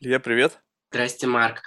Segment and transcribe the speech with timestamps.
[0.00, 0.60] Илья, привет.
[0.92, 1.60] Здрасте, Марк.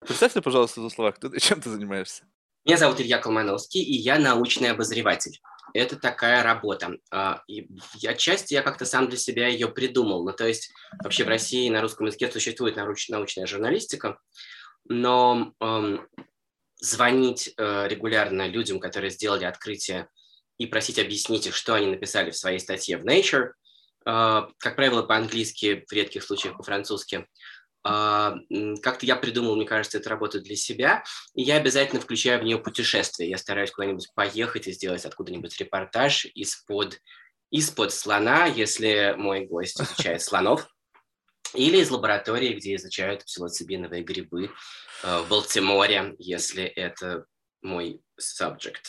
[0.00, 2.24] Представь мне, пожалуйста, в словах, кто ты, чем ты занимаешься?
[2.66, 5.40] Меня зовут Илья Колмановский, и я научный обозреватель.
[5.72, 6.98] Это такая работа.
[7.10, 7.66] А, и
[8.06, 10.22] отчасти я как-то сам для себя ее придумал.
[10.26, 10.70] Ну, то есть
[11.02, 14.18] вообще в России на русском языке существует научная журналистика,
[14.84, 16.06] но эм,
[16.78, 20.08] звонить э, регулярно людям, которые сделали открытие,
[20.58, 23.52] и просить объяснить их, что они написали в своей статье в Nature,
[24.06, 27.26] как правило, по-английски, в редких случаях по-французски,
[27.88, 28.36] а,
[28.82, 31.04] как-то я придумал, мне кажется, эту работу для себя,
[31.34, 33.30] и я обязательно включаю в нее путешествие.
[33.30, 37.00] Я стараюсь куда-нибудь поехать и сделать откуда-нибудь репортаж из-под
[37.50, 40.68] из-под слона, если мой гость изучает слонов,
[41.54, 44.50] или из лаборатории, где изучают псилоцибиновые грибы
[45.04, 47.24] э, в Балтиморе, если это
[47.62, 48.82] мой subject.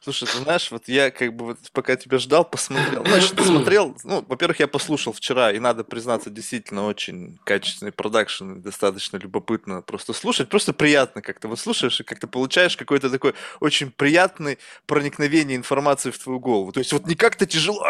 [0.00, 3.04] Слушай, ты знаешь, вот я как бы вот пока тебя ждал, посмотрел.
[3.04, 9.18] Значит, посмотрел, ну, во-первых, я послушал вчера, и надо признаться, действительно очень качественный продакшн, достаточно
[9.18, 11.48] любопытно просто слушать, просто приятно как-то.
[11.48, 16.72] Вот слушаешь и как-то получаешь какой-то такой очень приятный проникновение информации в твою голову.
[16.72, 17.84] То есть вот не как-то тяжело,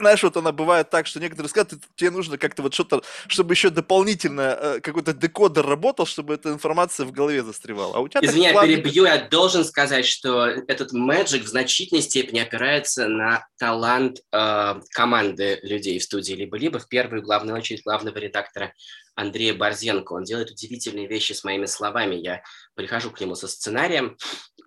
[0.00, 3.70] знаешь, вот она бывает так, что некоторые скажут, тебе нужно как-то вот что-то, чтобы еще
[3.70, 7.96] дополнительно э, какой-то декодер работал, чтобы эта информация в голове застревала.
[7.96, 12.40] А у тебя Извини, я перебью, я должен сказать, что этот Magic в значительной степени
[12.40, 18.72] опирается на талант э, команды людей в студии либо-либо, в первую главную очередь главного редактора
[19.16, 20.12] Андрея Борзенко.
[20.12, 22.14] Он делает удивительные вещи с моими словами.
[22.14, 22.42] Я
[22.74, 24.16] прихожу к нему со сценарием.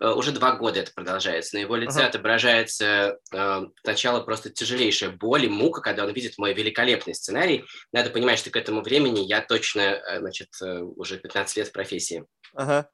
[0.00, 1.56] Э, уже два года это продолжается.
[1.56, 2.06] На его лице uh-huh.
[2.06, 7.64] отображается э, сначала просто тяжелейшая боль и мука, когда он видит мой великолепный сценарий.
[7.92, 11.72] Надо понимать, что к этому времени я точно, э, значит, э, уже 15 лет в
[11.72, 12.24] профессии.
[12.56, 12.84] Uh-huh.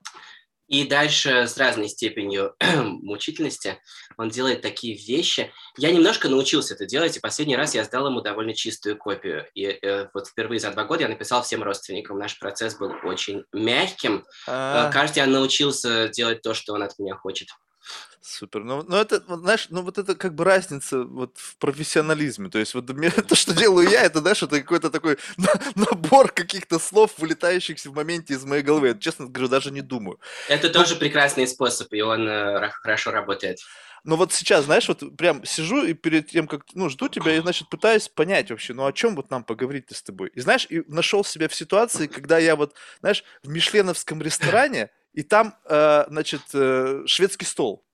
[0.69, 3.79] И дальше с разной степенью мучительности
[4.17, 5.53] он делает такие вещи.
[5.77, 9.47] Я немножко научился это делать, и последний раз я сдал ему довольно чистую копию.
[9.55, 12.19] И э, вот впервые за два года я написал всем родственникам.
[12.19, 14.25] Наш процесс был очень мягким.
[14.49, 17.49] Э, кажется, я научился делать то, что он от меня хочет.
[18.21, 18.65] Супер.
[18.65, 22.49] Ну, ну это, знаешь, ну вот это как бы разница вот в профессионализме.
[22.49, 22.87] То есть вот
[23.29, 25.19] то, что делаю я, это, знаешь, это какой-то такой
[25.75, 28.89] набор каких-то слов, вылетающих в моменте из моей головы.
[28.89, 30.19] Я, честно говорю, даже не думаю.
[30.49, 33.59] Это тоже прекрасный способ, и он э, хорошо работает.
[34.07, 37.41] Но вот сейчас, знаешь, вот прям сижу и перед тем, как, ну, жду тебя, и,
[37.41, 40.31] значит, пытаюсь понять вообще, ну, о чем вот нам поговорить-то с тобой.
[40.33, 45.23] И, знаешь, и нашел себя в ситуации, когда я вот, знаешь, в мишленовском ресторане, и
[45.23, 47.86] там, э, значит, э, шведский стол.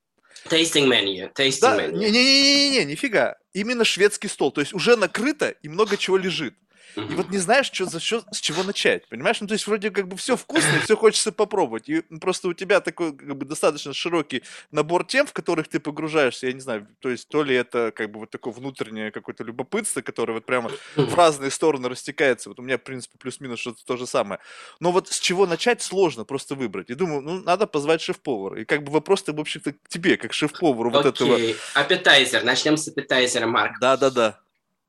[0.48, 1.32] Tasting menu.
[1.34, 1.98] Tasting да, menu.
[1.98, 3.37] Не-не-не, нифига.
[3.53, 4.53] Именно шведский стол.
[4.53, 6.54] То есть уже накрыто и много чего лежит.
[6.97, 9.41] И вот не знаешь, что, за что, с чего начать, понимаешь?
[9.41, 11.88] Ну, то есть вроде как бы все вкусно, все хочется попробовать.
[11.88, 16.47] И просто у тебя такой как бы достаточно широкий набор тем, в которых ты погружаешься,
[16.47, 20.03] я не знаю, то есть то ли это как бы вот такое внутреннее какое-то любопытство,
[20.03, 22.48] которое вот прямо в разные стороны растекается.
[22.48, 24.41] Вот у меня, в принципе, плюс-минус что-то то же самое.
[24.80, 26.91] Но вот с чего начать сложно просто выбрать.
[26.91, 28.60] И думаю, ну, надо позвать шеф-повара.
[28.60, 31.38] И как бы вопрос-то, в общем-то, к тебе, как шеф-повару вот этого.
[31.74, 32.44] Аппетайзер.
[32.44, 33.78] Начнем с аппетайзера, Марк.
[33.80, 34.41] Да-да-да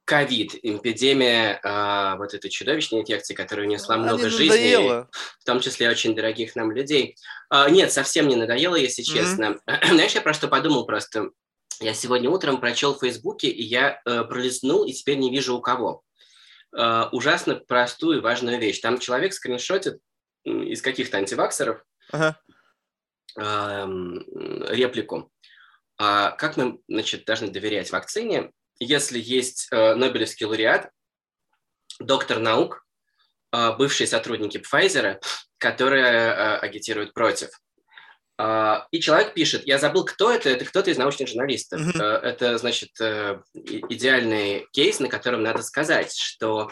[0.05, 5.89] ковид, эпидемия э, вот этой чудовищной инфекции, которая унесла Она много жизней, в том числе
[5.89, 7.15] очень дорогих нам людей.
[7.51, 9.59] Э, нет, совсем не надоело, если честно.
[9.65, 9.85] Mm-hmm.
[9.93, 11.29] Знаешь, я про что подумал просто?
[11.79, 15.61] Я сегодня утром прочел в Фейсбуке, и я э, пролистнул, и теперь не вижу у
[15.61, 16.03] кого.
[16.75, 18.79] Э, ужасно простую и важную вещь.
[18.79, 19.99] Там человек скриншотит
[20.43, 22.35] из каких-то антиваксеров uh-huh.
[23.37, 25.31] э, реплику.
[25.97, 28.51] А как мы значит, должны доверять вакцине,
[28.83, 30.89] если есть э, Нобелевский лауреат,
[31.99, 32.85] доктор наук,
[33.51, 35.21] э, бывшие сотрудники Pfizer,
[35.57, 37.49] которые э, агитируют против.
[38.41, 41.79] Uh, и человек пишет, я забыл, кто это, это кто-то из научных журналистов.
[41.79, 42.01] Mm-hmm.
[42.01, 46.71] Uh, это, значит, uh, идеальный кейс, на котором надо сказать, что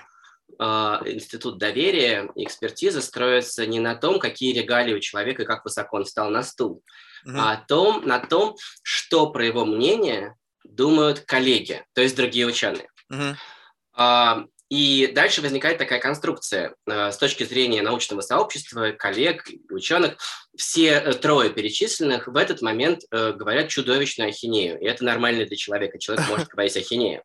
[0.59, 5.97] институт доверия и экспертизы строится не на том, какие регалии у человека и как высоко
[5.97, 6.83] он встал на стул,
[7.25, 7.35] mm-hmm.
[7.37, 12.89] а о том, на том, что, про его мнение, думают коллеги, то есть другие ученые.
[13.11, 13.35] Uh-huh.
[13.93, 16.75] А, и дальше возникает такая конструкция.
[16.89, 20.15] А, с точки зрения научного сообщества, коллег, ученых,
[20.55, 24.79] все э, трое перечисленных в этот момент э, говорят чудовищную ахинею.
[24.79, 25.99] И это нормально для человека.
[25.99, 27.21] Человек может говорить ахинею.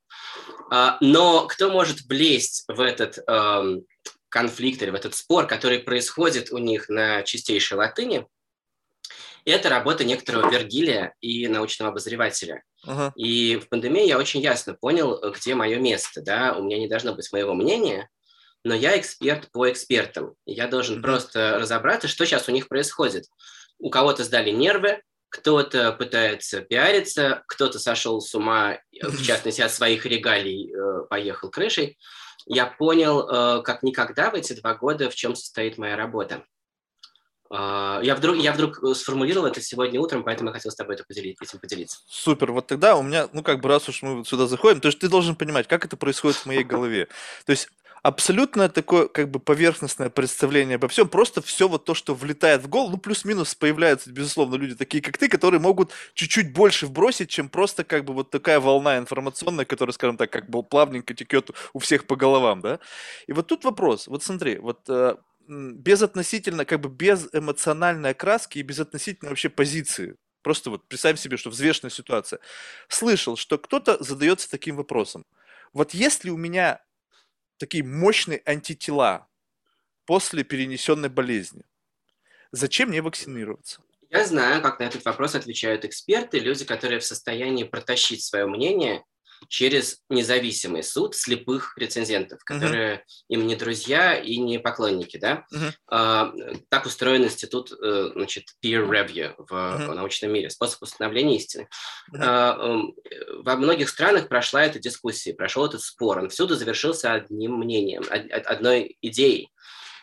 [0.73, 3.81] А, но кто может влезть в этот э,
[4.29, 8.27] конфликт или в этот спор, который происходит у них на чистейшей латыни,
[9.46, 12.64] это работа некоторого Вергилия и научного обозревателя.
[12.84, 13.12] Uh-huh.
[13.14, 16.20] И в пандемии я очень ясно понял, где мое место.
[16.20, 16.54] Да?
[16.58, 18.10] У меня не должно быть моего мнения,
[18.64, 20.34] но я эксперт по экспертам.
[20.46, 21.02] Я должен uh-huh.
[21.02, 23.26] просто разобраться, что сейчас у них происходит.
[23.78, 30.06] У кого-то сдали нервы, кто-то пытается пиариться, кто-то сошел с ума, в частности, от своих
[30.06, 31.98] регалий э, поехал крышей.
[32.46, 36.44] я понял как никогда в эти два года, в чем состоит моя работа.
[37.50, 40.94] А, я вдруг, я вдруг э, сформулировал это сегодня утром, поэтому я хотел с тобой
[40.94, 42.00] это поделить, этим поделиться.
[42.06, 42.52] Супер.
[42.52, 45.08] Вот тогда у меня, ну как бы раз уж мы сюда заходим, то есть ты
[45.08, 47.08] должен понимать, как это происходит в моей голове.
[47.44, 47.69] То есть
[48.02, 52.69] абсолютно такое как бы поверхностное представление обо всем, просто все вот то, что влетает в
[52.69, 57.48] голову, ну плюс-минус появляются, безусловно, люди такие, как ты, которые могут чуть-чуть больше вбросить, чем
[57.48, 61.78] просто как бы вот такая волна информационная, которая, скажем так, как бы плавненько текет у
[61.81, 62.78] всех по головам, да.
[63.26, 64.88] И вот тут вопрос, вот смотри, вот
[65.48, 70.16] э, без относительно, как бы без эмоциональной окраски и без относительно вообще позиции.
[70.43, 72.38] Просто вот представь себе, что взвешенная ситуация.
[72.88, 75.26] Слышал, что кто-то задается таким вопросом.
[75.72, 76.81] Вот если у меня
[77.58, 79.28] такие мощные антитела
[80.04, 81.64] после перенесенной болезни,
[82.52, 83.82] зачем мне вакцинироваться?
[84.10, 89.04] Я знаю, как на этот вопрос отвечают эксперты, люди, которые в состоянии протащить свое мнение
[89.48, 93.00] через независимый суд слепых рецензентов, которые uh-huh.
[93.28, 95.46] им не друзья и не поклонники, да.
[95.52, 95.72] Uh-huh.
[95.88, 96.32] А,
[96.69, 99.94] так устроен институт, э, значит, peer review в uh-huh.
[99.94, 101.69] научном мире, способ установления истины.
[102.12, 102.20] Uh-huh.
[102.20, 102.82] А,
[103.43, 108.96] во многих странах прошла эта дискуссия, прошел этот спор, он всюду завершился одним мнением, одной
[109.02, 109.50] идеей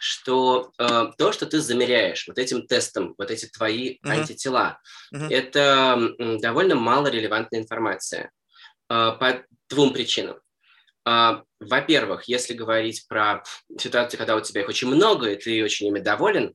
[0.04, 4.10] что э, то, что ты замеряешь вот этим тестом, вот эти твои uh-huh.
[4.10, 4.82] антитела,
[5.16, 5.30] uh-huh.
[5.30, 8.30] это э, довольно мало релевантная информация.
[8.94, 10.40] А, по двум причинам.
[11.04, 13.44] А, во-первых, если говорить про
[13.80, 16.54] ситуацию, когда у тебя их очень много, и ты очень ими доволен,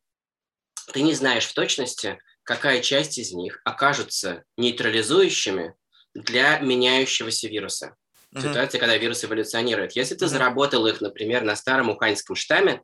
[0.92, 5.74] ты не знаешь в точности, какая часть из них окажутся нейтрализующими
[6.14, 7.96] для меняющегося вируса.
[8.32, 8.40] Mm-hmm.
[8.40, 9.96] Ситуация, когда вирус эволюционирует.
[9.96, 10.28] Если ты mm-hmm.
[10.28, 12.82] заработал их, например, на старом уханьском штамме,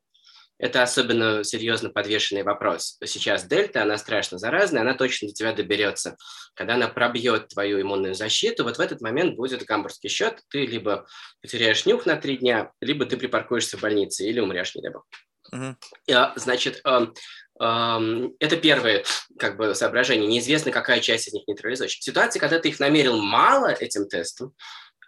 [0.59, 2.97] это особенно серьезно подвешенный вопрос.
[3.05, 6.17] Сейчас дельта, она страшно заразная, она точно до тебя доберется.
[6.55, 11.07] Когда она пробьет твою иммунную защиту, вот в этот момент будет гамбургский счет, ты либо
[11.43, 15.05] потеряешь нюх на три дня, либо ты припаркуешься в больнице или умрешь, не дай бог.
[15.53, 16.33] Uh-huh.
[16.37, 17.15] Значит, эм,
[17.61, 19.05] эм, это первое
[19.39, 20.27] как бы, соображение.
[20.27, 22.01] Неизвестно, какая часть из них нейтрализующая.
[22.01, 24.55] В ситуации, когда ты их намерил мало этим тестом,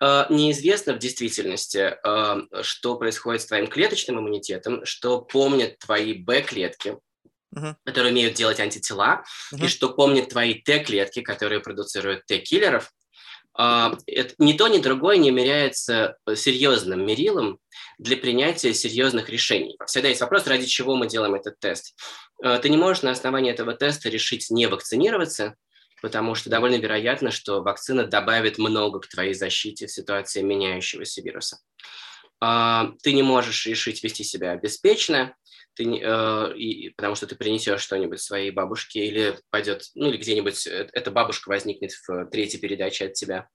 [0.00, 6.98] неизвестно в действительности, а, что происходит с твоим клеточным иммунитетом, что помнят твои Б-клетки,
[7.54, 7.74] uh-huh.
[7.84, 9.64] которые умеют делать антитела, uh-huh.
[9.64, 12.92] и что помнят твои Т-клетки, которые продуцируют Т-киллеров.
[13.58, 13.96] А,
[14.38, 17.58] ни то, ни другое не является серьезным мерилом
[17.98, 19.78] для принятия серьезных решений.
[19.86, 21.96] Всегда есть вопрос, ради чего мы делаем этот тест.
[22.42, 25.54] Ты не можешь на основании этого теста решить не вакцинироваться,
[26.02, 31.58] потому что довольно вероятно, что вакцина добавит много к твоей защите в ситуации меняющегося вируса.
[32.40, 35.34] А, ты не можешь решить вести себя беспечно,
[35.76, 40.66] ты, э, и, потому что ты принесешь что-нибудь своей бабушке или пойдет, ну или где-нибудь
[40.66, 43.48] э, эта бабушка возникнет в третьей передаче от тебя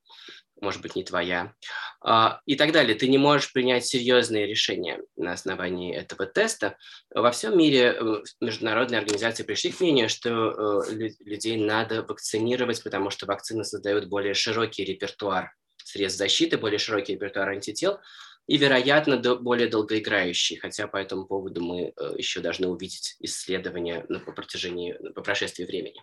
[0.61, 1.53] может быть, не твоя,
[2.01, 2.95] а, и так далее.
[2.95, 6.77] Ты не можешь принять серьезные решения на основании этого теста.
[7.13, 13.09] Во всем мире э, международные организации пришли к мнению, что э, людей надо вакцинировать, потому
[13.09, 15.53] что вакцины создают более широкий репертуар
[15.83, 17.99] средств защиты, более широкий репертуар антител,
[18.47, 24.31] и, вероятно, более долгоиграющий, хотя по этому поводу мы э, еще должны увидеть исследования по
[24.31, 26.01] протяжении, по прошествии времени.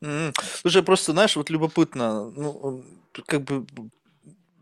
[0.00, 0.34] Mm.
[0.62, 2.84] Слушай, просто, знаешь, вот любопытно, ну,
[3.26, 3.66] как бы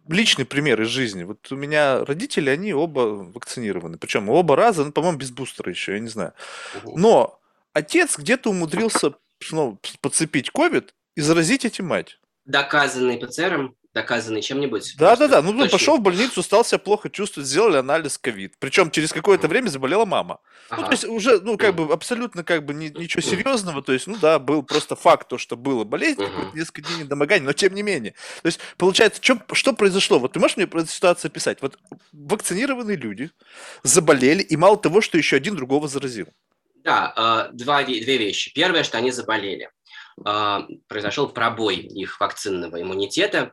[0.09, 1.25] личный пример из жизни.
[1.25, 3.99] Вот у меня родители, они оба вакцинированы.
[3.99, 6.33] Причем оба раза, ну, по-моему, без бустера еще, я не знаю.
[6.85, 7.41] Но
[7.73, 9.15] отец где-то умудрился
[9.51, 12.19] ну, подцепить ковид и заразить этим мать.
[12.45, 13.75] Доказанный ПЦРом?
[13.97, 14.95] Доказанный чем-нибудь?
[14.99, 15.43] Да, да, да.
[15.43, 15.71] Ну, точно.
[15.71, 18.55] пошел в больницу, стал себя плохо чувствовать, сделали анализ ковид.
[18.59, 20.39] Причем через какое-то время заболела мама.
[20.69, 20.83] Ага.
[20.83, 23.83] Ну, то есть уже, ну, как бы абсолютно как бы ни, ничего серьезного.
[23.83, 27.47] То есть, ну да, был просто факт, то, что было болезнь, uh несколько дней недомогания,
[27.47, 28.13] но тем не менее.
[28.43, 30.19] То есть, получается, что, что произошло?
[30.19, 31.63] Вот ты можешь мне про эту ситуацию описать?
[31.63, 31.79] Вот
[32.13, 33.31] вакцинированные люди
[33.83, 36.29] заболели, и мало того, что еще один другого заразил.
[36.85, 38.53] Да, а, два, две вещи.
[38.55, 39.71] Первое, что они заболели.
[40.25, 43.53] А, произошел пробой их вакцинного иммунитета,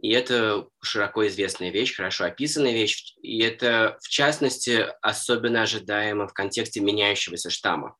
[0.00, 3.14] и это широко известная вещь, хорошо описанная вещь.
[3.22, 7.96] И это, в частности, особенно ожидаемо в контексте меняющегося штамма.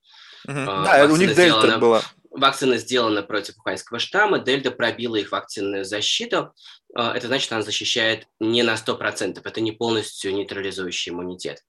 [0.47, 0.55] Угу.
[0.55, 2.03] Да, у них дельта сделана, была.
[2.31, 6.53] Вакцина сделана против уханьского штамма, дельта пробила их вакцинную защиту.
[6.97, 11.61] А, это значит, она защищает не на 100%, это не полностью нейтрализующий иммунитет.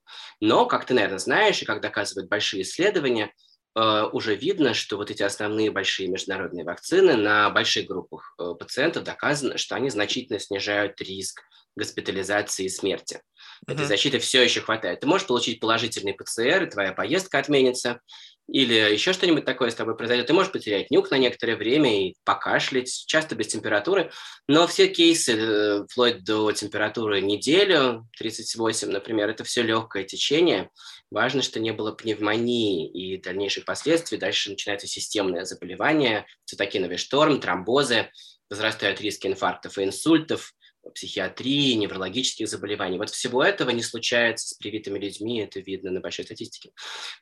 [0.41, 3.32] Но, как ты, наверное, знаешь, и как доказывают большие исследования,
[3.75, 9.58] уже видно, что вот эти основные большие международные вакцины на больших группах э, пациентов доказано,
[9.58, 11.41] что они значительно снижают риск
[11.75, 13.22] госпитализации и смерти.
[13.67, 13.88] Этой uh-huh.
[13.88, 15.01] защиты все еще хватает.
[15.01, 18.00] Ты можешь получить положительный ПЦР, и твоя поездка отменится,
[18.48, 20.27] или еще что-нибудь такое с тобой произойдет.
[20.27, 24.12] Ты можешь потерять нюх на некоторое время и покашлять, часто без температуры.
[24.48, 30.70] Но все кейсы, э, вплоть до температуры неделю, 38, например, это все легкое течение.
[31.12, 34.18] Важно, что не было пневмонии и дальнейших последствий.
[34.18, 38.10] Дальше начинается системное заболевание, цитокиновый шторм, тромбозы,
[38.50, 40.54] возрастают риски инфарктов и инсультов,
[40.94, 42.98] психиатрии, неврологических заболеваний.
[42.98, 46.72] Вот всего этого не случается с привитыми людьми, это видно на большой статистике.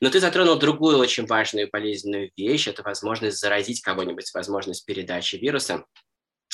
[0.01, 5.37] Но ты затронул другую очень важную и полезную вещь, это возможность заразить кого-нибудь, возможность передачи
[5.37, 5.85] вируса.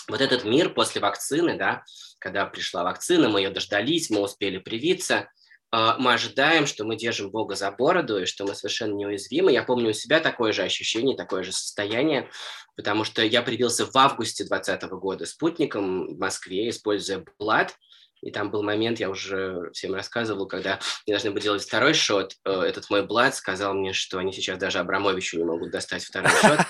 [0.07, 1.83] Вот этот мир после вакцины, да,
[2.19, 5.29] когда пришла вакцина, мы ее дождались, мы успели привиться,
[5.71, 9.51] мы ожидаем, что мы держим Бога за бороду и что мы совершенно неуязвимы.
[9.51, 12.29] Я помню у себя такое же ощущение, такое же состояние,
[12.75, 17.75] потому что я привился в августе 2020 года спутником в Москве, используя Блад–
[18.21, 22.35] и там был момент, я уже всем рассказывал, когда мне должны были делать второй шот.
[22.45, 26.31] Э, этот мой Блад сказал мне, что они сейчас даже Абрамовичу не могут достать второй
[26.31, 26.59] шот.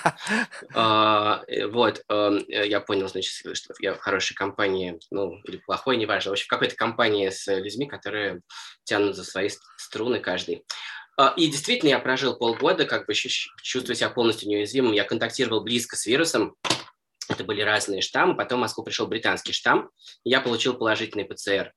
[0.74, 5.56] А, э, вот, эм, э, я понял, значит, что я в хорошей компании, ну, или
[5.58, 6.30] плохой, неважно.
[6.30, 8.40] В общем, в какой-то компании с людьми, которые
[8.84, 10.64] тянут за свои струны каждый.
[11.16, 14.92] А, и действительно, я прожил полгода, как бы чувствуя себя полностью неуязвимым.
[14.92, 16.56] Я контактировал близко с вирусом,
[17.30, 18.36] это были разные штаммы.
[18.36, 19.90] Потом в Москву пришел британский штамм.
[20.24, 21.72] Я получил положительный ПЦР.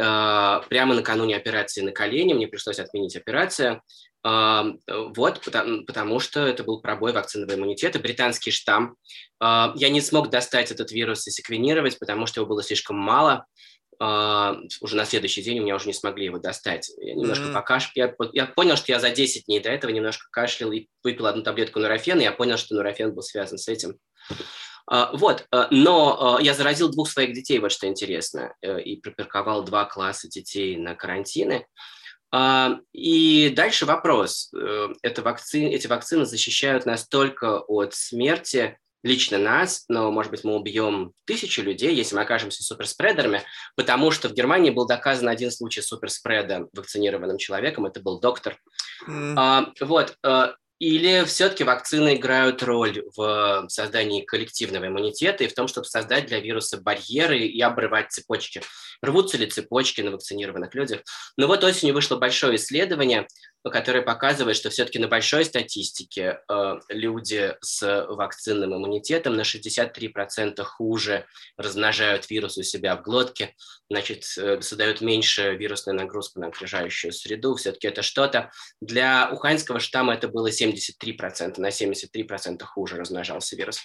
[0.00, 3.82] А, прямо накануне операции на колени мне пришлось отменить операцию.
[4.24, 8.96] А, вот, потому, потому что это был пробой вакцинного иммунитета, британский штамм.
[9.40, 13.46] А, я не смог достать этот вирус и секвенировать, потому что его было слишком мало.
[14.00, 16.90] Уже на следующий день у меня уже не смогли его достать.
[16.98, 17.52] Я немножко mm-hmm.
[17.52, 17.92] покашлял.
[17.94, 21.44] Я, я понял, что я за 10 дней до этого немножко кашлял и выпил одну
[21.44, 22.20] таблетку нурофена.
[22.20, 23.98] И я понял, что нурофен был связан с этим.
[24.86, 29.00] А, вот, э, но э, я заразил двух своих детей, вот что интересно, э, и
[29.00, 31.66] пропарковал два класса детей на карантины.
[32.34, 34.50] А, и дальше вопрос.
[35.02, 35.66] Это вакци...
[35.66, 41.60] Эти вакцины защищают нас только от смерти, лично нас, но, может быть, мы убьем тысячи
[41.60, 43.42] людей, если мы окажемся суперспредерами,
[43.76, 48.56] потому что в Германии был доказан один случай суперспреда вакцинированным человеком, это был доктор.
[49.08, 49.34] Mm.
[49.36, 50.16] А, вот,
[50.82, 56.40] или все-таки вакцины играют роль в создании коллективного иммунитета и в том, чтобы создать для
[56.40, 58.62] вируса барьеры и обрывать цепочки?
[59.00, 61.02] Рвутся ли цепочки на вакцинированных людях?
[61.36, 63.28] Ну вот осенью вышло большое исследование,
[63.70, 71.26] которое показывает, что все-таки на большой статистике э, люди с вакцинным иммунитетом на 63% хуже
[71.56, 73.54] размножают вирус у себя в глотке,
[73.88, 77.54] значит, э, создают меньше вирусную нагрузку на окружающую среду.
[77.54, 78.50] Все-таки это что-то.
[78.80, 83.80] Для уханьского штамма это было 73%, на 73% хуже размножался вирус.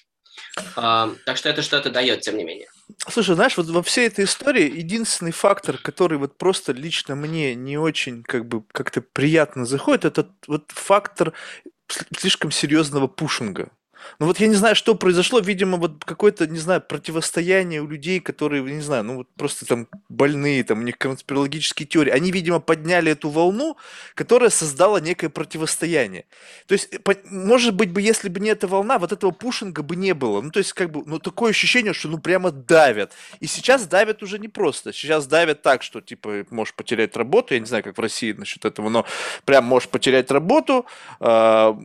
[0.76, 2.70] А, так что это что-то дает, тем не менее.
[2.96, 7.78] Слушай, знаешь, вот во всей этой истории единственный фактор, который вот просто лично мне не
[7.78, 11.34] очень как бы как-то приятно заходит, это вот фактор
[12.18, 13.72] слишком серьезного пушинга.
[14.20, 18.20] Ну вот я не знаю, что произошло, видимо, вот какое-то, не знаю, противостояние у людей,
[18.20, 22.12] которые, не знаю, ну вот просто там больные, там у них конспирологические теории.
[22.12, 23.78] Они, видимо, подняли эту волну,
[24.16, 26.26] которая создала некое противостояние.
[26.68, 26.90] То есть,
[27.30, 30.42] может быть бы, если бы не эта волна, вот этого пушинга бы не было.
[30.42, 33.14] Ну то есть, как бы, ну такое ощущение, что ну прямо давят.
[33.40, 34.94] И сейчас давят уже не просто.
[34.94, 37.54] Сейчас давят так, что типа можешь потерять работу.
[37.54, 39.06] Я не знаю, как в России насчет этого, но
[39.46, 40.86] прям можешь потерять работу,
[41.20, 41.78] а,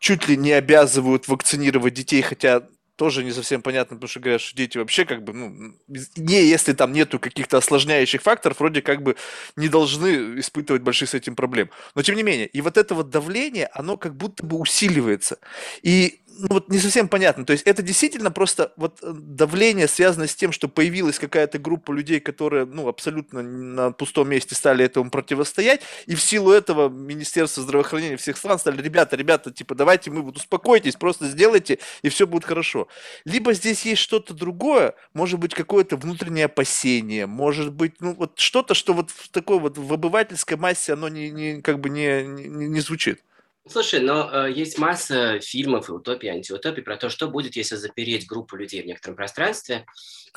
[0.00, 2.62] чуть ли не обязывают вакцинировать детей, хотя
[2.96, 5.74] тоже не совсем понятно, потому что говорят, что дети вообще как бы, ну,
[6.16, 9.16] не, если там нету каких-то осложняющих факторов, вроде как бы
[9.56, 11.70] не должны испытывать больших с этим проблем.
[11.94, 15.38] Но тем не менее, и вот это вот давление, оно как будто бы усиливается.
[15.82, 17.44] И ну, вот не совсем понятно.
[17.44, 21.92] То есть это действительно просто вот э, давление связано с тем, что появилась какая-то группа
[21.92, 27.62] людей, которые, ну, абсолютно на пустом месте стали этому противостоять, и в силу этого Министерство
[27.62, 32.26] здравоохранения всех стран стали, ребята, ребята, типа, давайте мы вот успокойтесь, просто сделайте, и все
[32.26, 32.88] будет хорошо.
[33.24, 38.74] Либо здесь есть что-то другое, может быть, какое-то внутреннее опасение, может быть, ну, вот что-то,
[38.74, 42.68] что вот в такой вот в обывательской массе оно не, не как бы не, не,
[42.68, 43.20] не звучит.
[43.68, 48.26] Слушай, но э, есть масса фильмов и утопии, антиутопии про то, что будет, если запереть
[48.26, 49.84] группу людей в некотором пространстве,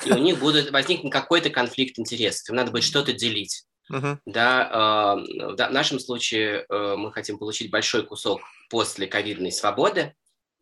[0.06, 3.64] и у них будет возникнет какой-то конфликт интересов, им надо будет что-то делить.
[3.92, 4.18] Uh-huh.
[4.26, 10.14] Да, э, в нашем случае э, мы хотим получить большой кусок после ковидной свободы,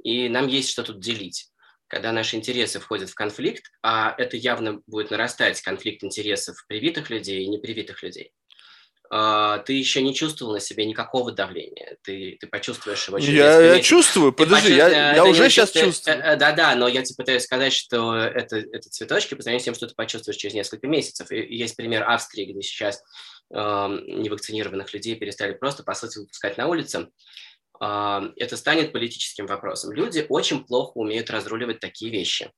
[0.03, 1.47] и нам есть что тут делить.
[1.87, 7.43] Когда наши интересы входят в конфликт, а это явно будет нарастать конфликт интересов привитых людей
[7.43, 8.31] и непривитых людей,
[9.65, 11.97] ты еще не чувствовал на себе никакого давления.
[12.01, 15.69] Ты, ты почувствуешь его через Я, я чувствую, подожди, почувств- я, э, я уже сейчас
[15.71, 16.17] чувствуешь- чувствую.
[16.17, 19.65] э, э, Да-да, но я тебе пытаюсь сказать, что это, это цветочки по сравнению с
[19.65, 21.29] тем, что ты почувствуешь через несколько месяцев.
[21.31, 23.01] И есть пример Австрии, где сейчас
[23.53, 27.09] эм, невакцинированных людей перестали просто, по сути, выпускать на улице.
[27.81, 29.91] Эм, Это станет политическим вопросом.
[29.91, 32.49] Люди очень плохо умеют разруливать такие вещи.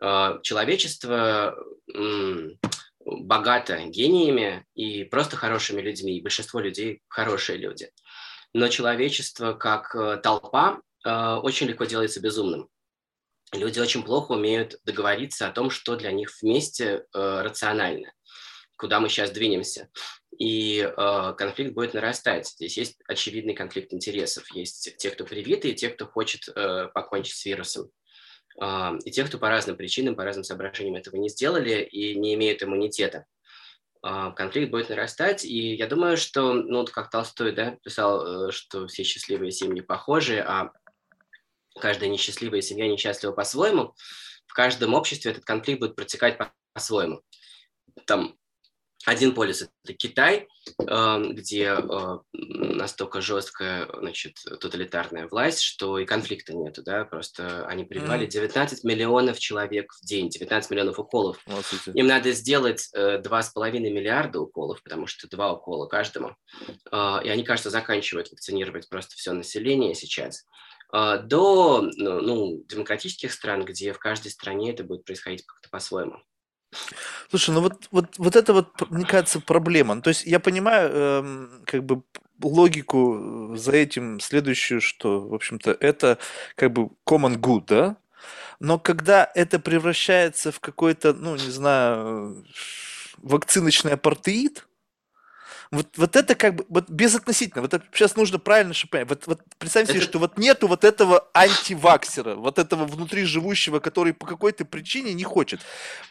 [0.00, 1.54] Э, Человечество
[1.94, 2.58] м,
[3.20, 6.16] богато гениями и просто хорошими людьми.
[6.16, 7.90] И большинство людей хорошие люди.
[8.52, 12.68] Но человечество как э, толпа э, очень легко делается безумным.
[13.52, 18.12] Люди очень плохо умеют договориться о том, что для них вместе э, рационально,
[18.76, 19.88] куда мы сейчас двинемся.
[20.38, 20.88] И
[21.36, 22.46] конфликт будет нарастать.
[22.46, 24.48] Здесь есть очевидный конфликт интересов.
[24.54, 26.48] Есть те, кто привиты, и те, кто хочет
[26.94, 27.90] покончить с вирусом.
[28.60, 32.34] А, и те, кто по разным причинам, по разным соображениям этого не сделали и не
[32.34, 33.26] имеют иммунитета.
[34.02, 38.86] А, Конфликт будет нарастать, и я думаю, что, ну, как Толстой да, писал, э, что
[38.86, 40.72] все счастливые семьи похожи, а
[41.80, 43.94] каждая несчастливая семья несчастлива по-своему,
[44.46, 47.22] в каждом обществе этот конфликт будет протекать по- по-своему.
[48.06, 48.37] Там
[49.08, 50.48] один полюс– это Китай,
[50.86, 57.84] э, где э, настолько жесткая, значит, тоталитарная власть, что и конфликта нету, да, просто они
[57.84, 58.30] прививали Мгм.
[58.30, 61.38] 19 миллионов человек в день, 19 миллионов уколов.
[61.46, 61.76] Молодцы.
[61.94, 66.36] Им надо сделать э, два с половиной миллиарда уколов, потому что два укола каждому.
[66.90, 70.44] А, И они, кажется, заканчивают вакцинировать просто все население сейчас.
[70.90, 76.22] До ну, ну, демократических стран, где в каждой стране это будет происходить как-то по-своему.
[77.30, 79.94] Слушай, ну вот, вот, вот это вот, мне кажется, проблема.
[79.94, 82.02] Ну, То есть я понимаю, эм, как бы
[82.42, 86.18] логику э, за этим следующую, что, в общем-то, это
[86.54, 87.96] как бы common good, да?
[88.60, 92.44] Но когда это превращается в какой-то, ну, не знаю,
[93.18, 94.66] вакциночный апартеид,
[95.70, 99.08] вот, вот это как бы, вот безотносительно, вот это сейчас нужно правильно понять.
[99.08, 103.80] Вот, вот представь себе, Это- что вот нету вот этого антиваксера, вот этого внутри живущего,
[103.80, 105.60] который по какой-то причине не хочет.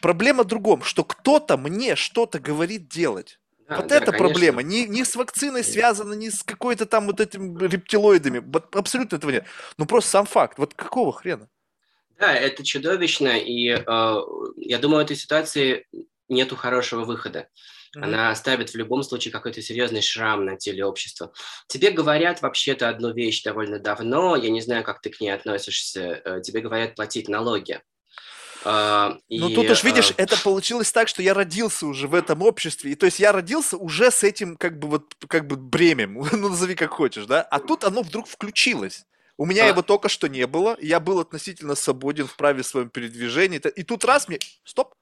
[0.00, 3.40] Проблема в другом, что кто-то мне что-то говорит делать.
[3.68, 4.26] Да, вот да, это конечно.
[4.26, 4.62] проблема.
[4.62, 8.38] Не, не с вакциной связано, не с какой-то там вот этим рептилоидами.
[8.38, 9.44] Вот абсолютно этого нет.
[9.76, 10.58] Ну просто сам факт.
[10.58, 11.48] Вот какого хрена?
[12.18, 14.16] Да, это чудовищно, и э,
[14.56, 15.86] я думаю, в этой ситуации
[16.28, 17.48] нету хорошего выхода.
[17.94, 18.04] Мгм.
[18.04, 21.32] Она оставит в любом случае какой-то серьезный шрам на теле общества.
[21.68, 26.20] Тебе говорят вообще-то одну вещь довольно давно, я не знаю, как ты к ней относишься,
[26.24, 27.80] э, тебе говорят платить налоги.
[28.64, 32.42] А, Ну тут уж видишь, э, это получилось так, что я родился уже в этом
[32.42, 32.92] обществе.
[32.92, 36.48] И то есть я родился уже с этим как бы вот как бы бремем, ну
[36.48, 37.42] назови как хочешь, да?
[37.42, 39.04] А тут оно вдруг включилось.
[39.36, 39.68] У меня А.
[39.68, 43.58] его только что не было, я был относительно свободен в праве своем передвижении.
[43.58, 44.40] И тут раз мне...
[44.64, 44.94] Стоп!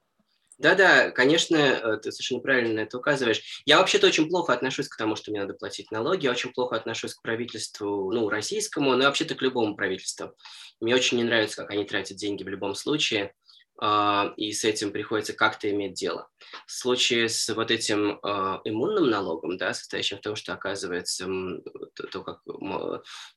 [0.58, 3.62] Да-да, конечно, э, ты совершенно правильно это указываешь.
[3.66, 6.76] Я вообще-то очень плохо отношусь к тому, что мне надо платить налоги, я очень плохо
[6.76, 10.34] отношусь к правительству, ну, российскому, но вообще-то к любому правительству.
[10.80, 13.34] Мне очень не нравится, как они тратят деньги в любом случае,
[13.78, 16.28] а, и с этим приходится как-то иметь дело.
[16.66, 21.26] В случае с вот этим а, иммунным налогом, да, состоящим в том, что оказывается
[22.10, 22.40] то, как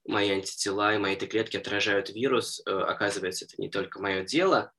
[0.05, 4.71] мои антитела и мои Т-клетки отражают вирус, э, оказывается, это не только мое дело,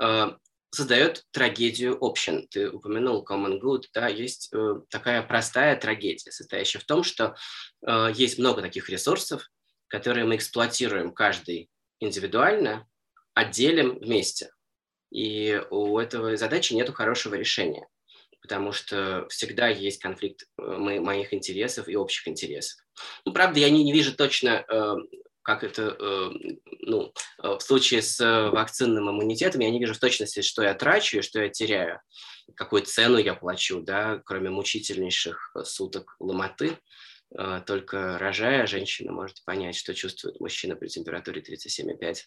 [0.00, 0.26] э,
[0.70, 2.46] создает трагедию общин.
[2.48, 7.36] Ты упомянул common good, да, есть э, такая простая трагедия, состоящая в том, что
[7.86, 9.48] э, есть много таких ресурсов,
[9.88, 12.86] которые мы эксплуатируем каждый индивидуально,
[13.34, 14.50] а делим вместе.
[15.10, 17.88] И у этого задачи нет хорошего решения,
[18.42, 22.78] потому что всегда есть конфликт э, мо- моих интересов и общих интересов.
[23.24, 24.94] Ну, правда, я не, не вижу точно, э,
[25.48, 26.30] как это, э,
[26.80, 27.10] ну,
[27.42, 31.16] э, в случае с э, вакцинным иммунитетом, я не вижу в точности, что я трачу
[31.16, 32.02] и что я теряю,
[32.54, 36.76] какую цену я плачу, да, кроме мучительнейших суток ломоты.
[37.36, 42.24] Э, Только рожая, женщина может понять, что чувствует мужчина при температуре 37,5.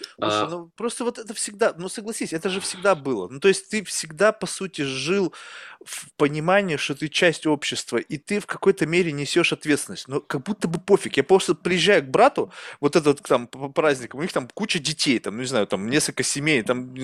[0.00, 3.28] Слушай, А, ну просто вот это всегда, ну согласись, это же всегда было.
[3.28, 5.34] Ну то есть ты всегда, по сути, жил
[5.84, 10.08] в понимании, что ты часть общества, и ты в какой-то мере несешь ответственность.
[10.08, 11.16] Но как будто бы пофиг.
[11.16, 15.18] Я просто приезжаю к брату, вот этот там по праздникам, у них там куча детей,
[15.20, 16.94] там, ну не знаю, там несколько семей, там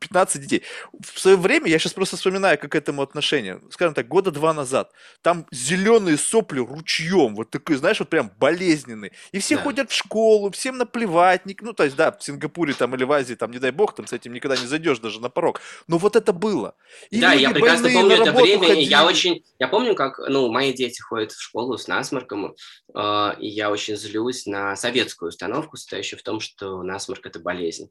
[0.00, 0.62] 15 детей.
[1.00, 4.54] В свое время, я сейчас просто вспоминаю, как к этому отношение, скажем так, года два
[4.54, 9.12] назад, там зеленые сопли ручьем, вот такой, знаешь, вот прям болезненный.
[9.32, 9.62] И все Да.
[9.62, 13.34] ходят в школу, всем наплевать, ну, то есть, да, в Сингапуре там или в Азии,
[13.34, 15.60] там, не дай бог, там с этим никогда не зайдешь даже на порог.
[15.88, 16.74] Но вот это было.
[17.10, 18.74] И да, я прекрасно помню это время.
[18.74, 19.12] и Я ходили.
[19.12, 22.54] очень, я помню, как, ну, мои дети ходят в школу с насморком,
[22.94, 27.90] э, и я очень злюсь на советскую установку, состоящую в том, что насморк это болезнь.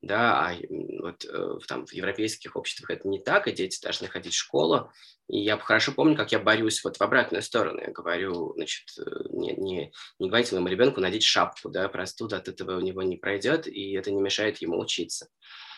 [0.00, 0.54] Да, а
[1.00, 4.92] вот э, там в европейских обществах это не так, и дети должны ходить в школу.
[5.28, 7.80] И я хорошо помню, как я борюсь вот в обратную сторону.
[7.80, 12.46] Я говорю, значит, э, не, не, не говорите моему ребенку надеть шапку, да, простуда от
[12.46, 15.28] этого у него не пройдет, и это не мешает ему учиться.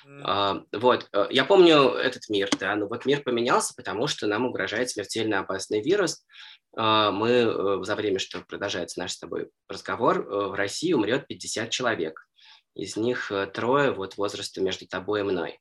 [0.05, 0.23] М.
[0.25, 4.45] А, Вот, э, я помню этот мир, да, но вот мир поменялся, потому что нам
[4.45, 6.27] угрожает смертельно опасный вирус.
[6.77, 11.71] А, Мы э, за время, что продолжается наш с тобой разговор, в России умрет 50
[11.71, 12.27] человек.
[12.81, 15.61] Из них э, трое вот возраста между тобой и мной.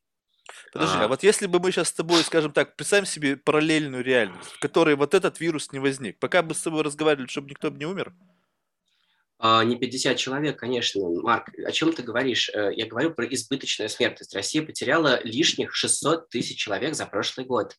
[0.72, 1.04] Подожди, А.
[1.04, 4.58] а вот если бы мы сейчас с тобой, скажем так, представим себе параллельную реальность, в
[4.58, 7.86] которой вот этот вирус не возник, пока бы с тобой разговаривали, чтобы никто бы не
[7.86, 8.14] умер?
[9.38, 11.48] А, Не 50 человек, конечно, Марк.
[11.64, 12.50] О чем ты говоришь?
[12.54, 14.34] Э, Я говорю про избыточную смертность.
[14.34, 17.76] Россия потеряла лишних 600 тысяч человек за прошлый год.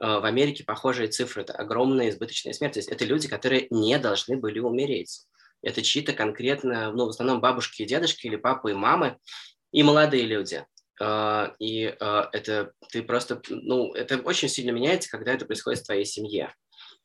[0.00, 1.42] Э, В Америке похожие цифры.
[1.42, 2.88] Это огромная избыточная смертность.
[2.88, 5.26] Это люди, которые не должны были умереть.
[5.62, 9.18] Это чьи-то конкретно, ну, в основном бабушки и дедушки, или папы и мамы,
[9.72, 10.64] и молодые люди.
[11.00, 15.86] Э, И э, это ты просто, ну, это очень сильно меняется, когда это происходит в
[15.86, 16.54] твоей семье.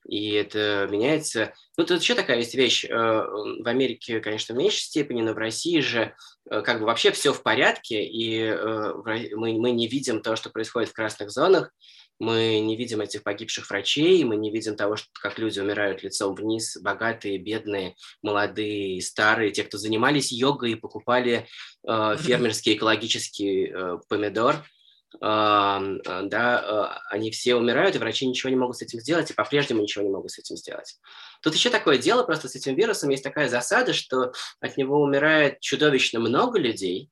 [0.08, 1.54] И это меняется.
[1.78, 2.86] Ну, тут еще такая есть вещь.
[2.86, 6.16] э, В Америке, конечно, в меньшей степени, но в России же
[6.50, 10.94] как бы вообще все в порядке, и мы, мы не видим то, что происходит в
[10.94, 11.72] красных зонах,
[12.20, 16.36] мы не видим этих погибших врачей, мы не видим того, что, как люди умирают лицом
[16.36, 21.48] вниз, богатые, бедные, молодые, старые, те, кто занимались йогой и покупали
[21.88, 28.56] э, фермерский экологический э, помидор, э, да, э, они все умирают, и врачи ничего не
[28.56, 30.98] могут с этим сделать, и по-прежнему ничего не могут с этим сделать.
[31.42, 35.60] Тут еще такое дело, просто с этим вирусом есть такая засада, что от него умирает
[35.60, 37.10] чудовищно много людей,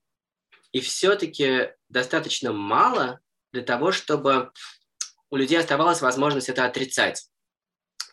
[0.71, 3.19] и все-таки достаточно мало
[3.51, 4.51] для того, чтобы
[5.31, 7.25] у людей оставалась возможность это отрицать.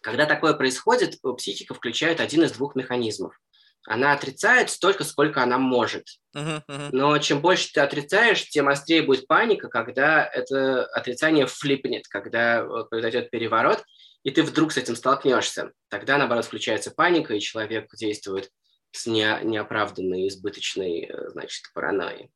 [0.01, 3.39] Когда такое происходит, э, психика включает один из двух механизмов.
[3.87, 6.05] Она отрицает столько, сколько она может.
[6.35, 6.89] Мгм, мгм.
[6.93, 12.85] Но чем больше ты отрицаешь, тем острее будет паника, когда это отрицание флипнет, когда э,
[12.89, 13.83] произойдет переворот,
[14.23, 15.73] и ты вдруг с этим столкнешься.
[15.89, 18.51] Тогда, наоборот, включается паника, и человек действует
[18.93, 22.31] с не- неоправданной, избыточной, э, значит, паранойей.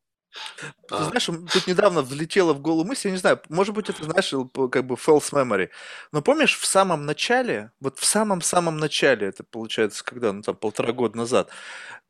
[0.88, 1.04] Ты А.
[1.04, 4.30] знаешь, тут недавно взлетела в голову мысль, я не знаю, может быть, это, знаешь,
[4.70, 5.70] как бы false memory,
[6.12, 10.92] но помнишь, в самом начале, вот в самом-самом начале, это получается, когда, ну, там, полтора
[10.92, 11.50] года назад,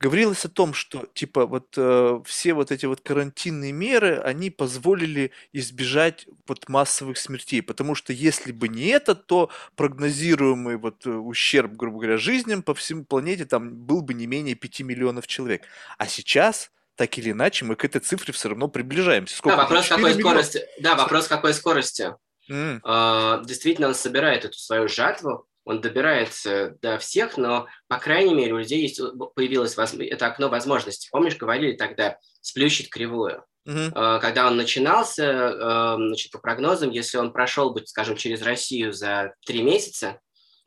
[0.00, 5.30] говорилось о том, что, типа, вот э, все вот эти вот карантинные меры, они позволили
[5.52, 11.72] избежать вот массовых смертей, потому что если бы не это, то прогнозируемый вот э, ущерб,
[11.72, 15.62] грубо говоря, жизням по всему планете там был бы не менее 5 миллионов человек.
[15.98, 16.70] А сейчас
[17.02, 19.34] так или иначе, мы к этой цифре все равно приближаемся.
[19.34, 19.54] Да, Сколько?
[19.54, 19.62] уже?
[19.62, 20.30] вопрос 4 какой миллиона?
[20.42, 20.66] скорости.
[20.80, 22.14] Да, вопрос какой скорости.
[22.48, 28.34] М, А, Действительно, он собирает эту свою жатву, он добирается до всех, но, по крайней
[28.34, 31.08] мере, у людей есть, э, появилось воз- это окно возможностей.
[31.10, 33.44] Помнишь, говорили тогда сплющить кривую?
[33.66, 38.92] Э, когда он начинался, э, значит, по прогнозам, если он прошел бы, скажем, через Россию
[38.92, 40.20] за три месяца,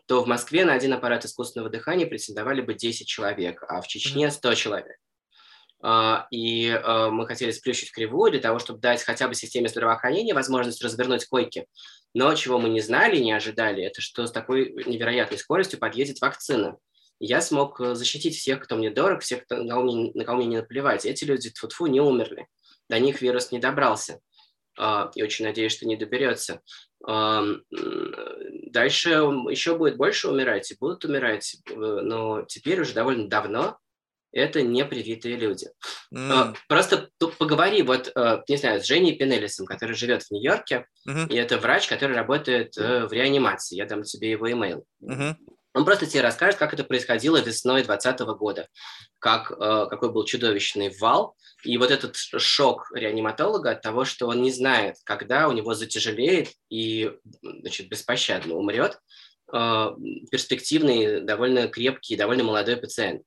[0.07, 4.29] то в Москве на один аппарат искусственного дыхания претендовали бы 10 человек, а в Чечне
[4.31, 4.97] 100 человек.
[5.87, 10.33] А, И э, мы хотели сплющить кривую для того, чтобы дать хотя бы системе здравоохранения
[10.33, 11.67] возможность развернуть койки.
[12.15, 16.77] Но чего мы не знали, не ожидали, это что с такой невероятной скоростью подъедет вакцина.
[17.19, 20.25] И Я смог э, защитить всех, кто мне дорог, всех, кто, на, кого мне, на
[20.25, 21.05] кого мне не наплевать.
[21.05, 22.47] Эти люди, тьфу не умерли
[22.89, 24.19] до них вирус не добрался.
[24.77, 26.61] А, И очень надеюсь, что не доберется.
[27.01, 27.63] Дальше
[29.09, 33.77] еще будет больше умирать, и будут умирать, э, но теперь уже довольно давно
[34.35, 35.67] это не привитые люди.
[36.13, 40.85] А, м, Просто поговори, вот, э, не знаю, с Женей Пенелисом, который живет в Нью-Йорке,
[41.05, 43.75] мгм, и это врач, который работает э, в реанимации.
[43.77, 44.85] Я дам тебе его имейл.
[44.99, 45.37] мгм,
[45.73, 48.67] Он просто тебе расскажет, как это происходило весной 2020 года,
[49.19, 54.41] как, э, какой был чудовищный вал, и вот этот шок реаниматолога от того, что он
[54.41, 58.99] не знает, когда у него затяжелеет и значит, беспощадно умрет
[59.53, 59.87] э,
[60.31, 63.23] перспективный, довольно крепкий, довольно молодой пациент.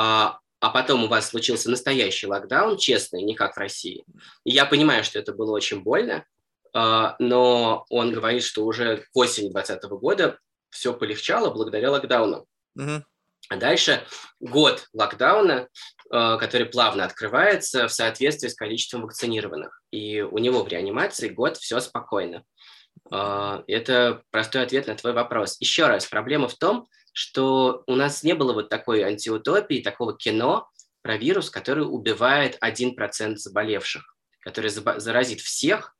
[0.00, 4.04] А, а потом у вас случился настоящий локдаун, честный, не как в России.
[4.44, 6.24] И я понимаю, что это было очень больно,
[6.72, 10.38] а, но он говорит, что уже к осени 2020 года
[10.70, 12.46] все полегчало благодаря локдауну.
[12.76, 13.04] мгм.
[13.50, 14.04] А дальше
[14.40, 15.68] год локдауна,
[16.12, 19.80] э, который плавно открывается в соответствии с количеством вакцинированных.
[19.90, 22.44] И у него в реанимации год все спокойно.
[23.10, 25.56] А, это простой ответ на твой вопрос.
[25.60, 30.68] Еще раз, проблема в том, что у нас не было вот такой антиутопии, такого кино
[31.02, 35.96] про вирус, который убивает 1% заболевших, который заразит всех,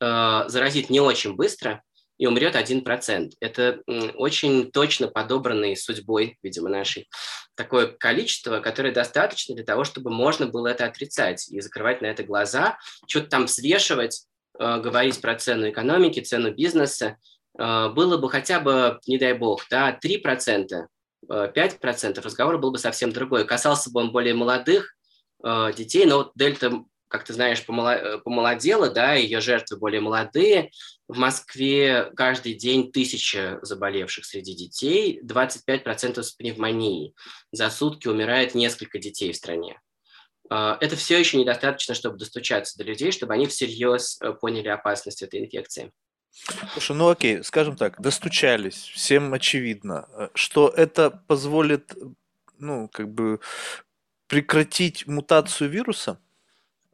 [0.00, 1.82] э, заразит не очень быстро
[2.16, 3.32] и умрет 1%.
[3.40, 3.82] Это
[4.14, 7.10] очень точно подобранный судьбой, видимо, нашей,
[7.54, 12.22] такое количество, которое достаточно для того, чтобы можно было это отрицать и закрывать на это
[12.22, 14.26] глаза, что-то там свешивать,
[14.58, 17.16] Э, говорить про цену экономики, цену бизнеса,
[17.54, 20.86] было бы хотя бы, не дай бог, да, 3%,
[21.28, 23.46] 5%, э, разговор был бы совсем другой.
[23.46, 24.96] Касался бы он более молодых
[25.42, 30.70] детей, но вот Дельта, как ты знаешь, помолодела, да, ее жертвы более молодые.
[31.08, 37.14] В Москве каждый день тысяча заболевших среди детей, 25% с пневмонией.
[37.50, 39.80] За сутки умирает несколько детей в стране.
[40.52, 45.40] Это все еще недостаточно, чтобы достучаться до людей, чтобы они всерьез э, поняли опасность этой
[45.40, 45.92] инфекции.
[46.72, 51.94] Слушай, ну окей, скажем так, достучались, всем очевидно, э, что это позволит,
[52.58, 53.40] ну, как бы
[54.26, 56.18] прекратить мутацию вируса?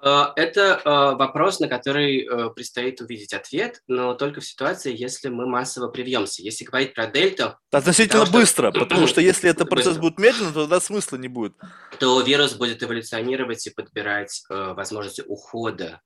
[0.01, 5.29] Э, это э, вопрос, на который э, предстоит увидеть ответ, но только в ситуации, если
[5.29, 6.43] мы массово привьемся.
[6.43, 7.57] Если говорить про дельту...
[7.71, 8.81] Относительно потому, быстро, что...
[8.87, 10.03] потому что если этот процесс быстро.
[10.03, 11.55] будет медленно, то тогда смысла не будет.
[11.99, 16.01] То вирус будет эволюционировать и подбирать возможности ухода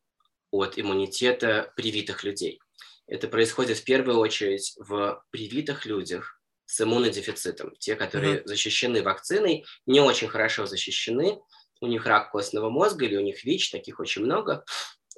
[0.51, 2.61] от иммунитета привитых людей.
[3.07, 7.75] Это происходит в первую очередь в привитых людях с иммунодефицитом.
[7.79, 8.47] Те, которые mm-hmm.
[8.47, 11.39] защищены вакциной, не очень хорошо защищены,
[11.81, 14.65] у них рак костного мозга или у них ВИЧ, таких очень много,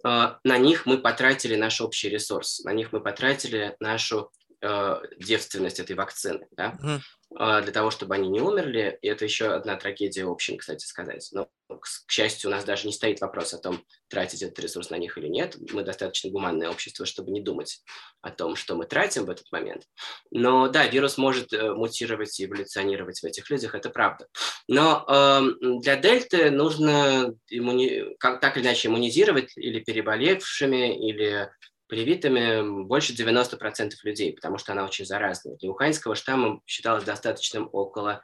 [0.03, 5.79] а, на них мы потратили наш общий ресурс, на них мы потратили нашу э, девственность
[5.79, 6.47] этой вакцины.
[6.53, 6.77] Да?
[6.83, 7.01] Mm-hmm.
[7.37, 8.99] А, для того, чтобы они не умерли.
[9.03, 11.29] И это еще одна трагедия общем, кстати сказать.
[11.33, 14.97] Но, к счастью, у нас даже не стоит вопрос о том, тратить этот ресурс на
[14.97, 15.57] них или нет.
[15.73, 17.83] Мы достаточно гуманное общество, чтобы не думать
[18.21, 19.85] о том, что мы тратим в этот момент.
[20.31, 24.29] Но да, вирус может э, мутировать и эволюционировать в этих людях, это правда.
[24.69, 25.43] Но э,
[25.81, 28.15] для дельты нужно иммуни...
[28.19, 31.51] как, так или иначе иммунизировать или переболевшими, или
[31.87, 35.57] привитыми больше 90% людей, потому что она очень заразная.
[35.57, 38.23] Для уханьского штамма считалось достаточным около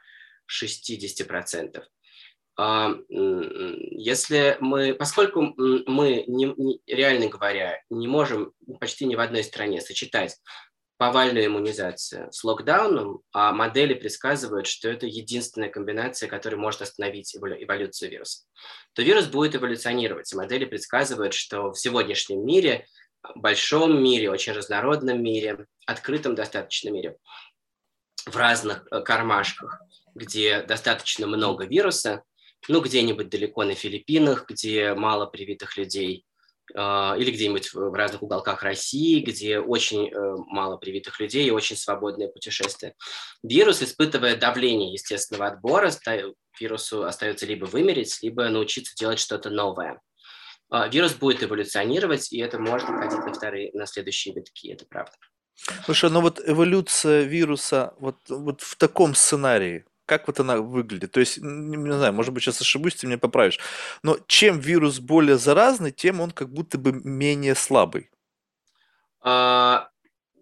[0.49, 1.83] 60%.
[2.57, 9.43] А, если мы, поскольку мы, не, не, реально говоря, не можем почти ни в одной
[9.43, 10.37] стране сочетать
[10.97, 18.11] повальную иммунизацию с локдауном, а модели предсказывают, что это единственная комбинация, которая может остановить эволюцию
[18.11, 18.45] вируса,
[18.93, 20.31] то вирус будет эволюционировать.
[20.35, 22.85] Модели предсказывают, что в сегодняшнем мире–
[23.35, 27.17] большом мире, очень разнородном мире, открытом достаточно мире,
[28.25, 29.81] в разных э, кармашках,
[30.15, 32.23] где достаточно много вируса,
[32.67, 36.25] ну, где-нибудь далеко на Филиппинах, где мало привитых людей,
[36.73, 41.75] э, или где-нибудь в разных уголках России, где очень э, мало привитых людей и очень
[41.75, 42.95] свободное путешествие.
[43.43, 45.91] Вирус, испытывая давление естественного отбора,
[46.59, 49.99] вирусу остается либо вымереть, либо научиться делать что-то новое.
[50.71, 55.11] А, вирус будет эволюционировать, и это может уходить на вторые, на следующие витки, это правда.
[55.83, 61.11] Слушай, ну вот эволюция вируса вот, вот в таком сценарии, как вот она выглядит?
[61.11, 63.59] То есть, не, знаю, может быть, сейчас ошибусь, ты меня поправишь.
[64.01, 68.09] Но чем вирус более заразный, тем он как будто бы менее слабый.
[69.19, 69.89] А,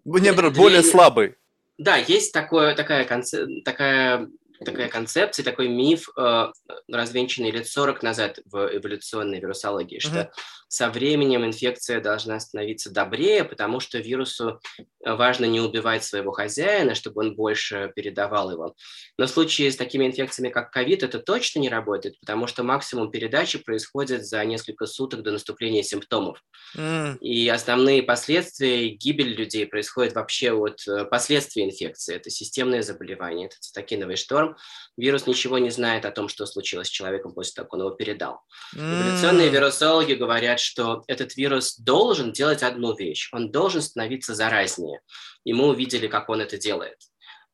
[0.04, 1.34] не, более слабый.
[1.76, 4.28] Да, есть такое, такая, конце, такая
[4.64, 6.52] такая концепция, такой миф, э,
[6.88, 10.30] развенчанный лет 40 назад в эволюционной вирусологии, что
[10.70, 16.94] со временем инфекция должна становиться добрее, потому что вирусу э, важно не убивать своего хозяина,
[16.94, 18.76] чтобы он больше передавал его.
[19.18, 23.10] Но в случае с такими инфекциями, как ковид, это точно не работает, потому что максимум
[23.10, 26.40] передачи происходит за несколько суток до наступления симптомов.
[26.76, 27.18] Mm.
[27.18, 32.14] И основные последствия, гибель людей происходит вообще от э, последствий инфекции.
[32.14, 34.56] Это системное заболевание, это цитокиновый шторм.
[34.96, 37.90] Вирус ничего не знает о том, что случилось с человеком после того, как он его
[37.90, 38.42] передал.
[38.76, 39.02] Mm.
[39.02, 43.28] Эволюционные вирусологи говорят, что этот вирус должен делать одну вещь.
[43.32, 45.00] Он должен становиться заразнее.
[45.44, 46.98] И мы увидели, как он это делает.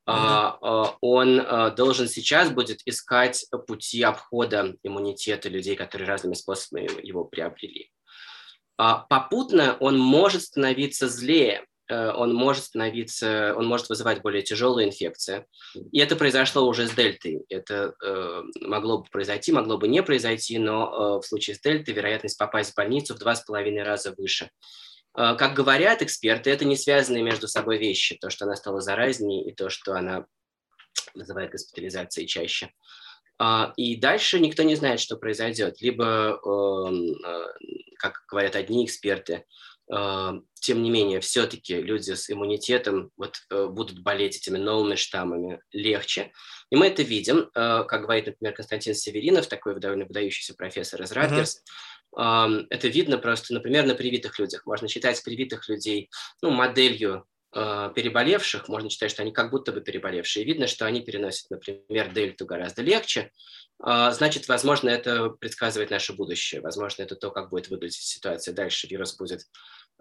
[0.08, 0.96] Mm-hmm.
[1.00, 7.90] Он а, должен сейчас будет искать пути обхода иммунитета людей, которые разными способами его приобрели.
[8.76, 15.46] Попутно он может становиться злее, Э, он может становиться, он может вызывать более тяжелую инфекцию.
[15.92, 17.44] И это произошло уже с дельтой.
[17.48, 21.94] Это э, могло бы произойти, могло бы не произойти, но э, в случае с дельтой
[21.94, 24.50] вероятность попасть в больницу в два с половиной раза выше.
[25.16, 28.16] Э, как говорят эксперты, это не связанные между собой вещи.
[28.20, 30.26] То, что она стала заразнее, и то, что она
[31.14, 32.70] вызывает госпитализации чаще.
[33.38, 35.82] Uh, и дальше никто не знает, что произойдет.
[35.82, 37.46] Либо, uh, uh,
[37.98, 39.44] как говорят одни эксперты,
[39.88, 46.32] тем не менее, все-таки люди с иммунитетом вот, будут болеть этими новыми штаммами легче.
[46.70, 51.62] И мы это видим, как говорит, например, Константин Северинов, такой довольно выдающийся профессор из Радгерс.
[52.18, 52.66] Mm-hmm.
[52.70, 54.66] Это видно просто, например, на привитых людях.
[54.66, 56.10] Можно считать привитых людей
[56.42, 57.26] ну, моделью
[57.58, 60.44] Э, переболевших, можно считать, что они как будто бы переболевшие.
[60.44, 63.30] Видно, что они переносят, например, дельту гораздо легче.
[63.78, 66.60] А, значит, возможно, это предсказывает наше будущее.
[66.60, 68.88] Возможно, это то, как будет выглядеть ситуация дальше.
[68.88, 69.40] Вирус будет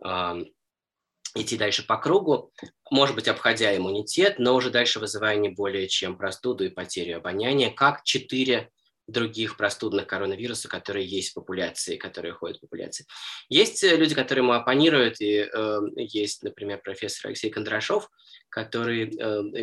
[0.03, 2.51] идти дальше по кругу,
[2.89, 7.69] может быть, обходя иммунитет, но уже дальше вызывая не более чем простуду и потерю обоняния,
[7.71, 8.71] как четыре
[9.07, 13.05] других простудных коронавирусов, которые есть в популяции, которые ходят в популяции.
[13.49, 18.09] Есть э, люди, которые ему оппонируют, и э, есть, например, профессор Алексей Кондрашов,
[18.49, 19.09] который э,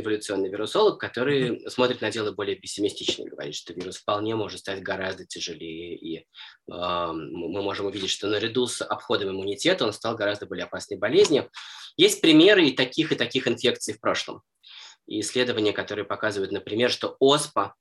[0.00, 1.70] эволюционный вирусолог, который mm-hmm.
[1.70, 6.24] смотрит на дело более пессимистично, говорит, что вирус вполне может стать гораздо тяжелее, и э,
[6.68, 11.50] мы можем увидеть, что наряду с обходом иммунитета он стал гораздо более опасной болезнью.
[11.96, 14.42] Есть примеры и таких, и таких инфекций в прошлом.
[15.08, 17.74] И исследования, которые показывают, например, что оспа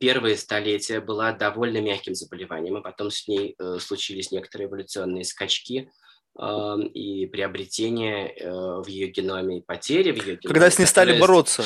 [0.00, 5.90] первые столетия была довольно мягким заболеванием, а потом с ней э, случились некоторые эволюционные скачки
[6.38, 10.54] э, и приобретения э, в ее геноме и потери в ее геноме.
[10.54, 11.64] Когда с ней стали бороться?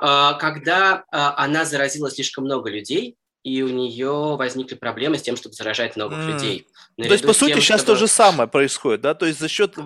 [0.00, 3.16] Э, когда э, она заразила слишком много людей,
[3.46, 6.32] и у нее возникли проблемы с тем, чтобы заражать новых mm.
[6.32, 6.66] людей.
[6.96, 7.92] Наряду то есть, по сути, тем, сейчас чтобы...
[7.92, 9.14] то же самое происходит, да?
[9.14, 9.76] То есть за счет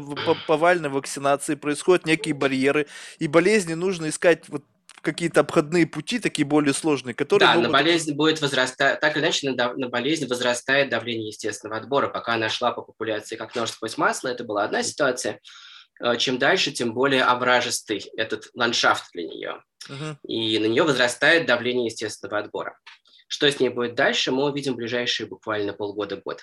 [0.46, 2.86] повальной вакцинации происходят некие барьеры,
[3.18, 4.64] и болезни нужно искать вот
[5.02, 7.48] какие-то обходные пути, такие более сложные, которые...
[7.48, 7.70] Да, могут...
[7.70, 12.08] на болезнь будет возрастать, так или иначе, на, на болезнь возрастает давление естественного отбора.
[12.08, 15.40] Пока она шла по популяции как нож сквозь масло, это была одна ситуация.
[16.00, 19.62] Э, чем дальше, тем более овражистый этот ландшафт для нее.
[19.88, 20.18] Угу.
[20.28, 22.78] И на нее возрастает давление естественного отбора.
[23.28, 26.42] Что с ней будет дальше, мы увидим в ближайшие буквально полгода-год.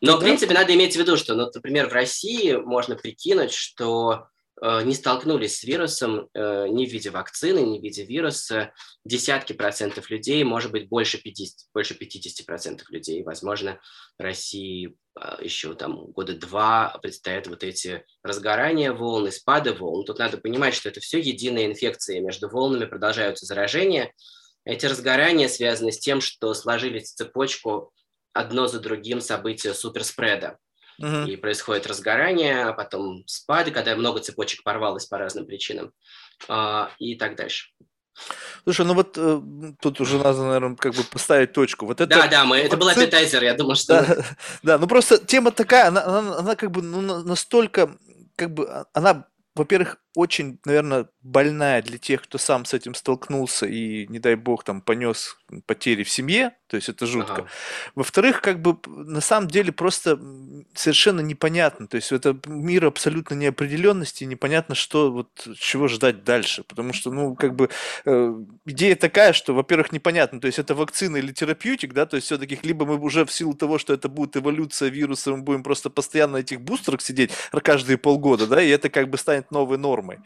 [0.00, 4.26] Но, в принципе, надо иметь в виду, что, ну, например, в России можно прикинуть, что
[4.62, 8.72] не столкнулись с вирусом э, ни в виде вакцины, ни в виде вируса.
[9.04, 13.24] Десятки процентов людей, может быть, больше 50, больше 50 процентов людей.
[13.24, 13.80] Возможно,
[14.18, 20.04] России а, еще там года два предстоят вот эти разгорания волн, спады волн.
[20.04, 22.20] Тут надо понимать, что это все единая инфекция.
[22.20, 24.12] Между волнами продолжаются заражения.
[24.64, 27.92] Эти разгорания связаны с тем, что сложились в цепочку
[28.32, 30.58] одно за другим события суперспреда
[31.02, 31.28] угу.
[31.28, 35.92] и происходит разгорание, а потом спады, когда много цепочек порвалось по разным причинам
[36.48, 37.70] а, и так дальше.
[38.64, 39.40] Слушай, ну вот э,
[39.80, 41.86] тут уже надо, наверное, как бы поставить точку.
[41.86, 44.04] Вот это, да, да, мы, это был аппетайзер, я думал, что...
[44.04, 44.24] Да,
[44.62, 47.96] да, ну просто тема такая, она, она, она как бы ну, настолько,
[48.36, 53.66] как бы, а, она, во-первых, очень, наверное, больная для тех, кто сам с этим столкнулся
[53.66, 57.32] и, не дай бог, там понес потери в семье, то есть это жутко.
[57.32, 57.46] Ага.
[57.94, 60.18] Во-вторых, как бы на самом деле просто
[60.74, 66.92] совершенно непонятно, то есть это мир абсолютно неопределенности, непонятно, что вот чего ждать дальше, потому
[66.92, 67.70] что, ну, как бы
[68.04, 68.34] э,
[68.66, 72.58] идея такая, что, во-первых, непонятно, то есть это вакцина или терапевтик, да, то есть все-таки
[72.62, 76.32] либо мы уже в силу того, что это будет эволюция вируса, мы будем просто постоянно
[76.32, 80.18] на этих бустерах сидеть каждые полгода, да, и это как бы станет новой нормой нормой.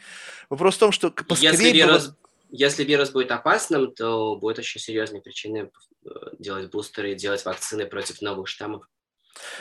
[0.51, 1.53] Вопрос в том, что поскорее...
[1.53, 2.15] Если вирус,
[2.51, 5.71] если вирус будет опасным, то будет очень серьезные причины
[6.05, 6.09] э,
[6.39, 8.85] делать бустеры, делать вакцины против новых штаммов.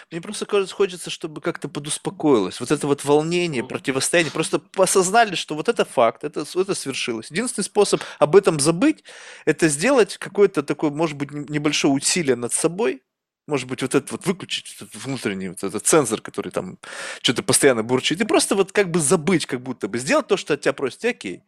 [0.09, 2.61] Мне просто хочется, чтобы как-то подуспокоилось.
[2.61, 4.31] Вот это вот волнение, противостояние.
[4.31, 7.29] Просто осознали, что вот это факт, это, это свершилось.
[7.29, 9.03] Единственный способ об этом забыть,
[9.43, 13.03] это сделать какое-то такое, может быть, небольшое усилие над собой,
[13.47, 16.77] может быть, вот этот вот выключить, этот внутренний вот этот цензор, который там
[17.21, 20.53] что-то постоянно бурчит, и просто вот как бы забыть, как будто бы сделать то, что
[20.53, 21.43] от тебя просят, окей.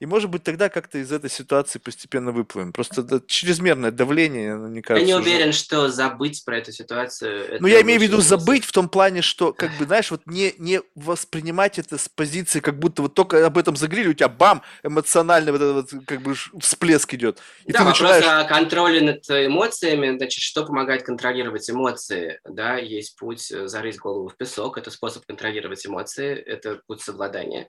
[0.00, 2.72] И может быть тогда как-то из этой ситуации постепенно выплывем.
[2.72, 5.08] Просто это чрезмерное давление, мне кажется.
[5.08, 5.58] Я не уверен, уже...
[5.58, 7.58] что забыть про эту ситуацию.
[7.60, 10.52] Ну, я имею в виду забыть в том плане, что, как бы, знаешь, вот не,
[10.58, 14.62] не воспринимать это с позиции, как будто вот только об этом загрели, у тебя бам,
[14.82, 17.38] эмоциональный вот этот вот, как бы всплеск идет.
[17.64, 18.44] И да, ты вопрос начинаешь...
[18.44, 24.28] о контроле над эмоциями, значит, что помогает контролировать эмоции, да, есть путь э, зарыть голову
[24.28, 27.68] в песок, это способ контролировать эмоции, это путь совладания.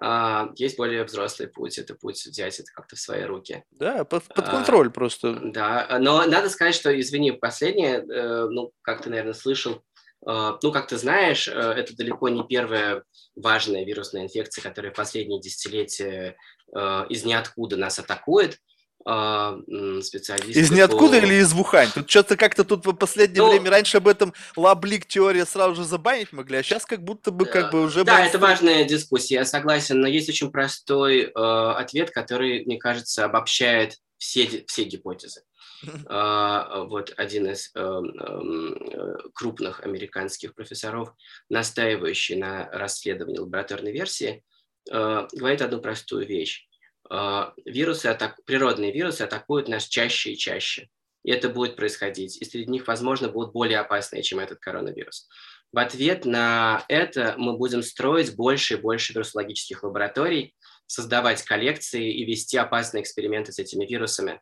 [0.00, 3.64] А, есть более взрослый путь, это путь взять это как-то в свои руки.
[3.70, 5.34] Да, под, под а, контроль а, просто.
[5.42, 9.82] Да, но надо сказать, что, извини, последнее, э, ну, как ты, наверное, слышал,
[10.26, 13.02] э, ну, как ты знаешь, это далеко не первая
[13.34, 16.36] важная вирусная инфекция, которая последние десятилетия
[17.08, 18.58] из ниоткуда нас атакует.
[19.06, 19.56] А.
[19.66, 21.24] Из ниоткуда по...
[21.24, 21.88] или из Вухань?
[21.94, 25.84] Тут что-то как-то тут в последнее ну, время раньше об этом лаблик теория сразу же
[25.84, 28.04] забанить могли, а сейчас как будто бы как бы уже...
[28.04, 28.24] Да, был...
[28.24, 33.96] это важная дискуссия, я согласен, но есть очень простой э, ответ, который, мне кажется, обобщает
[34.18, 35.42] все, все гипотезы.
[35.82, 37.72] вот один из
[39.32, 41.14] крупных американских профессоров,
[41.48, 44.44] настаивающий на расследовании лабораторной версии,
[44.86, 46.68] говорит одну простую вещь.
[47.10, 48.36] Вирусы, атак...
[48.44, 50.88] природные вирусы атакуют нас чаще и чаще.
[51.24, 52.40] И это будет происходить.
[52.40, 55.28] И среди них, возможно, будут более опасные, чем этот коронавирус.
[55.72, 60.54] В ответ на это мы будем строить больше и больше вирусологических лабораторий,
[60.86, 64.40] создавать коллекции и вести опасные эксперименты с этими вирусами.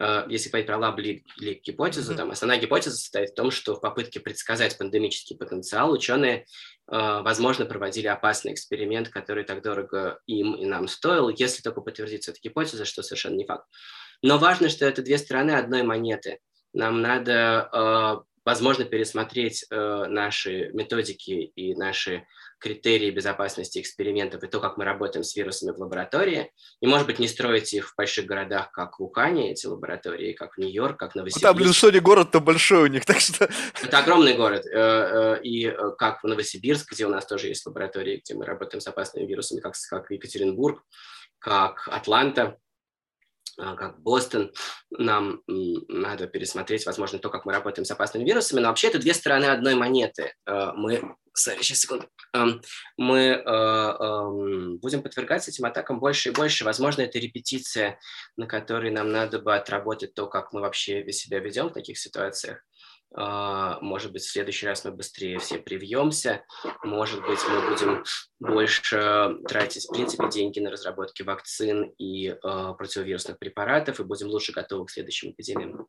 [0.00, 1.24] Э, если говорить про лаб или
[1.62, 2.16] гипотезу, mm-hmm.
[2.16, 6.44] там основная гипотеза состоит в том, что в попытке предсказать пандемический потенциал ученые, э,
[6.88, 12.40] возможно, проводили опасный эксперимент, который так дорого им и нам стоил, если только подтвердится эта
[12.40, 13.66] гипотеза, что совершенно не факт.
[14.22, 16.38] Но важно, что это две стороны одной монеты.
[16.72, 22.24] Нам надо э, возможно, пересмотреть наши методики и наши
[22.58, 26.52] критерии безопасности экспериментов и то, как мы работаем с вирусами в лаборатории.
[26.80, 30.54] И, может быть, не строить их в больших городах, как в Ухане, эти лаборатории, как
[30.54, 31.42] в Нью-Йорк, как в Новосибирск.
[31.42, 33.48] Там, блин, что не город-то большой у них, так что...
[33.82, 34.66] Это огромный город.
[34.66, 38.44] Э, э, и э, как в Новосибирск, где у нас тоже есть лаборатории, где мы
[38.44, 40.82] работаем с опасными вирусами, как, как Екатеринбург,
[41.38, 42.58] как Атланта.
[43.58, 44.52] А, как Бостон,
[44.90, 49.12] нам надо пересмотреть, возможно, то, как мы работаем с опасными вирусами, но вообще это две
[49.12, 50.34] стороны одной монеты.
[50.46, 52.08] А, мы, sorry, сейчас, секунду.
[52.96, 54.30] Мы а,
[54.80, 56.64] будем подвергаться этим атакам больше и больше.
[56.64, 57.98] Возможно, это репетиция,
[58.36, 62.64] на которой нам надо бы отработать то, как мы вообще себя ведем в таких ситуациях.
[63.14, 66.44] А, может быть, в следующий раз мы быстрее все привьемся.
[66.82, 68.04] Может быть, мы будем
[68.38, 74.52] больше тратить, в принципе, деньги на разработки вакцин и э, противовирусных препаратов и будем лучше
[74.52, 75.86] готовы к следующим эпидемиям.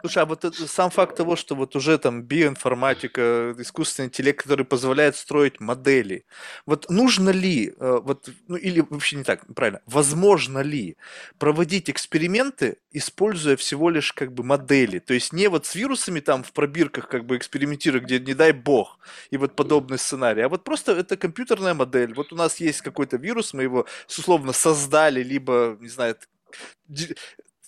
[0.00, 5.16] Слушай, а вот сам факт того, что вот уже там биоинформатика, искусственный интеллект, который позволяет
[5.16, 6.24] строить модели,
[6.66, 10.96] вот нужно ли, э, вот, ну или вообще не так, правильно, возможно ли
[11.38, 16.42] проводить эксперименты, используя всего лишь как бы модели, то есть не вот с вирусами там
[16.42, 18.98] в пробирках как бы экспериментируя, где не дай бог,
[19.30, 23.16] и вот подобный сценарий, а вот просто это компьютерная модель, вот у нас есть какой-то
[23.16, 26.16] вирус, мы его условно создали, либо, не знаю,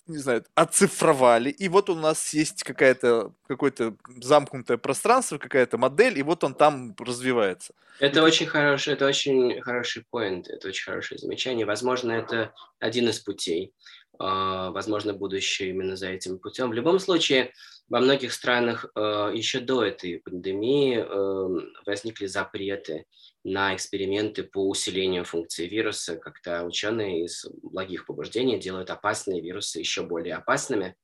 [0.09, 6.23] не знаю, оцифровали, и вот у нас есть какая-то, какое-то замкнутое пространство, какая-то модель, и
[6.23, 7.75] вот он там развивается.
[8.01, 11.67] Это и очень хороший, это очень хороший point, это очень хорошее замечание.
[11.67, 13.73] Возможно, это один из путей.
[14.21, 16.71] А, возможно, будущее именно за этим путем.
[16.71, 17.53] В любом случае,
[17.89, 23.05] во многих странах а, еще до этой пандемии эм, возникли запреты
[23.45, 30.03] на эксперименты по усилению функции вируса, когда ученые из благих побуждений делают опасные вирусы еще
[30.03, 30.97] более опасными.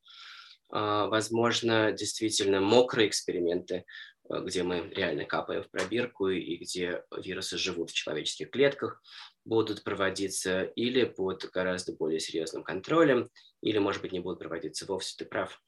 [0.71, 3.85] А, возможно, действительно мокрые эксперименты,
[4.29, 9.01] где мы реально капаем в пробирку и где вирусы живут в человеческих клетках,
[9.45, 13.29] будут проводиться или под гораздо более серьезным контролем,
[13.61, 15.63] или, может быть, не будут проводиться вовсе, ты прав.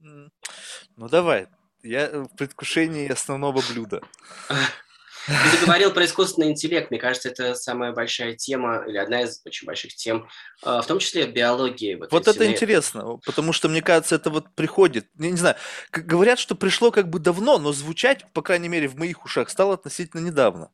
[0.00, 1.48] Ну давай,
[1.82, 4.00] я в предвкушении основного блюда.
[5.28, 6.90] Ты говорил про искусственный интеллект.
[6.90, 10.28] Мне кажется, это самая большая тема, или одна из очень больших тем,
[10.62, 11.96] а, в том числе биологии.
[11.96, 15.06] Вот, вот это интересно, потому что, мне кажется, это вот приходит.
[15.18, 15.56] Я не знаю,
[15.92, 19.74] говорят, что пришло как бы давно, но звучать, по крайней мере, в моих ушах стало
[19.74, 20.70] относительно недавно.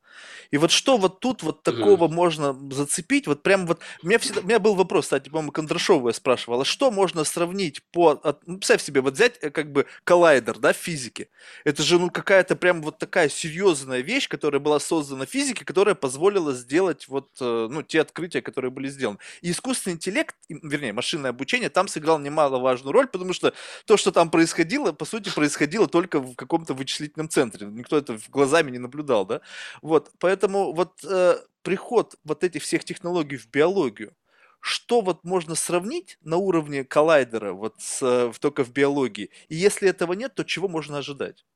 [0.50, 2.14] И вот что вот тут вот такого угу.
[2.14, 3.26] можно зацепить?
[3.26, 3.80] Вот прям вот...
[4.02, 7.24] У меня, всегда, у меня был вопрос, кстати, по-моему, Кондрашова я спрашивал, а что можно
[7.24, 8.10] сравнить по...
[8.10, 11.28] От, ну, представь себе, вот взять э, как бы коллайдер, да, в физике.
[11.64, 15.94] Это же, ну, какая-то прям вот такая серьезная вещь, которая которая была создана физике, которая
[15.94, 19.16] позволила сделать вот, э, ну, те открытия, которые были сделаны.
[19.40, 23.54] И искусственный интеллект, вернее, машинное обучение там сыграл немаловажную роль, потому что
[23.86, 27.66] то, что там происходило, по сути, происходило только в каком-то вычислительном центре.
[27.68, 29.40] Никто это глазами не наблюдал, да?
[29.80, 34.12] Вот, поэтому вот э, приход вот этих всех технологий в биологию,
[34.60, 39.30] что вот можно сравнить на уровне коллайдера вот с, э, только в биологии?
[39.48, 41.46] И если этого нет, то чего можно ожидать?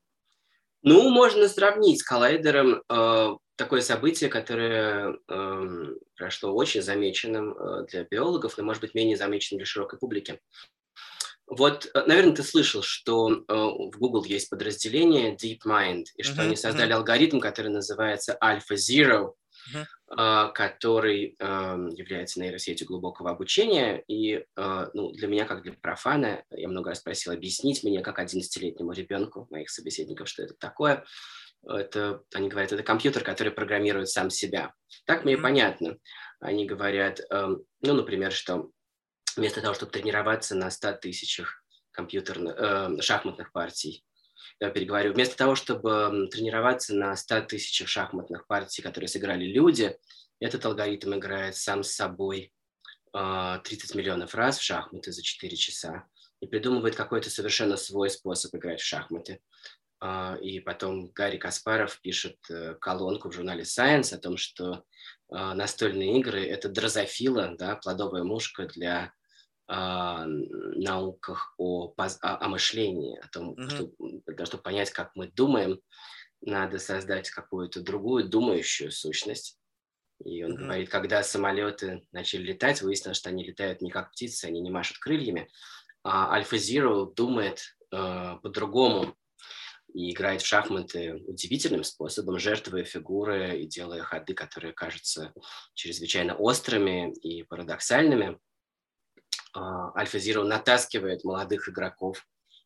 [0.81, 8.03] Ну, можно сравнить с коллайдером э, такое событие, которое э, прошло очень замеченным э, для
[8.03, 10.39] биологов, но, может быть, менее замеченным для широкой публики.
[11.45, 16.45] Вот, э, наверное, ты слышал, что э, в Google есть подразделение DeepMind, и что uh-huh,
[16.45, 19.33] они создали алгоритм, который называется AlphaZero,
[19.75, 20.51] uh-huh.
[20.53, 24.03] который эм, является нейросетью глубокого обучения.
[24.07, 28.19] И э, ну, для меня, как для профана, я много раз просил объяснить мне, как
[28.19, 31.05] 11-летнему ребенку, моих собеседников, что это такое.
[31.67, 34.73] Это, они говорят, это компьютер, который программирует сам себя.
[35.05, 35.41] Так мне mm-hmm.
[35.41, 35.97] понятно.
[36.39, 38.71] Они говорят, эм, ну, например, что
[39.35, 44.05] вместо того, чтобы тренироваться на 100 тысячах компьютерных, э, шахматных партий,
[44.59, 49.97] переговорю, вместо того, чтобы тренироваться на 100 тысячах шахматных партий, которые сыграли люди,
[50.39, 52.51] этот алгоритм играет сам с собой
[53.11, 56.05] 30 а, миллионов раз в шахматы за 4 часа.
[56.41, 59.41] и придумывает какой-то совершенно свой способ играть в шахматы.
[59.99, 64.85] А, и потом Гарри Каспаров пишет э, колонку в журнале Science о том, что
[65.29, 69.13] а, настольные игры– это дрозофила, да, плодовая мушка для
[69.71, 73.69] а, науках о, о, о мышлении, о том, mm-hmm.
[74.33, 75.79] что, чтобы понять, как мы думаем,
[76.41, 79.59] надо создать какую-то другую думающую сущность.
[80.25, 80.65] И он mm-hmm.
[80.65, 84.97] говорит, когда самолеты начали летать, выяснилось, что они летают не как птицы, они не машут
[84.97, 85.47] крыльями,
[86.03, 89.15] а Альфа Zero думает э, по-другому
[89.93, 95.31] и играет в шахматы удивительным способом, жертвуя фигуры и делая ходы, которые кажутся
[95.75, 98.39] чрезвычайно острыми и парадоксальными.
[99.53, 102.25] А, Альфа Zero натаскивает молодых игроков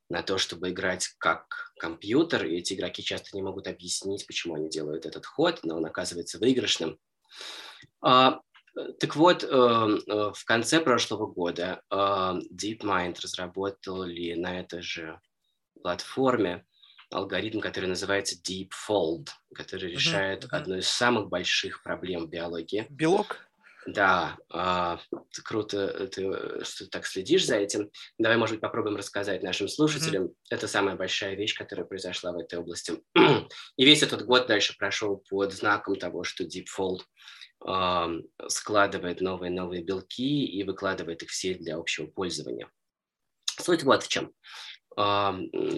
[0.09, 4.69] на то, чтобы играть как компьютер, и эти игроки часто не могут объяснить, почему они
[4.69, 6.99] делают этот ход, но он оказывается выигрышным.
[8.01, 8.41] А,
[8.99, 15.19] так вот, э, э, в конце прошлого года э, DeepMind разработали на этой же
[15.81, 16.65] платформе
[17.11, 20.57] алгоритм, который называется DeepFold, который решает uh-huh, uh-huh.
[20.57, 22.87] одну из самых больших проблем биологии.
[22.89, 23.47] Белок?
[23.85, 24.97] Да, э,
[25.43, 27.91] круто, ты, что ты так следишь за этим.
[28.17, 30.25] Давай, может быть, попробуем рассказать нашим слушателям.
[30.25, 30.35] Mm-hmm.
[30.51, 32.93] Это самая большая вещь, которая произошла в этой области.
[33.77, 37.01] И весь этот год дальше прошел под знаком того, что DeepFold
[38.49, 42.69] складывает новые-новые белки и выкладывает их все для общего пользования.
[43.57, 44.33] Суть вот в чем.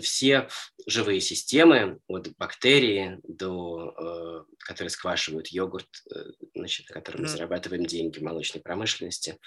[0.02, 0.50] Все
[0.86, 7.86] живые системы, от бактерии до, э, которые сквашивают йогурт, э, значит, на котором мы зарабатываем
[7.86, 9.40] деньги в молочной промышленности,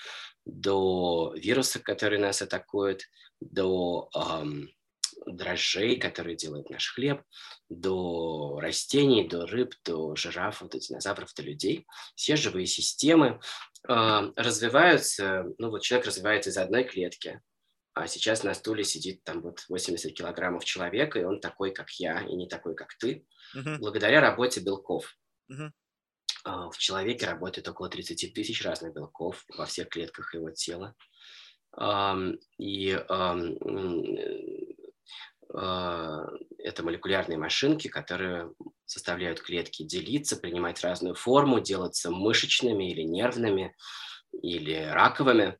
[0.44, 3.02] до вируса, которые нас атакуют,
[3.40, 4.10] до
[5.26, 7.22] дрожжей, которые делают наш хлеб,
[7.68, 11.86] до растений, до рыб, до жирафов, до динозавров, до людей.
[12.14, 13.40] Все живые системы
[13.88, 17.40] э, развиваются, ну вот человек развивается из одной клетки,
[17.98, 22.20] а сейчас на стуле сидит там вот 80 килограммов человека, и он такой, как я,
[22.20, 23.26] и не такой, как ты,
[23.56, 23.78] uh-huh.
[23.78, 25.16] благодаря работе белков.
[25.50, 25.72] Uh-huh.
[26.70, 30.94] В человеке работает около 30 тысяч разных белков во всех клетках его тела.
[32.58, 33.04] И
[35.54, 36.26] а,
[36.58, 38.52] это молекулярные машинки, которые
[38.86, 43.74] составляют клетки делиться, принимать разную форму, делаться мышечными или нервными,
[44.40, 45.58] или раковыми,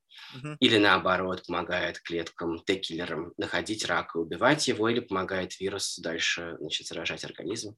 [0.61, 6.87] или наоборот помогает клеткам Т-киллерам находить рак и убивать его, или помогает вирусу дальше значит,
[6.87, 7.77] заражать организм.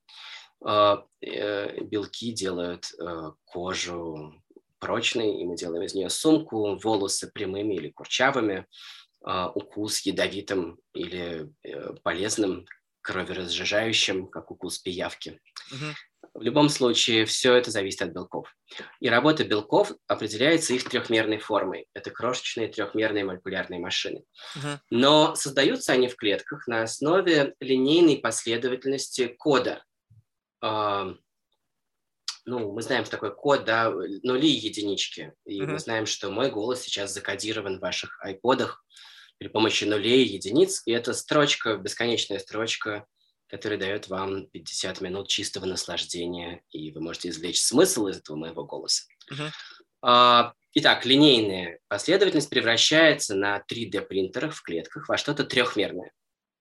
[0.63, 4.35] А, э, белки делают э, кожу
[4.79, 8.67] прочной, и мы делаем из нее сумку, волосы прямыми или курчавыми,
[9.23, 12.67] а, укус ядовитым или э, полезным,
[13.03, 15.41] кроверазжижающим, как укус пиявки.
[15.73, 15.95] Угу.
[16.35, 18.55] В любом случае, все это зависит от белков.
[19.01, 21.87] И работа белков определяется их трехмерной формой.
[21.93, 24.25] Это крошечные трехмерные молекулярные машины.
[24.57, 24.69] Угу.
[24.91, 29.85] Но создаются они в клетках на основе линейной последовательности кода.
[30.63, 31.15] А,
[32.45, 35.33] ну, мы знаем, что такое код, да, нули и единички.
[35.45, 35.67] И uh-huh.
[35.67, 38.85] мы знаем, что мой голос сейчас закодирован в ваших айподах
[39.39, 40.83] при помощи нулей и единиц.
[40.87, 43.07] И это строчка, бесконечная строчка,
[43.51, 48.65] которая дает вам 50 минут чистого наслаждения, и вы можете извлечь смысл из этого моего
[48.65, 49.05] голоса.
[49.33, 49.51] Uh-huh.
[50.03, 56.13] А, итак, линейная последовательность превращается на 3D-принтерах в клетках во что-то трехмерное.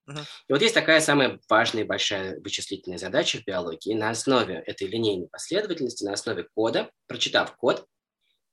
[0.09, 0.23] Uh-huh.
[0.47, 3.93] И вот есть такая самая важная и большая вычислительная задача в биологии.
[3.93, 7.85] На основе этой линейной последовательности, на основе кода, прочитав код,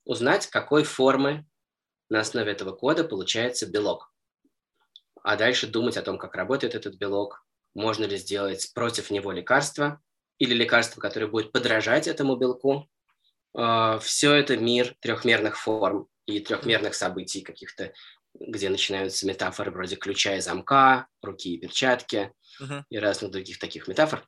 [0.05, 1.47] узнать, какой формы
[2.09, 4.13] на основе этого кода получается белок
[5.27, 7.45] а дальше думать о том, как работает этот белок,
[7.77, 10.01] можно ли сделать против него лекарство
[10.39, 12.89] или лекарство, которое будет подражать этому белку.
[13.55, 17.93] А, Все это мир трехмерных форм и трехмерных событий каких-то,
[18.35, 22.83] где начинаются метафоры вроде ключа и замка, руки и перчатки uh-huh.
[22.89, 24.27] и разных других таких метафор.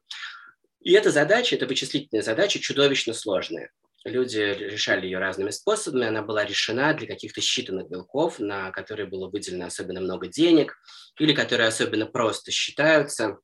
[0.80, 3.72] И эта задача, эта вычислительная задача чудовищно сложная
[4.05, 6.07] люди решали ее разными способами.
[6.07, 10.76] Она была решена для каких-то считанных белков, на которые было выделено особенно много денег,
[11.18, 13.38] или которые особенно просто считаются.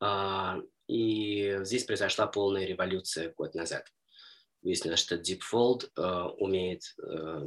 [0.00, 3.86] А, и здесь произошла полная революция год назад.
[4.62, 6.02] Выяснилось, что DeepFold э,
[6.38, 6.82] умеет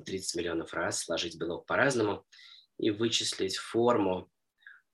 [0.05, 2.25] 30 э, миллионов раз сложить белок по-разному
[2.77, 4.31] и вычислить форму,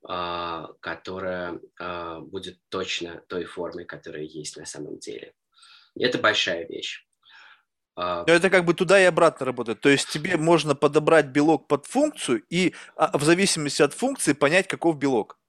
[0.03, 5.33] а, которая а, будет точно той формой, которая есть на самом деле.
[5.99, 7.05] Это большая вещь.
[7.95, 9.81] А, Но это как бы туда и обратно работает.
[9.81, 14.67] То есть тебе можно подобрать белок под функцию и а, в зависимости от функции понять,
[14.67, 15.39] каков белок.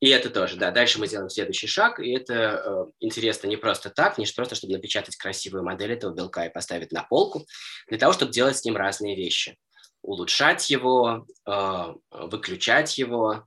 [0.00, 0.72] И это тоже, да.
[0.72, 4.72] Дальше мы делаем следующий шаг, и это э, интересно не просто так, не просто, чтобы
[4.72, 7.46] напечатать красивую модель этого белка и поставить на полку,
[7.86, 9.56] для того, чтобы делать с ним разные вещи.
[10.02, 13.46] улучшать его, э, выключать его,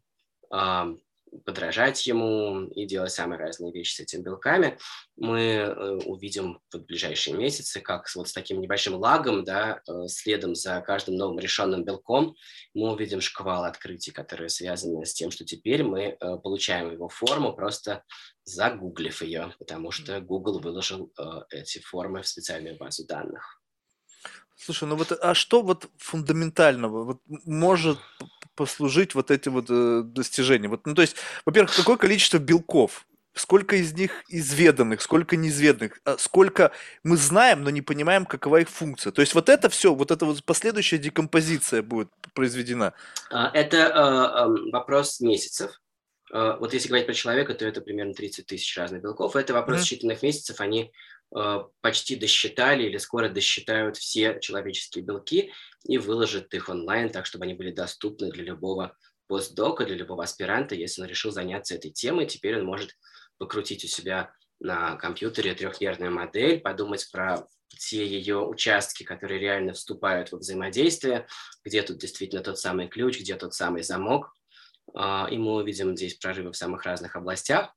[0.49, 0.95] э,
[1.43, 4.77] подражать ему и делать самые разные вещи с этими белками,
[5.17, 10.55] мы э, увидим в ближайшие месяцы, как вот с таким небольшим лагом, да, э, следом
[10.55, 12.35] за каждым новым решенным белком,
[12.73, 17.53] мы увидим шквал открытий, которые связаны с тем, что теперь мы э, получаем его форму,
[17.53, 18.03] просто
[18.43, 21.11] загуглив ее, потому что Google выложил
[21.49, 23.64] эти формы в специальную базу данных.
[24.57, 27.99] Слушай, ну вот, а что вот фундаментального вот может
[28.55, 30.69] послужить вот эти вот э, достижения?
[30.69, 33.05] Вот, ну, то есть, во-первых, какое количество белков?
[33.33, 36.71] Сколько из них изведанных, сколько неизведанных, а сколько
[37.03, 39.11] мы знаем, но не понимаем, какова их функция.
[39.11, 42.93] То есть вот это все, вот эта вот последующая декомпозиция будет произведена.
[43.29, 45.81] А, это э, вопрос месяцев.
[46.33, 49.35] Э, вот если говорить про человека, то это примерно 30 тысяч разных белков.
[49.35, 49.99] Это вопрос mm-hmm.
[49.99, 50.61] считанных месяцев.
[50.61, 50.91] Они э,
[51.81, 55.51] почти досчитали или скоро досчитают все человеческие белки
[55.83, 58.95] и выложат их онлайн, так чтобы они были доступны для любого
[59.27, 60.75] постдока, для любого аспиранта.
[60.75, 62.91] Если он решил заняться этой темой, теперь он может
[63.37, 70.31] покрутить у себя на компьютере трехмерную модель, подумать про те ее участки, которые реально вступают
[70.31, 71.27] в взаимодействие,
[71.63, 74.33] где тут действительно тот самый ключ, где тот самый замок,
[74.93, 77.75] а, и мы увидим здесь прорывы в самых разных областях.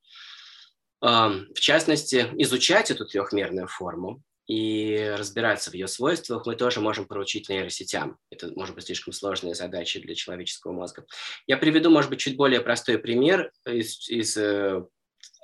[1.00, 7.48] В частности, изучать эту трехмерную форму и разбираться в ее свойствах мы тоже можем поручить
[7.48, 8.18] нейросетям.
[8.30, 11.04] Это может быть слишком сложная задача для человеческого мозга.
[11.46, 14.82] Я приведу, может быть, чуть более простой пример из, из э,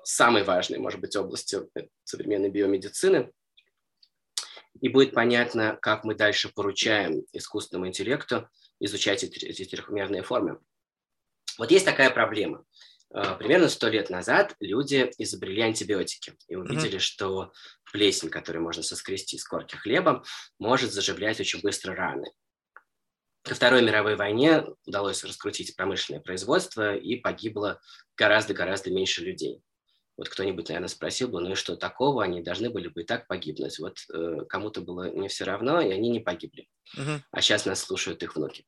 [0.04, 1.58] самой важной, может быть, области
[2.02, 3.30] современной биомедицины.
[4.80, 8.48] И будет понятно, как мы дальше поручаем искусственному интеллекту
[8.80, 10.58] изучать эти трехмерные формы.
[11.58, 12.64] Вот есть такая проблема.
[13.12, 17.00] А, примерно сто лет назад люди изобрели антибиотики и увидели, mm-hmm.
[17.00, 17.52] что
[17.92, 20.24] плесень, которую можно соскрести с корки хлеба,
[20.58, 22.32] может заживлять очень быстро раны.
[23.46, 27.80] Во Второй мировой войне удалось раскрутить промышленное производство, и погибло
[28.16, 29.62] гораздо-гораздо меньше людей.
[30.16, 33.26] Вот кто-нибудь, наверное, спросил бы, ну и что такого, они должны были бы и так
[33.26, 33.78] погибнуть.
[33.80, 36.68] Вот э, кому-то было не все равно, и они не погибли.
[36.96, 37.20] Uh-huh.
[37.32, 38.64] А сейчас нас слушают их внуки.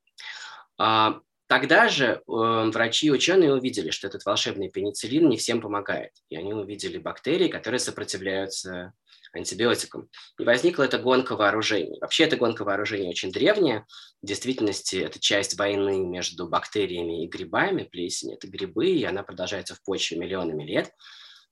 [0.77, 6.11] А, Тогда же э, врачи и ученые увидели, что этот волшебный пенициллин не всем помогает.
[6.29, 8.93] И они увидели бактерии, которые сопротивляются
[9.33, 10.09] антибиотикам.
[10.39, 11.99] И возникла эта гонка вооружений.
[12.01, 13.85] Вообще эта гонка вооружений очень древняя.
[14.21, 17.83] В действительности это часть войны между бактериями и грибами.
[17.83, 20.91] Плесень– это грибы, и она продолжается в почве миллионами лет.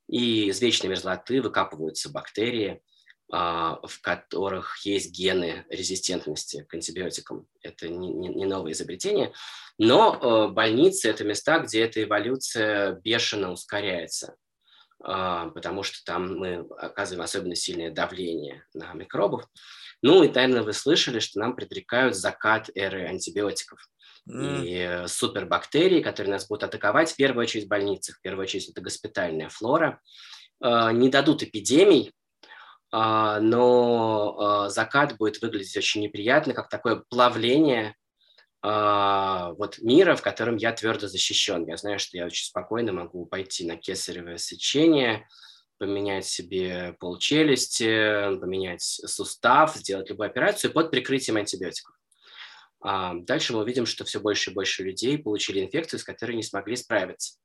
[0.09, 2.81] И из вечной мерзлоты выкапываются бактерии–
[3.27, 7.47] в которых есть гены резистентности к антибиотикам.
[7.61, 9.33] Это не, не, не новое изобретение.
[9.77, 14.35] Но э, больницы– это места, где эта эволюция бешено ускоряется,
[15.03, 19.47] э, потому что там мы оказываем особенно сильное давление на микробов.
[20.01, 23.79] Ну и, наверное, вы слышали, что нам предрекают закат эры антибиотиков.
[24.29, 24.63] Mm.
[24.63, 28.81] И супербактерии, которые нас будут атаковать, в первую очередь в больницах, в первую очередь это
[28.81, 29.99] госпитальная флора,
[30.63, 32.11] э, не дадут эпидемий, а,
[32.91, 37.95] но а, закат будет выглядеть очень неприятно, как такое плавление
[38.61, 41.67] а, вот мира, в котором я твердо защищен.
[41.67, 45.27] Я знаю, что я очень спокойно могу пойти на кесаревое сечение,
[45.77, 51.93] поменять себе полчелюсти, поменять сустав, сделать любую операцию под прикрытием антибиотиков.
[52.81, 56.75] Дальше мы увидим, что все больше и больше людей получили инфекцию, с которой не смогли
[56.75, 57.39] справиться.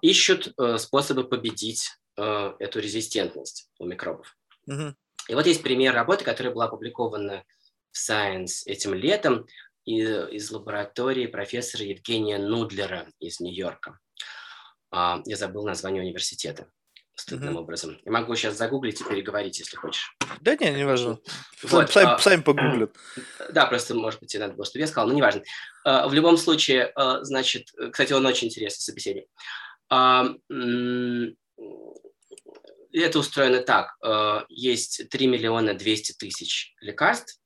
[0.00, 4.36] Ищут э, способы победить э, эту резистентность у микробов.
[4.68, 4.94] Mm-hmm.
[5.28, 7.44] И вот есть пример работы, которая была опубликована
[7.92, 9.46] в Science этим летом
[9.84, 13.98] из лаборатории профессора Евгения Нудлера из Нью-Йорка.
[14.90, 16.70] А, я забыл название университета
[17.20, 17.60] стыдным mm-hmm.
[17.60, 18.00] образом.
[18.04, 20.16] Я могу сейчас загуглить и переговорить, если хочешь.
[20.40, 21.18] Да не, не важно.
[21.62, 22.96] Вот, сами, а, сами погуглят.
[23.52, 25.42] Да, просто, может быть, тебе надо было, чтобы я сказал, но не важно.
[25.84, 29.26] А, в любом случае, а, значит, кстати, он очень интересный собеседник.
[29.90, 30.34] А,
[32.92, 33.96] это устроено так.
[34.04, 37.40] Э, есть 3 миллиона 200 тысяч лекарств,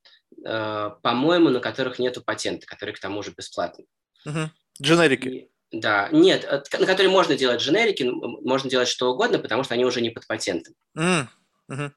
[0.44, 3.86] э, по-моему, на которых нету патента, которые к тому же бесплатны.
[4.26, 4.50] Угу.
[4.82, 5.28] Дженерики.
[5.28, 9.74] И, да, нет, э, на которые можно делать дженерики, можно делать что угодно, потому что
[9.74, 10.74] они уже не под патентом.
[10.96, 11.26] Mm.
[11.68, 11.92] Угу.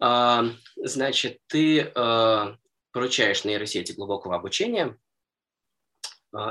[0.00, 0.44] А,
[0.76, 2.56] значит, ты а,
[2.92, 4.96] поручаешь нейросети глубокого обучения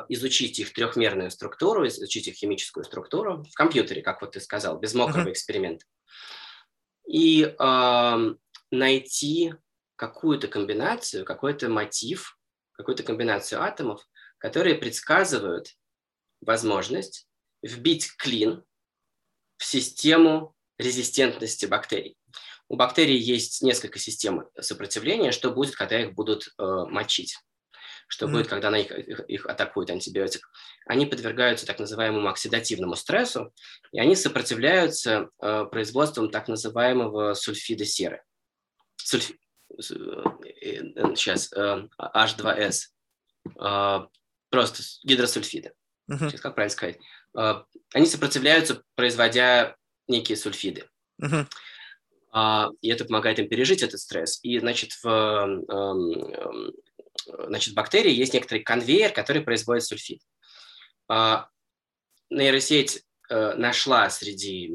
[0.09, 4.93] изучить их трехмерную структуру, изучить их химическую структуру в компьютере, как вот ты сказал, без
[4.93, 5.31] мокрого uh-huh.
[5.31, 5.85] эксперимента
[7.07, 8.35] и э,
[8.71, 9.53] найти
[9.95, 12.37] какую-то комбинацию, какой-то мотив,
[12.73, 14.01] какую-то комбинацию атомов,
[14.37, 15.75] которые предсказывают
[16.41, 17.27] возможность
[17.61, 18.63] вбить клин
[19.57, 22.17] в систему резистентности бактерий.
[22.67, 27.37] У бактерий есть несколько систем сопротивления, что будет, когда их будут э, мочить.
[28.07, 28.31] Что mm.
[28.31, 30.49] будет, когда на их, их, их атакует антибиотик,
[30.85, 33.53] они подвергаются так называемому оксидативному стрессу,
[33.91, 38.23] и они сопротивляются э, производству так называемого сульфида серы.
[38.97, 39.31] Сульф...
[39.79, 42.79] Сейчас, э, H2S.
[43.59, 44.07] Э,
[44.49, 45.73] просто гидросульфиды.
[46.09, 46.29] Uh-huh.
[46.29, 46.99] Сейчас, как правильно сказать?
[47.37, 49.75] Э, они сопротивляются, производя
[50.07, 50.87] некие сульфиды.
[51.21, 51.47] Uh-huh.
[52.81, 54.39] И это помогает им пережить этот стресс.
[54.41, 56.73] И, значит, в, эм, эм,
[57.25, 60.21] значит, бактерии есть некоторый конвейер, который производит сульфид.
[61.07, 61.47] А,
[62.29, 64.67] нейросеть э, нашла среди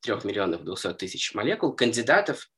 [0.00, 2.48] 3 миллионов 200 тысяч молекул кандидатов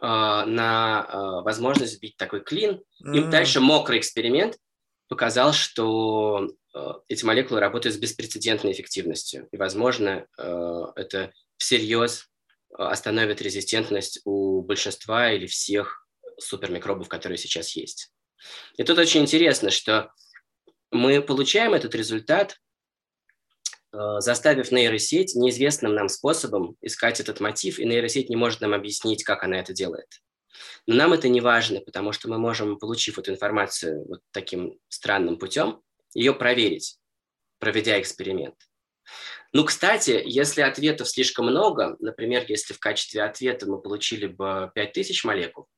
[0.00, 2.82] э, на э, возможность сбить такой клин.
[3.00, 3.30] И mm-hmm.
[3.30, 4.56] дальше мокрый эксперимент
[5.08, 6.48] показал, что
[7.08, 9.48] эти молекулы работают с беспрецедентной эффективностью.
[9.50, 12.28] И, возможно, это всерьез
[12.76, 16.06] остановит резистентность у большинства или всех
[16.38, 18.12] супермикробов, которые сейчас есть.
[18.76, 20.12] И тут очень интересно, что
[20.90, 22.56] мы получаем этот результат,
[23.92, 29.24] э, заставив нейросеть неизвестным нам способом искать этот мотив, и нейросеть не может нам объяснить,
[29.24, 30.08] как она это делает.
[30.86, 35.38] Но нам это не важно, потому что мы можем, получив эту информацию вот таким странным
[35.38, 35.82] путем,
[36.14, 36.98] ее проверить,
[37.58, 38.56] проведя эксперимент.
[39.52, 45.24] Ну, кстати, если ответов слишком много, например, если в качестве ответа мы получили бы 5000
[45.24, 45.68] молекул,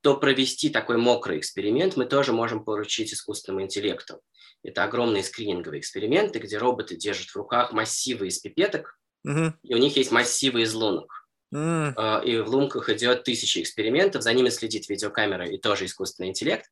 [0.00, 4.20] то провести такой мокрый эксперимент мы тоже можем поручить искусственному интеллекту.
[4.62, 9.52] Это огромные скрининговые эксперименты, где роботы держат в руках массивы из пипеток, угу.
[9.62, 11.28] и у них есть массивы из лунок.
[11.54, 12.24] Mm.
[12.24, 16.66] И в лунках идет тысячи экспериментов, за ними следит видеокамера и тоже искусственный интеллект.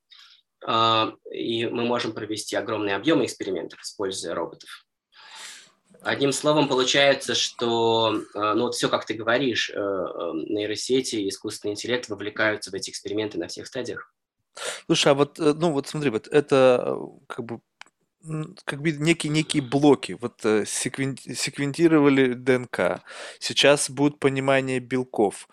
[0.64, 4.85] А, и мы можем провести огромные объемы экспериментов, используя роботов.
[6.02, 11.72] Одним словом, получается, что, э, ну вот все, как ты говоришь, э, э, нейросети, искусственный
[11.72, 14.12] интеллект вовлекаются в эти эксперименты на всех стадиях.
[14.86, 17.60] Слушай, а вот, ну вот смотри, вот это как бы
[18.64, 20.16] как бы некие, некие блоки.
[20.20, 23.02] Вот секвен, секвентировали ДНК.
[23.38, 25.48] Сейчас будет понимание белков.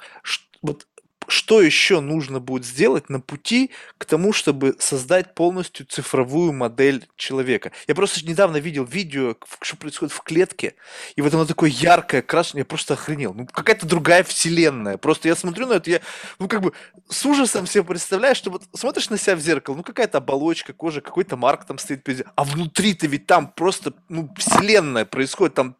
[0.64, 0.88] Вот
[1.28, 7.72] что еще нужно будет сделать на пути к тому, чтобы создать полностью цифровую модель человека.
[7.88, 10.76] Я просто недавно видел видео, что происходит в клетке,
[11.16, 13.34] и вот оно такое яркое, красное, я просто охренел.
[13.34, 14.98] Ну, какая-то другая вселенная.
[14.98, 16.02] Просто я смотрю на это, я,
[16.40, 16.74] ну, как бы
[17.10, 21.02] с ужасом себе представляю, что вот смотришь на себя в зеркало, ну, какая-то оболочка кожи,
[21.02, 25.76] какой-то марк там стоит, а внутри-то ведь там просто, ну, вселенная происходит, там,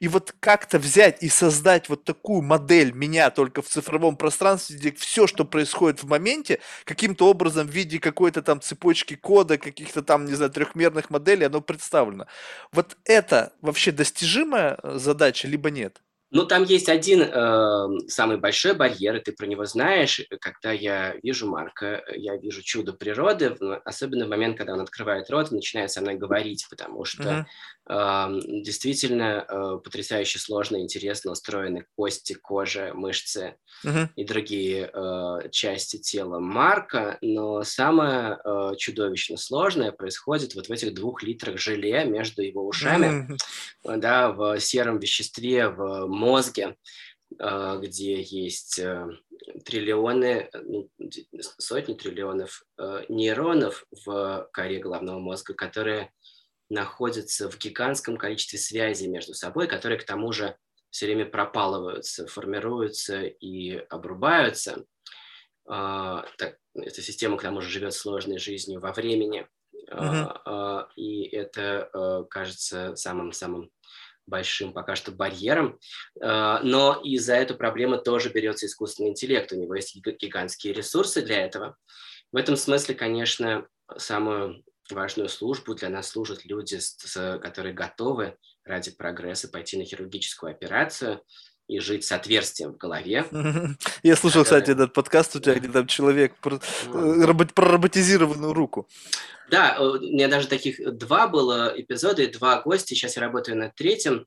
[0.00, 4.96] и вот как-то взять и создать вот такую модель меня только в цифровом пространстве, где
[4.96, 10.26] все, что происходит в моменте, каким-то образом в виде какой-то там цепочки кода, каких-то там,
[10.26, 12.26] не знаю, трехмерных моделей, оно представлено.
[12.72, 16.00] Вот это вообще достижимая э, задача, либо нет?
[16.32, 20.20] Ну, там есть один э, самый большой барьер, и ты про него знаешь.
[20.40, 25.52] Когда я вижу Марка, я вижу чудо природы, особенно в момент, когда он открывает рот
[25.52, 27.46] и начинает со мной говорить, потому что
[27.88, 34.08] действительно э, потрясающе сложно и интересно устроены кости, кожа, мышцы uh-huh.
[34.16, 40.94] и другие э, части тела Марка, но самое э, чудовищно сложное происходит вот в этих
[40.94, 43.28] двух литрах желе между его ушами,
[43.86, 43.96] uh-huh.
[43.98, 46.76] да, в сером веществе, в мозге,
[47.38, 48.80] где есть
[49.64, 50.88] триллионы, ну,
[51.58, 52.64] сотни триллионов
[53.08, 56.12] нейронов в коре головного мозга, которые
[56.68, 60.56] находятся в гигантском количестве связей между собой, которые к тому же
[60.90, 64.84] все время пропалываются, формируются и обрубаются.
[65.68, 66.24] А,
[66.74, 69.46] эта система к тому же живет сложной жизнью во времени,
[69.90, 70.86] uh-huh.
[70.96, 73.70] и это кажется самым-самым
[74.26, 75.78] большим пока что барьером,
[76.20, 81.44] но и за эту проблему тоже берется искусственный интеллект, у него есть гигантские ресурсы для
[81.44, 81.76] этого.
[82.32, 86.78] В этом смысле, конечно, самую важную службу для нас служат люди,
[87.40, 91.22] которые готовы ради прогресса пойти на хирургическую операцию,
[91.68, 93.26] и жить с отверстием в голове.
[94.02, 98.88] Я слушал, кстати, этот подкаст у тебя, где там человек про, э, про роботизированную руку.
[99.50, 102.94] Да, у меня даже таких два было эпизода, и два гостя.
[102.94, 104.26] Сейчас я работаю над третьим.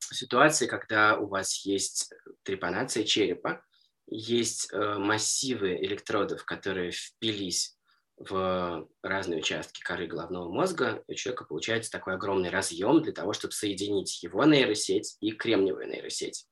[0.00, 2.10] Ситуации, когда у вас есть
[2.42, 3.62] трепанация черепа,
[4.06, 7.76] есть э, массивы электродов, которые впились
[8.16, 13.52] в разные участки коры головного мозга, у человека получается такой огромный разъем для того, чтобы
[13.52, 16.46] соединить его нейросеть и кремниевую нейросеть.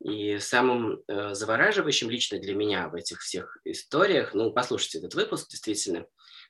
[0.00, 5.50] И самым э, завораживающим лично для меня в этих всех историях, ну, послушайте этот выпуск,
[5.50, 6.06] действительно,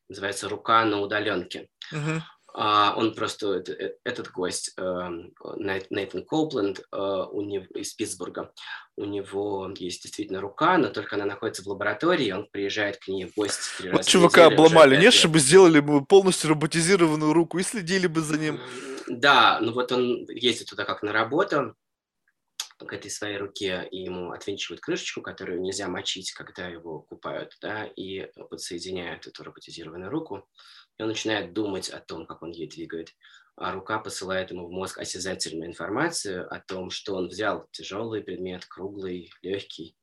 [0.09, 1.69] называется «Рука на удаленке».
[1.93, 2.21] Uh-huh.
[2.55, 5.33] А он просто, э, этот гость, эм,
[5.91, 8.53] Нейтан Коупленд у него, из Питтсбурга,
[8.97, 13.27] у него есть действительно рука, но только она находится в лаборатории, он приезжает к ней
[13.27, 18.07] в гости три вот чувака обломали, нет, чтобы сделали бы полностью роботизированную руку и следили
[18.07, 18.61] бы за ним.
[19.07, 21.77] Да, ну вот он ездит туда как на работу,
[22.79, 27.85] к этой своей руке, и ему отвинчивают крышечку, которую нельзя мочить, когда его купают, да,
[27.85, 30.49] и подсоединяют эту роботизированную руку
[30.99, 33.15] и он начинает думать о том, как он ей двигает,
[33.57, 38.65] а рука посылает ему в мозг осязательную информацию о том, что он взял тяжелый предмет,
[38.67, 39.97] круглый, легкий.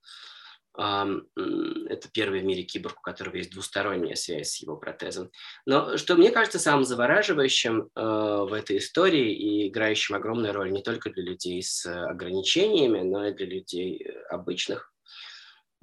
[0.77, 5.31] Это первый в мире киборг, у которого есть двусторонняя связь с его протезом.
[5.65, 10.83] Но что мне кажется самым завораживающим э, в этой истории и играющим огромную роль не
[10.83, 14.93] только для людей с ограничениями, но и для людей э, обычных,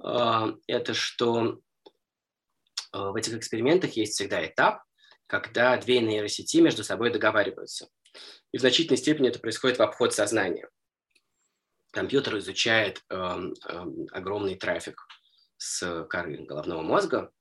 [0.03, 1.59] э, это что
[2.91, 4.83] в этих экспериментах есть всегда этап,
[5.33, 7.89] когда две нейросети между собой договариваются.
[8.51, 10.69] И в значительной степени это происходит в обход сознания.
[11.91, 15.07] Компьютер изучает э, э, огромный трафик
[15.57, 17.31] с коры головного мозга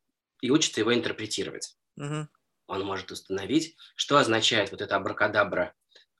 [0.40, 1.76] и учится его интерпретировать.
[1.98, 2.28] Угу.
[2.68, 5.74] Он может установить, что означает вот это абракадабра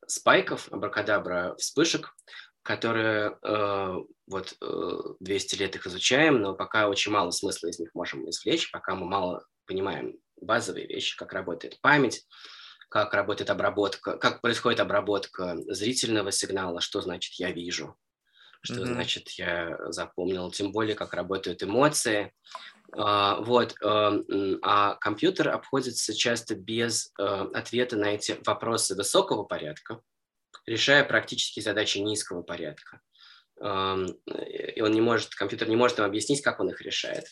[0.06, 2.14] спайков, абракадабра вспышек,
[2.62, 3.94] которые э,
[4.26, 8.70] вот э, 200 лет их изучаем, но пока очень мало смысла из них можем извлечь,
[8.70, 12.26] пока мы мало понимаем базовые вещи, как работает память,
[12.88, 17.96] как работает обработка, как происходит обработка зрительного сигнала, что значит я вижу,
[18.60, 18.86] что mm-hmm.
[18.86, 22.32] значит я запомнил, тем более как работают эмоции.
[22.94, 24.12] А, вот, а,
[24.62, 30.02] а компьютер обходится часто без а, ответа на эти вопросы высокого порядка,
[30.66, 33.00] решая практически задачи низкого порядка
[33.62, 37.24] и он не может, компьютер не может нам объяснить, как он их решает.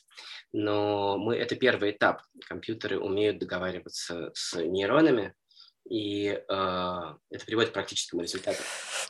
[0.53, 2.23] Но мы, это первый этап.
[2.47, 5.35] Компьютеры умеют договариваться с нейронами,
[5.89, 8.59] и э, это приводит к практическому результату.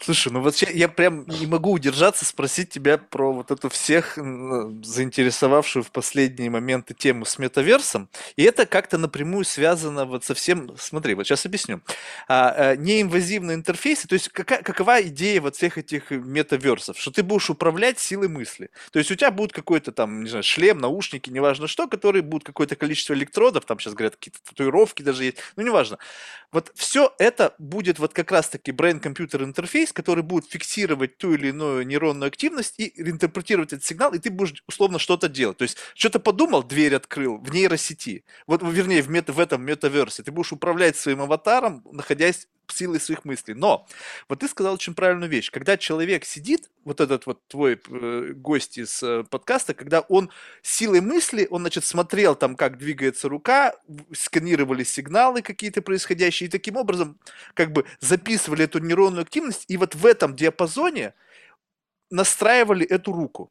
[0.00, 4.16] Слушай, ну вот я, я прям не могу удержаться спросить тебя про вот эту всех
[4.16, 10.74] заинтересовавшую в последние моменты тему с метаверсом, и это как-то напрямую связано вот со всем,
[10.78, 11.82] смотри, вот сейчас объясню,
[12.28, 17.22] а, а, неинвазивные интерфейсы, то есть какая, какова идея вот всех этих метаверсов, что ты
[17.22, 21.28] будешь управлять силой мысли, то есть у тебя будет какой-то там, не знаю, шлем, наушники,
[21.28, 25.62] неважно что, которые будут какое-то количество электродов, там сейчас говорят какие-то татуировки даже есть, ну
[25.62, 25.98] неважно,
[26.52, 31.86] вот все это будет вот как раз-таки brain-computer интерфейс, который будет фиксировать ту или иную
[31.86, 35.58] нейронную активность и интерпретировать этот сигнал, и ты будешь условно что-то делать.
[35.58, 40.22] То есть что-то подумал, дверь открыл в нейросети, вот вернее в, мета, в этом метаверсе,
[40.22, 43.54] ты будешь управлять своим аватаром, находясь силой своих мыслей.
[43.54, 43.86] Но
[44.28, 45.50] вот ты сказал очень правильную вещь.
[45.50, 50.30] Когда человек сидит, вот этот вот твой э, гость из э, подкаста, когда он
[50.62, 53.74] силой мысли, он, значит, смотрел там, как двигается рука,
[54.12, 57.18] сканировали сигналы какие-то происходящие, и таким образом
[57.54, 61.14] как бы записывали эту нейронную активность, и вот в этом диапазоне
[62.10, 63.50] настраивали эту руку.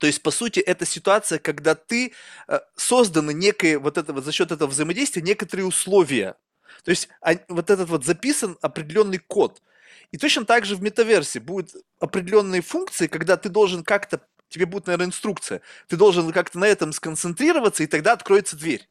[0.00, 2.12] То есть, по сути, это ситуация, когда ты
[2.46, 6.36] э, созданы некое, вот это вот за счет этого взаимодействия, некоторые условия
[6.84, 9.62] то есть а, вот этот вот записан определенный код.
[10.10, 14.86] И точно так же в метаверсе будут определенные функции, когда ты должен как-то, тебе будет,
[14.86, 18.88] наверное, инструкция, ты должен как-то на этом сконцентрироваться, и тогда откроется дверь.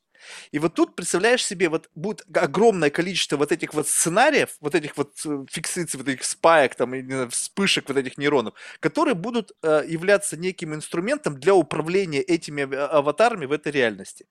[0.52, 4.98] И вот тут, представляешь себе, вот будет огромное количество вот этих вот сценариев, вот этих
[4.98, 6.94] вот э, фиксаций, вот этих спаек, там,
[7.30, 13.52] вспышек вот этих нейронов, которые будут э, являться неким инструментом для управления этими аватарами в
[13.52, 14.28] этой реальности.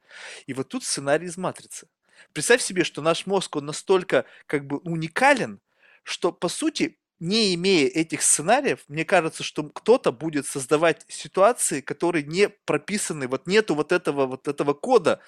[0.47, 1.89] И вот тут сценарий из матрицы.
[2.33, 5.61] Представь себе, что наш мозг, он настолько как бы уникален,
[6.03, 12.25] что, по сути, не имея этих сценариев, мне кажется, что кто-то будет создавать ситуации, которые
[12.25, 15.21] не прописаны, вот нету вот этого, вот этого кода,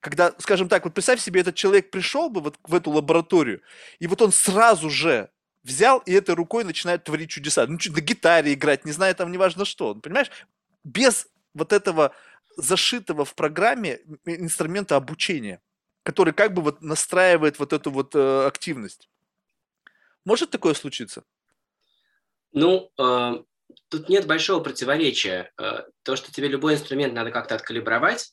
[0.00, 3.62] когда, скажем так, вот представь себе, этот человек пришел бы вот в эту лабораторию,
[3.98, 5.30] и вот он сразу же
[5.62, 7.66] взял и этой рукой начинает творить чудеса.
[7.66, 9.94] Ну, на гитаре играть, не знаю, там неважно что.
[9.94, 10.30] Понимаешь?
[10.84, 12.14] Без вот этого
[12.56, 15.60] зашитого в программе инструмента обучения
[16.04, 19.08] который как бы вот настраивает вот эту вот э, активность.
[20.24, 21.24] Может такое случиться?
[22.52, 23.42] Ну, э,
[23.88, 25.50] тут нет большого противоречия.
[25.58, 28.32] Э, то, что тебе любой инструмент надо как-то откалибровать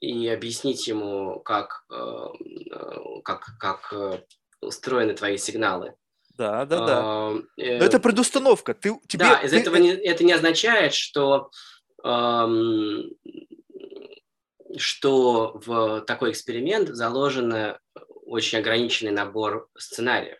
[0.00, 4.22] и объяснить ему, как, э, э как, как э,
[4.60, 5.94] устроены твои сигналы.
[6.36, 7.32] Да, да, да.
[7.56, 8.74] Э, Но это предустановка.
[8.74, 9.58] Ты, тебе, да, из ты...
[9.58, 11.50] этого не, это не означает, что
[14.76, 17.76] что в такой эксперимент заложен
[18.26, 20.38] очень ограниченный набор сценариев.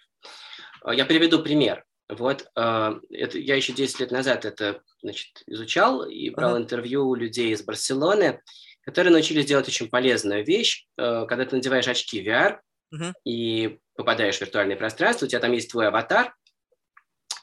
[0.82, 1.84] А, я приведу пример.
[2.08, 6.62] Вот э, это, я еще 10 лет назад это значит, изучал и брал uh-huh.
[6.62, 8.42] интервью у людей из Барселоны,
[8.82, 10.86] которые научились делать очень полезную вещь.
[10.98, 12.58] Э, когда ты надеваешь очки VR,
[12.94, 13.12] угу.
[13.24, 16.34] и попадаешь в виртуальное пространство, у тебя там есть твой аватар,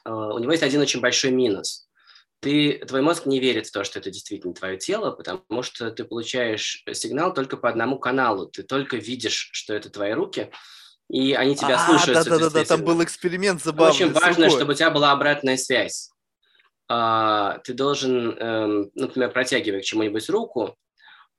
[0.05, 1.89] э, у него есть один очень большой минус.
[2.41, 6.03] Ты, твой мозг не верит в то, что это действительно твое тело, потому что ты
[6.03, 8.47] получаешь сигнал только по одному каналу.
[8.47, 10.51] Ты только видишь, что это твои руки,
[11.07, 12.29] и они тебя а, слушаются.
[12.29, 13.93] Да, да, да, там был эксперимент забавный.
[13.93, 16.09] Очень важно, чтобы у тебя была обратная связь.
[16.89, 20.75] А, ты должен, эм, например, протягивая к чему-нибудь руку,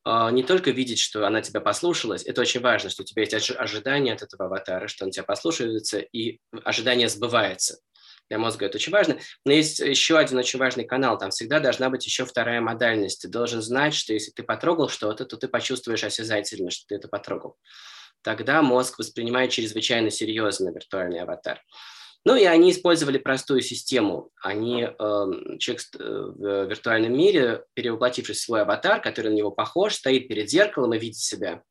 [0.04, 3.50] а, не только видеть, что она тебя послушалась, это очень важно, что у тебя есть
[3.50, 7.78] ожидание от этого аватара, что он тебя послушается, и ожидание сбывается.
[8.30, 9.18] Для мозга это очень важно.
[9.44, 11.18] Но есть еще один очень важный канал.
[11.18, 13.22] Там всегда должна быть еще вторая модальность.
[13.22, 17.08] Ты должен знать, что если ты потрогал что-то, то ты почувствуешь осязательно, что ты это
[17.08, 17.56] потрогал
[18.22, 21.60] тогда мозг воспринимает чрезвычайно серьезно виртуальный аватар.
[22.24, 24.30] Ну и они использовали простую систему.
[24.40, 24.92] Они, э,
[25.58, 30.48] человек э, в виртуальном мире, перевоплотившись в свой аватар, который на него похож, стоит перед
[30.48, 31.62] зеркалом и видит себя,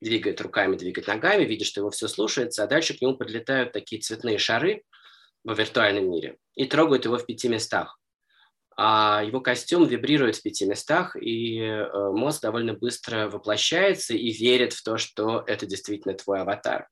[0.00, 4.02] двигает руками, двигает ногами, видит, что его все слушается, а дальше к нему подлетают такие
[4.02, 4.82] цветные шары
[5.44, 8.00] в виртуальном мире и трогают его в пяти местах
[8.82, 14.72] а его костюм вибрирует в пяти местах, и э, мозг довольно быстро воплощается и верит
[14.72, 16.88] в то, что это действительно твой аватар.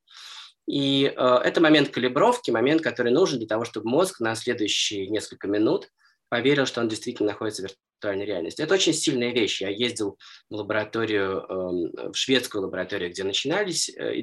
[0.66, 5.48] И э, это момент калибровки, момент, который нужен для того, чтобы мозг на следующие несколько
[5.48, 5.88] минут
[6.28, 8.60] поверил, что он действительно находится в виртуальной реальности.
[8.60, 9.62] Это очень сильная вещь.
[9.62, 10.18] Я ездил
[10.50, 14.20] в лабораторию, э, в шведскую лабораторию, где начинались э,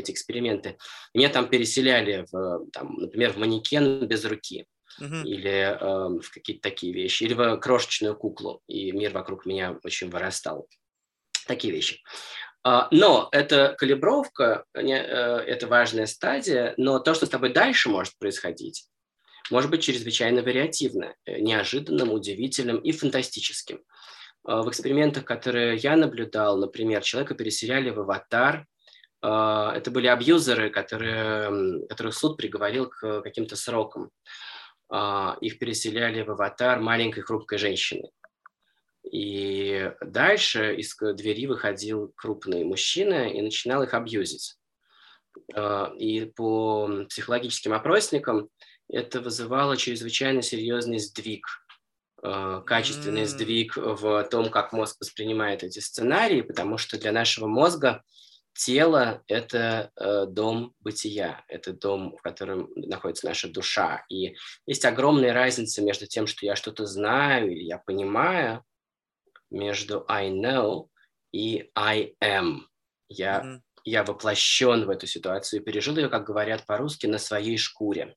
[0.00, 0.76] эти эксперименты.
[1.14, 4.66] Меня там переселяли, в, там, например, в манекен без руки
[5.00, 5.24] uh-huh.
[5.24, 10.10] или э, в какие-то такие вещи, или в крошечную куклу, и мир вокруг меня очень
[10.10, 10.68] вырастал.
[11.46, 12.00] Такие вещи.
[12.64, 18.16] Uh, но это калибровка, uh, это важная стадия, но то, что с тобой дальше может
[18.18, 18.86] происходить,
[19.50, 23.82] может быть чрезвычайно вариативно, э, неожиданным, удивительным и фантастическим.
[24.46, 28.66] Uh, в экспериментах, которые я наблюдал, например, человека переселяли в аватар,
[29.22, 34.10] это были абьюзеры, которые, которых суд приговорил к каким-то срокам.
[34.94, 38.10] А, их переселяли в аватар маленькой хрупкой женщины.
[39.10, 44.56] И дальше из двери выходил крупный мужчина и начинал их абьюзить.
[45.54, 48.50] А, и по психологическим опросникам
[48.86, 51.46] это вызывало чрезвычайно серьезный сдвиг,
[52.22, 58.02] а, качественный сдвиг в том, как мозг воспринимает эти сценарии, потому что для нашего мозга
[58.54, 64.04] тело– это э, дом бытия, это дом, в котором находится наша душа.
[64.08, 64.36] И
[64.66, 68.64] есть огромная разница между тем, что я что-то знаю или я понимаю,
[69.50, 70.88] между I know
[71.32, 72.60] и I am.
[73.08, 73.60] Я, mm-hmm.
[73.84, 78.16] я воплощен в эту ситуацию и пережил ее, как говорят по-русски, на своей шкуре.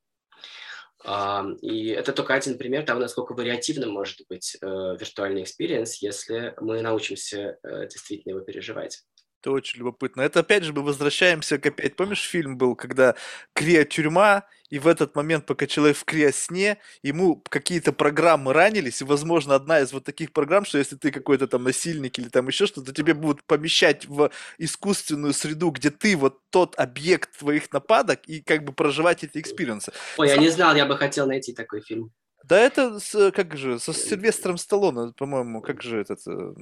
[1.04, 6.56] Uh, и это только один пример того, насколько вариативным может быть uh, виртуальный experience, если
[6.60, 9.04] мы научимся uh, действительно его переживать.
[9.46, 10.22] Это очень любопытно.
[10.22, 13.14] Это опять же мы возвращаемся к опять, помнишь, фильм был, когда
[13.54, 19.06] крио-тюрьма, и в этот момент, пока человек в крио-сне, ему какие-то программы run ились, и,
[19.06, 22.66] возможно, одна из вот таких программ, что если ты какой-то там насильник или там еще
[22.66, 28.42] что-то, тебе будут помещать в искусственную среду, где ты вот тот объект твоих нападок, и
[28.42, 29.92] как бы проживать эти experience ы.
[30.18, 30.38] Ой, Сам...
[30.38, 32.12] я не знал, я бы хотел найти такой фильм.
[32.44, 36.54] Да это, с, как же, со Сильвестром Сталлоне, по-моему, как же этот, э,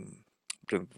[0.68, 0.90] блин,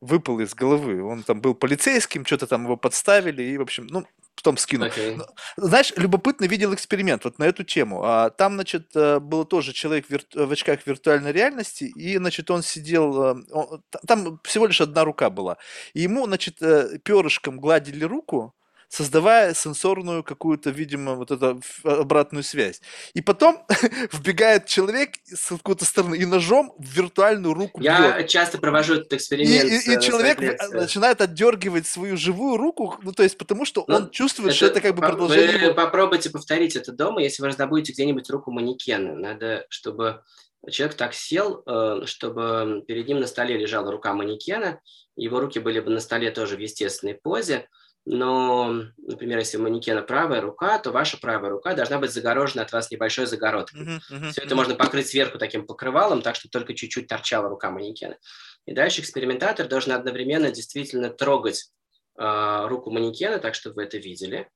[0.00, 1.02] выпал из головы.
[1.02, 4.86] Он там был полицейским, что-то там его подставили, и, в общем, ну, потом скину.
[4.86, 5.20] Okay.
[5.56, 8.02] Знаешь, любопытно видел эксперимент вот на эту тему.
[8.04, 13.22] А, там, значит, э, был тоже человек в очках виртуальной реальности, и, значит, он сидел...
[13.22, 13.82] Э, он...
[14.06, 15.56] Там всего лишь одна рука была.
[15.94, 18.54] И ему, значит, э, перышком гладили руку,
[18.88, 22.80] создавая сенсорную какую-то, видимо, вот эту обратную связь.
[23.14, 23.64] И потом
[24.12, 28.28] вбегает человек с какой-то стороны и ножом в виртуальную руку Я бьет.
[28.28, 29.64] часто провожу этот эксперимент.
[29.64, 30.38] И, и, и человек
[30.72, 34.66] начинает отдергивать свою живую руку, ну то есть потому что ну, он чувствует, это, что
[34.66, 35.68] это как бы продолжение.
[35.68, 39.14] Вы попробуйте повторить это дома, если вы раздобудете где-нибудь руку манекена.
[39.14, 40.22] Надо, чтобы
[40.70, 44.80] человек так сел, э, чтобы перед ним на столе лежала рука манекена,
[45.16, 47.68] его руки были бы на столе тоже в естественной позе,
[48.08, 52.70] но, например, если у манекена правая рука, то ваша правая рука должна быть загорожена от
[52.70, 53.82] вас небольшой загородкой.
[53.82, 54.56] Uh-huh, uh-huh, Все это uh-huh.
[54.56, 58.16] можно покрыть сверху таким покрывалом, так что только чуть-чуть торчала рука манекена.
[58.64, 61.72] И дальше экспериментатор должен одновременно действительно трогать
[62.16, 64.48] э, руку манекена, так чтобы вы это видели,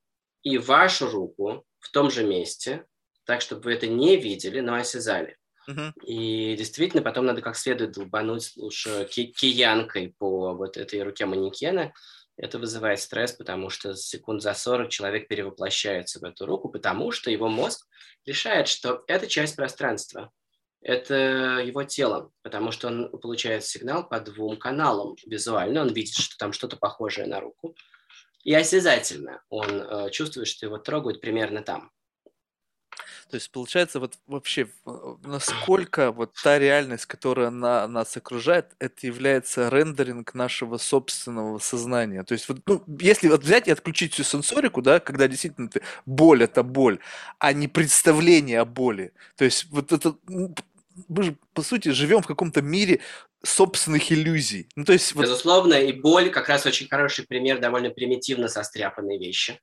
[0.45, 2.85] и вашу руку в том же месте,
[3.25, 5.37] так чтобы вы это не видели, но осязали.
[5.69, 5.93] Uh-huh.
[6.05, 11.93] И действительно, потом надо как следует долбануть лучше киянкой по вот этой руке манекена,
[12.41, 17.31] это вызывает стресс, потому что секунд за 40 человек перевоплощается в эту руку, потому что
[17.31, 17.87] его мозг
[18.25, 20.31] решает, что это часть пространства,
[20.81, 21.15] это
[21.63, 26.53] его тело, потому что он получает сигнал по двум каналам визуально, он видит, что там
[26.53, 27.77] что-то похожее на руку,
[28.43, 31.91] И осязательно он э, чувствует, что его трогают примерно там.
[33.31, 34.69] То есть получается вот вообще
[35.23, 42.25] насколько вот та реальность, которая на нас окружает, это является рендеринг нашего собственного сознания.
[42.25, 45.83] То есть вот, ну, если вот взять и отключить всю сенсорику, да, когда действительно ты,
[46.07, 46.99] боль это боль,
[47.39, 49.13] а не представление о боли.
[49.37, 50.17] То есть вот это
[51.09, 53.01] мы же, по сути, живем в каком-то мире
[53.43, 54.69] собственных иллюзий.
[54.77, 55.23] Ну, то есть, вот...
[55.23, 59.61] Безусловно, и боль как раз очень хороший пример довольно примитивно состряпанной вещи.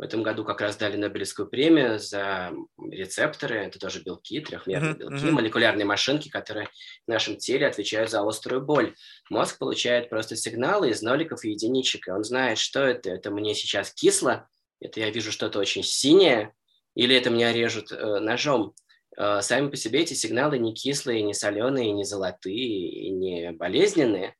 [0.00, 2.54] В этом году как раз дали Нобелевскую премию за
[2.90, 4.98] рецепторы, это тоже белки, трехмерные mm-hmm.
[4.98, 6.68] белки, молекулярные машинки, которые
[7.06, 8.94] в нашем теле отвечают за острую боль.
[9.28, 13.10] Мозг получает просто сигналы из ноликов и единичек, и он знает, что это.
[13.10, 14.48] Это мне сейчас кисло,
[14.80, 16.54] это я вижу что-то очень синее,
[16.94, 18.74] или это меня режут э, ножом.
[19.18, 24.34] Э, сами по себе эти сигналы не кислые, не соленые, не золотые и не болезненные.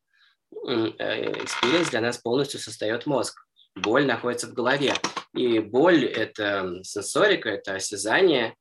[0.52, 3.44] Experience э, для нас полностью создает мозг.
[3.82, 4.94] Боль находится в голове.
[5.34, 8.56] И боль– это сенсорика, это осязание,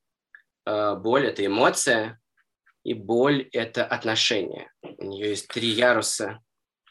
[0.66, 2.20] э, боль– это эмоция,
[2.84, 4.72] и боль– это отношения.
[4.82, 6.40] У нее есть три яруса,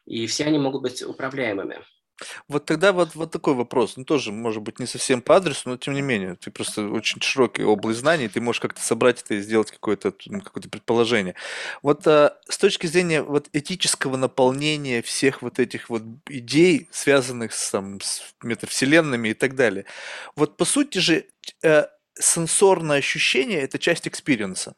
[0.05, 1.83] и все они могут быть управляемыми.
[2.49, 5.77] Вот тогда вот, вот такой вопрос, ну тоже, может быть, не совсем по адресу, но
[5.77, 9.41] тем не менее, ты просто очень широкий область знаний, ты можешь как-то собрать это и
[9.41, 11.35] сделать какое-то ну, какое предположение.
[11.83, 17.71] Вот а, с точки зрения вот этического наполнения всех вот этих вот идей, связанных с,
[17.71, 19.85] там, с метавселенными и так далее,
[20.37, 21.27] вот по сути же
[21.63, 24.75] э, сенсорное ощущение– это часть experience а.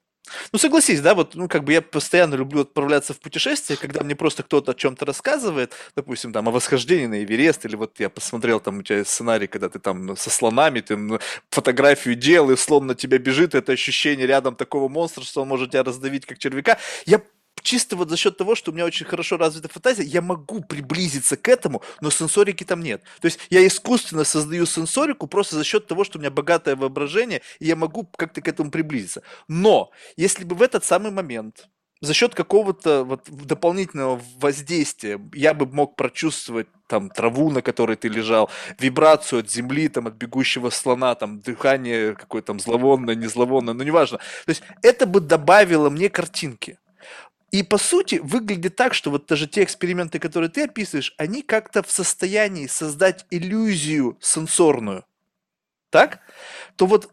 [0.53, 4.15] Ну, согласись, да, вот, ну, как бы я постоянно люблю отправляться в путешествия, когда мне
[4.15, 8.61] просто кто-то о чем-то рассказывает, допустим, там, о восхождении на Эверест, или вот я посмотрел,
[8.61, 11.19] там, у тебя сценарий, когда ты там ну, со слонами, ты ну,
[11.51, 15.71] фотографию делал, и слон на тебя бежит, это ощущение рядом такого монстра, что он может
[15.71, 16.79] тебя раздавить, как червяка.
[17.07, 17.21] Я
[17.63, 21.37] чисто вот за счет того, что у меня очень хорошо развита фантазия, я могу приблизиться
[21.37, 23.03] к этому, но сенсорики там нет.
[23.21, 27.43] То есть я искусственно создаю сенсорику просто за счет того, что у меня богатое воображение,
[27.59, 29.23] и я могу как-то к этому приблизиться.
[29.49, 31.69] Но если бы в этот самый момент
[32.01, 38.09] за счет какого-то вот дополнительного воздействия я бы мог прочувствовать там траву, на которой ты
[38.09, 43.75] лежал, вибрацию от земли, там, от бегущего слона, там, дыхание какое-то там зловонное, не зловонное,
[43.75, 44.19] ну, неважно.
[44.19, 46.79] То есть это бы добавило мне картинки.
[47.51, 51.83] И по сути выглядит так, что вот даже те эксперименты, которые ты описываешь, они как-то
[51.83, 55.05] в состоянии создать иллюзию сенсорную.
[55.91, 56.21] Так?
[56.77, 57.11] То вот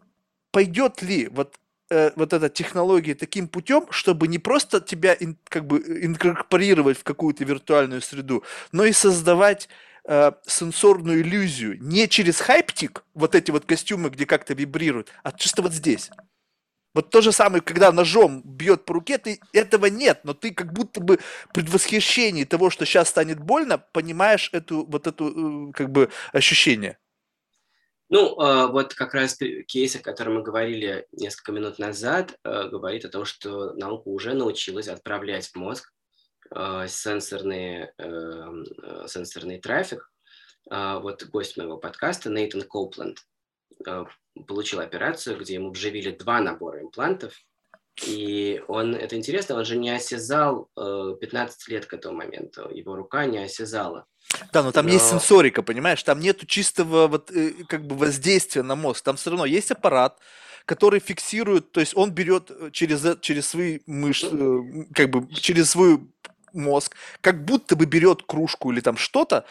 [0.52, 1.56] пойдет ли вот
[1.90, 7.04] э, вот эта технология таким путем, чтобы не просто тебя ин, как бы инкорпорировать в
[7.04, 9.68] какую-то виртуальную среду, но и создавать
[10.04, 15.62] э, сенсорную иллюзию не через хайптик, вот эти вот костюмы, где как-то вибрируют, а чисто
[15.62, 16.10] вот здесь.
[16.94, 20.72] Вот то же самое, когда ножом бьет по руке, ты этого нет, но ты как
[20.72, 21.18] будто бы
[21.52, 26.98] предвосхищении того, что сейчас станет больно, понимаешь эту вот эту э, как бы ощущение.
[28.08, 33.04] Ну, э, вот как раз кейс, о котором мы говорили несколько минут назад, э, говорит
[33.04, 35.92] о том, что наука уже научилась отправлять в мозг
[36.50, 37.90] сенсорный,
[39.06, 40.10] сенсорный трафик.
[40.64, 43.18] Вот гость моего подкаста Нейтан Коупленд
[44.44, 47.34] получил операцию, где ему вживили два набора имплантов,
[48.06, 52.94] и он, это интересно, он же не осязал э, 15 лет к этому моменту, его
[52.94, 54.06] рука не осязала.
[54.52, 54.92] Да, но там но...
[54.92, 59.30] есть сенсорика, понимаешь, там нету чистого вот, э, как бы воздействия на мозг, там все
[59.30, 60.18] равно есть аппарат,
[60.64, 65.70] который фиксирует, то есть он берет э, через, э, через свои мышцы, как бы через
[65.70, 66.00] свой
[66.52, 69.44] мозг, как будто бы берет кружку или там что-то,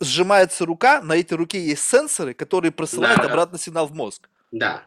[0.00, 3.28] сжимается рука, на этой руке есть сенсоры, которые просылают да.
[3.28, 4.28] обратно сигнал в мозг.
[4.50, 4.86] Да,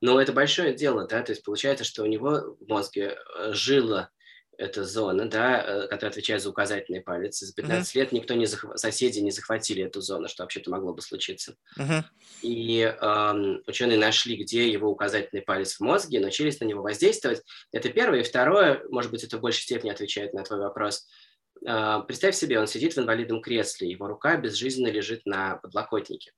[0.00, 4.10] но это большое дело, да, то есть получается, что у него в мозге э, жила
[4.58, 7.38] эта зона, да, э, которая отвечает за указательный палец.
[7.40, 7.98] За 15 mm-hmm.
[7.98, 8.66] лет никто не захв...
[8.76, 11.56] соседи не захватили эту зону, что вообще-то могло бы случиться.
[11.78, 12.02] Mm-hmm.
[12.42, 17.42] И э, ученые нашли, где его указательный палец в мозге, научились на него воздействовать.
[17.72, 18.20] Это первое.
[18.20, 21.06] И второе, может быть, это в большей степени отвечает на твой вопрос.
[21.06, 21.33] Э,
[22.06, 26.32] представь себе, он сидит в инвалидном кресле, его рука безжизненно лежит на подлокотнике.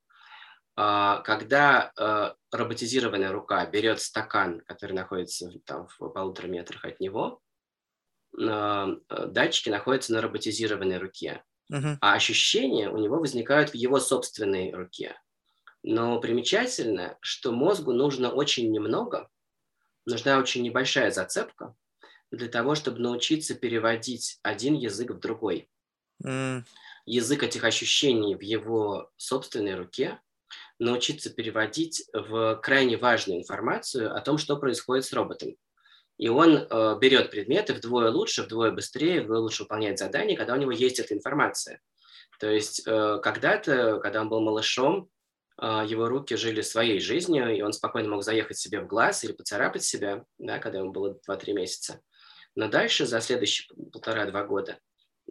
[0.79, 7.41] А, когда э, роботизированная рука берет стакан, который находится там, в полутора метрах от него,
[8.33, 11.97] датчики находятся на роботизированной руке, uh-huh.
[12.01, 15.19] а ощущения у него возникают в его собственной руке.
[15.81, 19.29] Но примечательно, что мозгу нужно очень немного,
[20.05, 21.75] нужна очень небольшая зацепка
[22.31, 25.69] для того, чтобы научиться переводить один язык в другой.
[26.23, 26.63] Mm.
[27.05, 30.19] Язык этих ощущений в его собственной руке
[30.79, 35.55] научиться переводить в крайне важную информацию о том, что происходит с роботом.
[36.17, 40.57] И он э, берет предметы вдвое лучше, вдвое быстрее, вдвое лучше выполняет задания, когда у
[40.57, 41.79] него есть эта информация.
[42.39, 45.09] То есть э, когда-то, когда он был малышом,
[45.61, 49.31] э, его руки жили своей жизнью, и он спокойно мог заехать себе в глаз или
[49.31, 52.01] поцарапать себя, да, когда ему было 2-3 месяца.
[52.57, 54.79] Но дальше, за следующие полтора-два года,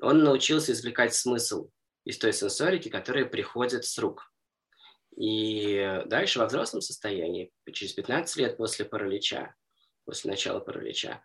[0.01, 1.71] он научился извлекать смысл
[2.05, 4.33] из той сенсорики, которая приходит с рук.
[5.17, 9.57] И дальше во взрослом состоянии, через 15 лет после паралича,
[10.05, 11.21] после начала паралича,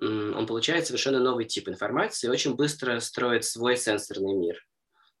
[0.00, 4.64] он получает совершенно новый тип информации очень быстро строит свой сенсорный мир,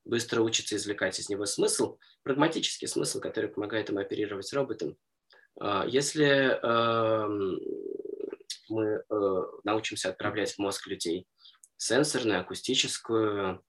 [0.04, 4.96] быстро учится извлекать из него смысл, прагматический смысл, который помогает ему оперировать роботом.
[5.58, 6.26] А, если
[6.62, 7.58] эм,
[8.72, 11.26] мы э, научимся отправлять в мозг людей
[11.76, 13.62] сенсорную, акустическую,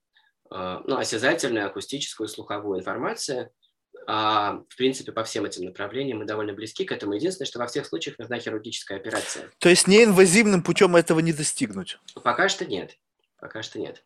[0.50, 3.50] э, ну, осязательную, акустическую, слуховую информацию–
[4.06, 7.14] а, в принципе, по всем этим направлениям мы довольно близки к этому.
[7.14, 9.50] Единственное, что во всех случаях нужна хирургическая операция.
[9.58, 11.98] То есть неинвазивным путем этого не достигнуть?
[12.22, 12.98] Пока что нет.
[13.38, 14.04] Пока что нет.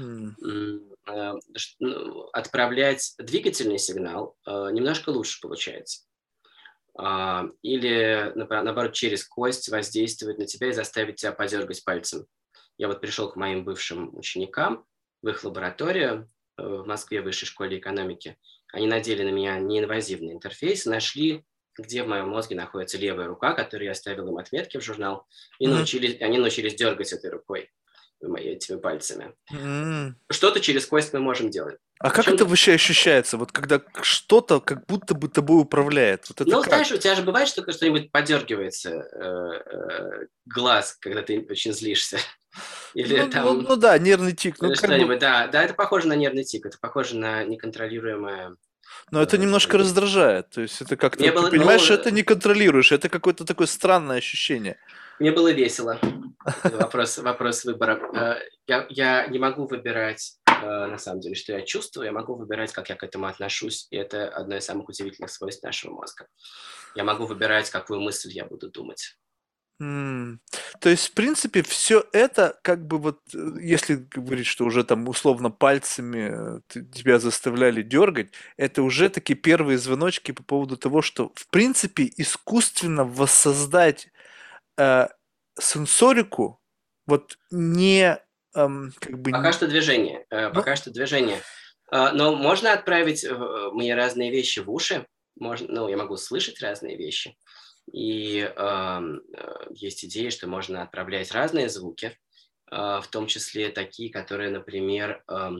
[0.00, 0.90] Mm.
[2.32, 6.02] Отправлять двигательный сигнал э, немножко лучше получается.
[6.96, 12.26] А, или, наоборот, через кость воздействовать на тебя и заставить тебя подергать пальцем.
[12.78, 14.84] Я вот пришел к моим бывшим ученикам
[15.22, 18.36] в их лабораторию э, в Москве, в Высшей школе экономики–
[18.74, 21.44] они надели на меня неинвазивный интерфейс, нашли,
[21.78, 25.26] где в моем мозге находится левая рука, которую я оставил им отметки в журнал,
[25.60, 27.70] и научились, они научились дергать этой рукой,
[28.20, 29.34] этими пальцами.
[29.52, 30.14] Mm-hmm.
[30.30, 31.76] Что-то через кость мы можем делать.
[31.98, 33.36] А как это вообще ощущается?
[33.36, 36.28] Вот когда что-то как будто бы тобой управляет.
[36.28, 36.68] Вот это ну, как?
[36.68, 42.18] знаешь, у тебя же бывает, что что-нибудь подергивается э, э, глаз, когда ты очень злишься.
[42.94, 43.44] Или ну, там...
[43.44, 44.56] ну, ну да, нервный тик.
[44.60, 45.20] Ну, что-нибудь, бы...
[45.20, 48.56] да, да, это похоже на нервный тик, это похоже на неконтролируемое
[49.10, 50.50] но это немножко раздражает.
[50.50, 54.18] То есть это как-то, ты было, понимаешь, ну, это не контролируешь, это какое-то такое странное
[54.18, 54.76] ощущение.
[55.18, 55.98] Мне было весело.
[56.64, 58.00] Вопрос, вопрос выбора.
[58.14, 62.34] Э, я, я не могу выбирать, э, на самом деле, что я чувствую, я могу
[62.34, 63.86] выбирать, как я к этому отношусь.
[63.90, 66.26] И это одно из самых удивительных свойств нашего мозга.
[66.94, 69.16] Я могу выбирать, какую мысль я буду думать.
[69.80, 70.40] М.
[70.80, 75.08] То есть, в принципе, все это, как бы вот, э, если говорить, что уже там
[75.08, 81.48] условно пальцами тебя заставляли дергать, это уже такие первые звоночки по поводу того, что, в
[81.48, 84.08] принципе, искусственно воссоздать
[84.78, 85.08] э,
[85.58, 86.60] сенсорику,
[87.06, 88.18] вот не
[88.54, 91.40] эм, как бы Пока что движение, э, Ну, пока что движение.
[91.90, 93.34] Э, Но можно отправить э,
[93.72, 95.06] мне разные вещи в уши.
[95.36, 97.36] Можно, ну, я могу слышать разные вещи.
[97.92, 99.00] И э,
[99.70, 102.16] есть идея, что можно отправлять разные звуки,
[102.70, 105.50] э, в том числе такие, которые, например, э,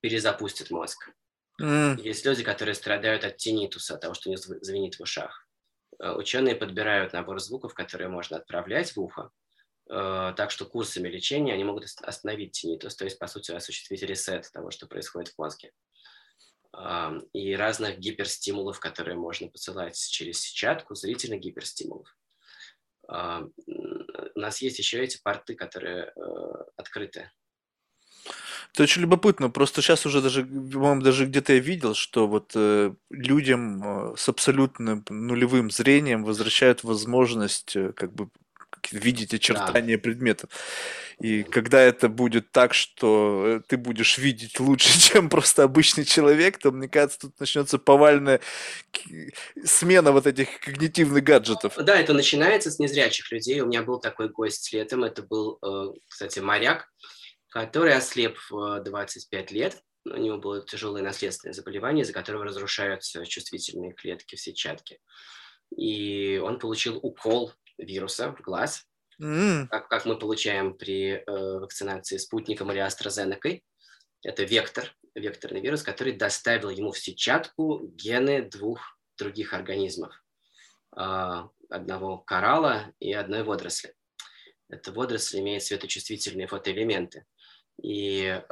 [0.00, 1.10] перезапустят мозг.
[1.60, 2.00] Mm.
[2.00, 5.41] Есть люди, которые страдают от тинитуса, от того, что не звенит в ушах.
[6.02, 9.30] Э, ученые подбирают набор звуков, которые можно отправлять в ухо,
[9.88, 14.50] э, так что курсами лечения они могут остановить тинитус, то есть, по сути, осуществить ресет
[14.52, 15.72] того, что происходит в мозге
[17.34, 22.16] и разных гиперстимулов, которые можно посылать через сетчатку, зрительных гиперстимулов.
[23.06, 26.20] У нас есть еще эти порты, которые э,
[26.76, 27.30] открыты.
[28.72, 29.50] Это очень любопытно.
[29.50, 34.28] Просто сейчас уже даже, по-моему, даже где-то я видел, что вот э, людям э, с
[34.28, 38.30] абсолютно нулевым зрением возвращают возможность э, как бы
[38.90, 40.02] видеть очертания да.
[40.02, 40.50] предметов.
[41.20, 46.58] И когда это будет так, что э, ты будешь видеть лучше, чем просто обычный человек,
[46.58, 48.40] то, мне кажется, тут начнется повальная
[49.64, 51.74] смена вот этих когнитивных гаджетов.
[51.76, 53.60] Да, это начинается с незрячих людей.
[53.60, 55.04] У меня был такой гость летом.
[55.04, 56.88] Это был, э, кстати, моряк,
[57.52, 59.82] который ослеп в 25 лет.
[60.04, 64.98] У него было тяжелое наследственное заболевание, из-за которого разрушаются чувствительные клетки в сетчатке.
[65.76, 68.84] И он получил укол вируса в глаз,
[69.20, 69.68] mm.
[69.68, 73.60] как, как мы получаем при э, вакцинации спутником или AstraZeneca.
[74.24, 80.14] Это вектор, векторный вирус, который доставил ему в сетчатку гены двух других организмов.
[80.96, 83.94] Э, одного коралла и одной водоросли.
[84.68, 87.26] Эта водоросль имеет светочувствительные фотоэлементы.
[87.80, 88.42] И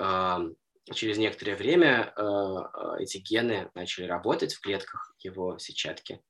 [0.92, 6.20] через некоторое время э эти гены начали работать в клетках его сетчатки.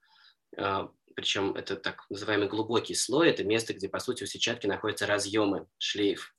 [0.57, 5.07] Э, причем это так называемый глубокий слой, это место, где, по сути, у сетчатки находятся
[5.07, 6.35] разъемы, шлейф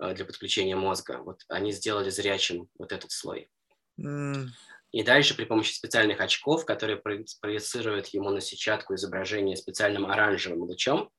[0.00, 1.18] э, для подключения мозга.
[1.22, 3.50] Вот они сделали зрячим вот этот слой.
[4.00, 4.46] Mm.
[4.92, 11.00] И дальше при помощи специальных очков, которые проецируют ему на сетчатку изображение специальным оранжевым лучом,
[11.02, 11.10] а,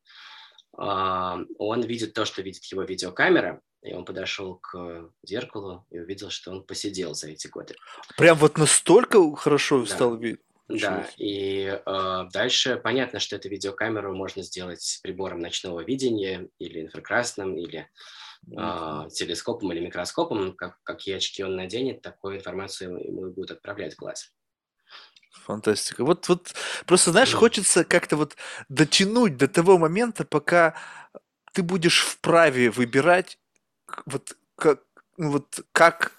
[0.73, 6.51] он видит то, что видит его видеокамера, и он подошел к зеркалу и увидел, что
[6.51, 7.75] он посидел за эти годы.
[8.17, 9.85] Прям вот настолько хорошо да.
[9.87, 10.41] стал видеть?
[10.79, 16.83] Да, и э, дальше понятно, что эту видеокамеру можно сделать с прибором ночного видения или
[16.83, 17.89] инфракрасным, или
[18.49, 23.99] э, телескопом или микроскопом, как, какие очки он наденет, такую информацию ему будут отправлять в
[23.99, 24.31] глаз.
[25.31, 26.03] Фантастика.
[26.03, 26.53] Вот, вот
[26.85, 28.35] просто, знаешь, хочется как-то вот
[28.69, 30.75] дотянуть до того момента, пока
[31.53, 33.39] ты будешь вправе выбирать,
[34.05, 34.81] вот как,
[35.17, 36.13] ну вот как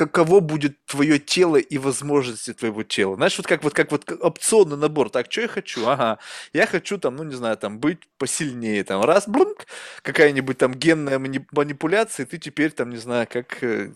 [0.00, 3.16] каково будет твое тело и возможности твоего тела.
[3.16, 5.10] Знаешь, вот как вот как вот опционный набор.
[5.10, 5.86] Так, что я хочу?
[5.86, 6.18] Ага,
[6.54, 9.66] я хочу там, ну не знаю, там быть посильнее, там раз, блунк,
[10.00, 13.92] какая-нибудь там генная манипуляция, и ты теперь там, не знаю, как э,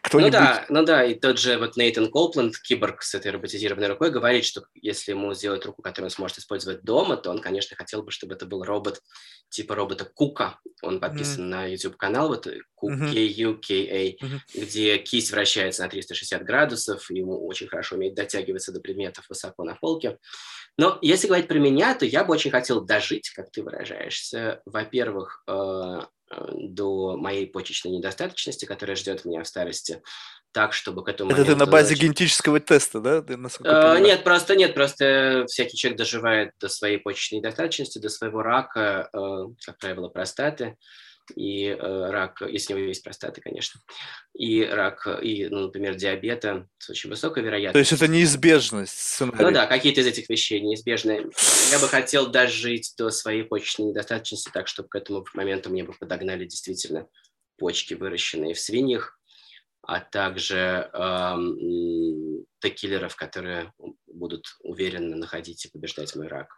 [0.00, 0.32] кто-нибудь...
[0.32, 4.10] Ну да, ну да, и тот же вот Нейтан Копланд, киборг с этой роботизированной рукой,
[4.10, 8.02] говорит, что если ему сделать руку, которую он сможет использовать дома, то он, конечно, хотел
[8.02, 9.02] бы, чтобы это был робот
[9.48, 10.58] типа робота Кука.
[10.82, 11.48] Он подписан mm.
[11.48, 12.46] на YouTube-канал, вот
[12.80, 14.40] K-U-K-A, mm-hmm.
[14.54, 19.64] где кисть вращается на 360 градусов, и ему очень хорошо умеет дотягиваться до предметов высоко
[19.64, 20.18] на полке.
[20.78, 25.42] Но если говорить про меня, то я бы очень хотел дожить, как ты выражаешься, во-первых,
[25.46, 26.00] э,
[26.30, 30.02] э, до моей почечной недостаточности, которая ждет меня в старости,
[30.52, 32.02] так, чтобы к этому Это ты на базе значит...
[32.02, 33.20] генетического теста, да?
[33.20, 38.42] Ты, э, нет, просто нет, просто всякий человек доживает до своей почечной недостаточности, до своего
[38.42, 39.18] рака, э,
[39.66, 40.76] как правило, простаты,
[41.34, 43.80] и э, рак, если у него есть простата, конечно,
[44.34, 47.72] и рак, и, ну, например, диабета с очень высокой вероятностью.
[47.72, 49.44] То есть это неизбежность сценарий.
[49.44, 51.26] Ну да, какие-то из этих вещей неизбежны.
[51.70, 55.92] Я бы хотел дожить до своей почечной недостаточности, так, чтобы к этому моменту мне бы
[55.92, 57.06] подогнали действительно
[57.58, 59.18] почки, выращенные в свиньях,
[59.82, 61.34] а также э,
[62.60, 63.72] текиллеров, которые
[64.06, 66.48] будут уверенно находить и побеждать мой рак.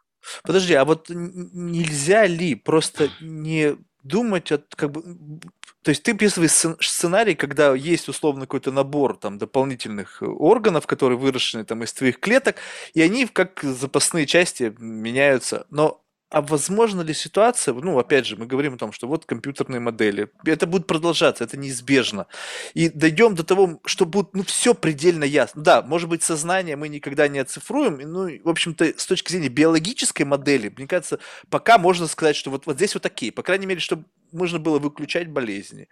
[0.43, 5.41] Подожди, а вот нельзя ли просто не думать от как бы
[5.83, 11.65] то есть ты описываешь сценарий, когда есть условно какой-то набор там дополнительных органов, которые выращены
[11.65, 12.57] там из твоих клеток,
[12.95, 15.67] и они как запасные части меняются.
[15.71, 19.81] Но а возможно ли ситуация, ну, опять же, мы говорим о том, что вот компьютерные
[19.81, 22.27] модели, это будет продолжаться, это неизбежно.
[22.75, 25.63] И дойдем до того, что будет, ну, все предельно ясно.
[25.63, 30.25] Да, может быть, сознание мы никогда не оцифруем, ну, в общем-то, с точки зрения биологической
[30.25, 31.19] модели, мне кажется,
[31.49, 34.79] пока можно сказать, что вот, вот здесь вот такие, по крайней мере, чтобы можно было
[34.79, 35.89] выключать болезни,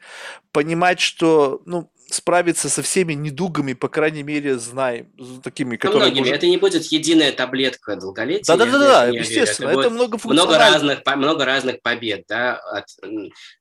[0.52, 5.12] понимать, что, ну, справиться со всеми недугами, по крайней мере, знаем,
[5.42, 6.06] такими, которые...
[6.06, 6.20] Многими.
[6.20, 6.34] Может...
[6.36, 8.56] Это не будет единая таблетка долголетия.
[8.56, 12.86] Да-да-да, естественно, это, это много много разных, много разных побед, да, от,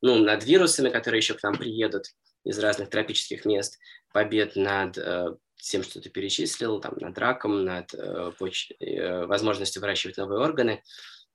[0.02, 2.06] ну, над вирусами, которые еще к нам приедут
[2.44, 3.80] из разных тропических мест,
[4.14, 8.72] побед над э, тем, что ты перечислил, там, над раком, над э, поч...
[8.80, 10.84] э, возможностью выращивать новые органы.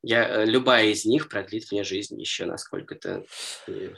[0.03, 3.25] Я, э, любая из них продлит мне жизнь еще насколько-то
[3.67, 3.95] э,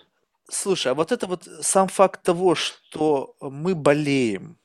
[0.51, 4.59] Слушай, а вот это вот сам факт того, что мы болеем,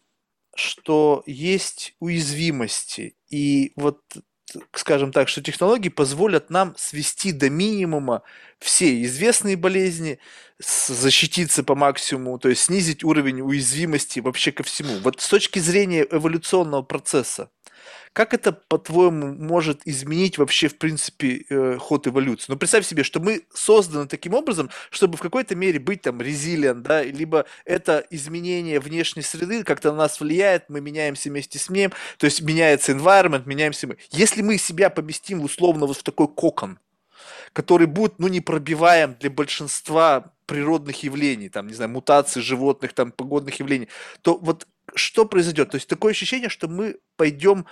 [0.56, 4.02] что есть уязвимости, и вот,
[4.74, 8.24] скажем так, что технологии позволят нам свести до минимума
[8.60, 10.20] все известные болезни,
[10.60, 15.00] защититься по максимуму, то есть снизить уровень уязвимости вообще ко всему.
[15.00, 17.52] Вот с точки зрения эволюционного процесса,
[18.18, 22.52] как это, по-твоему, может изменить вообще, в принципе, э, ход эволюции?
[22.52, 26.82] Ну, представь себе, что мы созданы таким образом, чтобы в какой-то мере быть там резилиент,
[26.82, 31.92] да, либо это изменение внешней среды как-то на нас влияет, мы меняемся вместе с ним,
[32.18, 33.98] то есть меняется environment, меняемся мы.
[34.10, 36.80] Если мы себя поместим условно вот в такой кокон,
[37.54, 43.60] который будет, ну, непробиваем для большинства природных явлений, там, не знаю, мутаций животных, там, погодных
[43.60, 43.90] явлений,
[44.24, 44.66] то вот
[44.96, 45.70] что произойдет?
[45.72, 47.66] То есть такое ощущение, что мы пойдем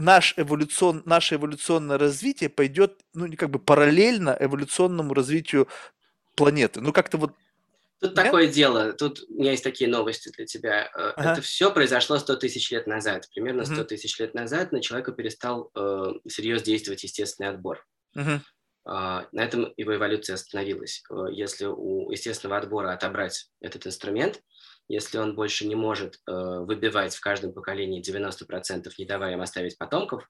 [0.00, 5.68] наш эволюцион, наше эволюционное развитие пойдет, ну, как бы параллельно эволюционному развитию
[6.36, 6.80] планеты.
[6.80, 7.32] Ну, как-то вот
[8.00, 8.24] Тут Нет?
[8.24, 10.86] такое дело, тут у меня есть такие новости для тебя.
[10.86, 11.32] Э, ага.
[11.32, 13.28] Это все произошло 100 тысяч лет назад.
[13.34, 13.84] Примерно 100 угу.
[13.84, 17.86] тысяч лет назад на человека перестал э, всерьез действовать естественный отбор.
[18.16, 18.30] Угу.
[18.30, 18.40] Э,
[18.86, 21.02] на этом его эволюция остановилась.
[21.10, 24.42] Э, если у естественного отбора отобрать этот инструмент,
[24.90, 29.78] если он больше не может э, выбивать в каждом поколении 90%, не давая им оставить
[29.78, 30.26] потомков, э,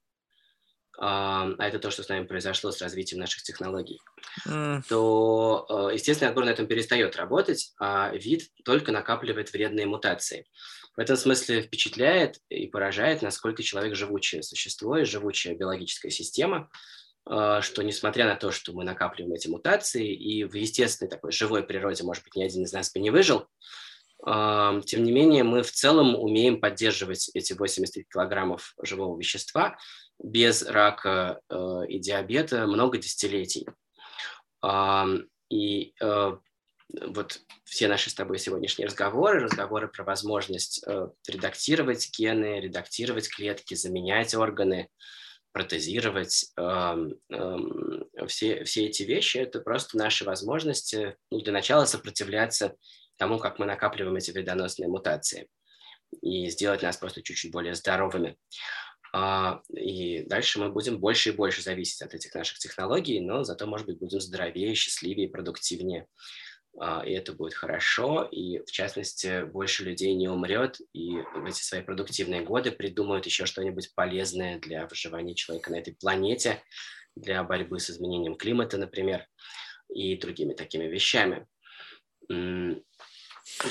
[0.99, 3.99] а это то, что с нами произошло с развитием наших технологий,
[4.47, 4.83] mm.
[4.87, 10.45] то, э, естественно, отбор на этом перестает работать, а вид только накапливает вредные мутации.
[10.95, 16.69] В этом смысле впечатляет и поражает, насколько человек живучее существо и живучая биологическая система,
[17.27, 21.63] э, что несмотря на то, что мы накапливаем эти мутации, и в естественной такой живой
[21.63, 23.47] природе, может быть, ни один из нас бы не выжил,
[24.23, 29.77] тем не менее, мы в целом умеем поддерживать эти 80 килограммов живого вещества
[30.21, 31.55] без рака э,
[31.87, 33.65] и диабета много десятилетий.
[35.49, 36.31] И э,
[37.07, 43.73] вот все наши с тобой сегодняшние разговоры, разговоры про возможность э, редактировать гены, редактировать клетки,
[43.73, 44.89] заменять органы,
[45.51, 46.51] протезировать.
[46.57, 52.75] Эм, эм, все, все эти вещи– это просто наши возможности ну, для начала сопротивляться
[53.21, 55.47] тому, как мы накапливаем эти вредоносные мутации
[56.23, 58.35] и сделать нас просто чуть-чуть более здоровыми.
[59.13, 63.67] А, и дальше мы будем больше и больше зависеть от этих наших технологий, но зато,
[63.67, 66.07] может быть, будем здоровее, счастливее, продуктивнее.
[66.79, 71.61] А, и это будет хорошо, и, в частности, больше людей не умрет, и в эти
[71.61, 76.63] свои продуктивные годы придумают еще что-нибудь полезное для выживания человека на этой планете,
[77.15, 79.27] для борьбы с изменением климата, например,
[79.93, 81.45] и другими такими вещами.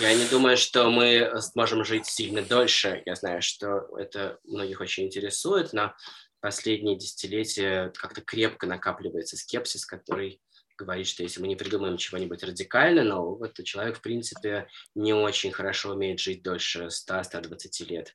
[0.01, 3.03] Я не думаю, что мы сможем жить сильно дольше.
[3.07, 5.95] Я знаю, что это многих очень интересует, но
[6.41, 10.41] последние десятилетия как-то крепко накапливается скепсис, который
[10.77, 15.53] говорит, что если мы не придумаем чего-нибудь радикально нового, то человек, в принципе, не очень
[15.53, 18.13] хорошо умеет жить дольше 100-120 лет.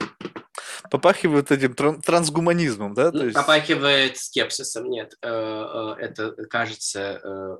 [0.90, 3.11] Попахивает этим трансгуманизмом, да?
[3.11, 3.36] Ну, есть...
[3.36, 5.14] Попахивает скепсисом, нет.
[5.22, 7.57] Э, э, это кажется э,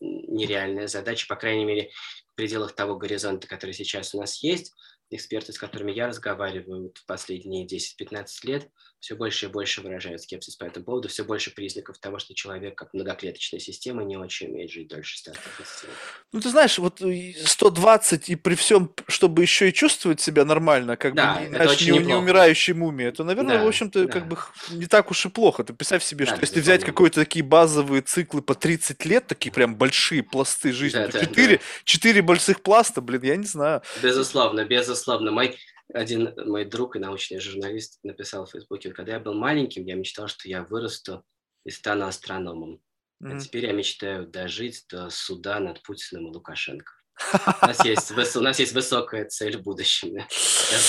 [0.00, 1.90] нереальная задача, по крайней мере,
[2.38, 4.72] пределах того горизонта, который сейчас у нас есть,
[5.10, 10.56] эксперты, с которыми я разговариваю в последние 10-15 лет, все больше и больше выражают скепсис
[10.56, 14.70] по этому поводу, все больше признаков того, что человек как многоклеточная система не очень умеет
[14.70, 15.92] жить дольше 120 лет.
[16.32, 21.14] Ну, ты знаешь, вот 120 и при всем, чтобы еще и чувствовать себя нормально, как
[21.14, 24.12] да, бы, знаешь, не, не умирающей мумии, это, наверное, да, в общем-то, да.
[24.12, 24.36] как бы
[24.70, 25.62] не так уж и плохо.
[25.62, 29.52] Ты представь себе, да, что если взять какие-то такие базовые циклы по 30 лет, такие
[29.52, 31.62] прям большие пласты жизни, да, 4, да.
[31.84, 33.82] 4 больших пласта, блин, я не знаю.
[34.02, 35.30] Безусловно, безусловно.
[35.30, 35.56] Мой
[35.92, 40.28] один мой друг и научный журналист написал в Фейсбуке, когда я был маленьким, я мечтал,
[40.28, 41.24] что я вырасту
[41.64, 42.80] и стану астрономом.
[43.22, 43.36] Mm-hmm.
[43.36, 46.92] А теперь я мечтаю дожить до суда над Путиным и Лукашенко.
[47.62, 50.16] У нас есть, у нас есть высокая цель в будущем.
[50.16, 50.26] Я,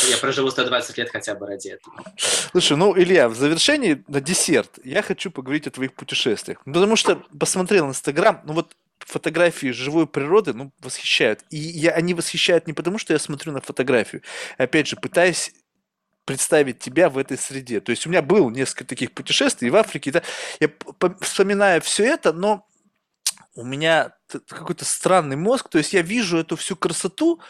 [0.09, 2.03] я проживу 120 лет хотя бы ради этого.
[2.51, 6.63] Слушай, ну, Илья, в завершении на десерт я хочу поговорить о твоих путешествиях.
[6.65, 11.43] Потому что посмотрел Инстаграм, ну вот фотографии живой природы, ну, восхищают.
[11.49, 14.21] И я, они восхищают не потому, что я смотрю на фотографию,
[14.57, 15.51] опять же, пытаясь
[16.25, 17.79] представить тебя в этой среде.
[17.81, 20.11] То есть у меня было несколько таких путешествий в Африке.
[20.11, 20.21] Да,
[20.59, 20.69] я
[21.21, 22.67] вспоминаю все это, но
[23.59, 24.13] у меня
[24.47, 27.41] какой-то странный мозг, то есть я вижу эту всю красоту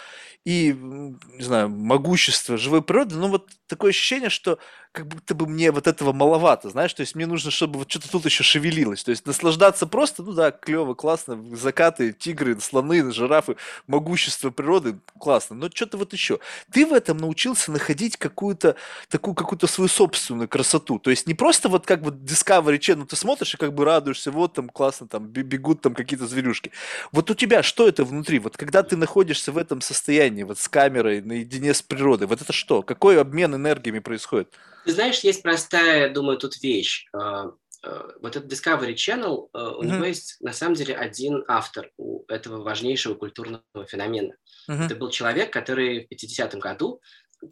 [0.45, 4.57] и, не знаю, могущество живой природы, но вот такое ощущение, что
[4.91, 8.09] как будто бы мне вот этого маловато, знаешь, то есть мне нужно, чтобы вот что-то
[8.09, 13.57] тут еще шевелилось, то есть наслаждаться просто, ну да, клево, классно, закаты, тигры, слоны, жирафы,
[13.85, 16.39] могущество природы, классно, но что-то вот еще.
[16.71, 18.75] Ты в этом научился находить какую-то
[19.09, 23.15] такую какую-то свою собственную красоту, то есть не просто вот как вот Discovery Channel, ты
[23.15, 26.71] смотришь и как бы радуешься, вот там классно, там бегут там какие-то зверюшки.
[27.11, 28.39] Вот у тебя что это внутри?
[28.39, 32.53] Вот когда ты находишься в этом состоянии, вот с камерой, наедине с природой, вот это
[32.53, 32.81] что?
[32.81, 34.53] Какой обмен энергиями происходит?
[34.85, 37.07] Ты знаешь, есть простая, думаю, тут вещь.
[37.13, 37.51] А,
[37.83, 39.85] а, вот этот Discovery Channel, а, у mm-hmm.
[39.85, 44.35] него есть на самом деле один автор у этого важнейшего культурного феномена.
[44.69, 44.85] Mm-hmm.
[44.85, 47.01] Это был человек, который в 50-м году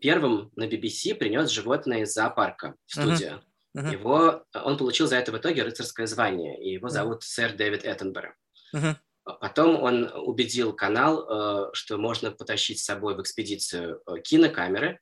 [0.02, 3.32] первым на BBC принес животное из зоопарка в студию.
[3.32, 3.42] Mm-hmm.
[3.92, 7.28] Его, он получил за это в итоге рыцарское звание, и его зовут mm-hmm.
[7.28, 8.36] сэр Дэвид Эттенборо.
[8.74, 8.96] Mm-hmm.
[9.40, 15.02] Потом он убедил канал, что можно потащить с собой в экспедицию кинокамеры,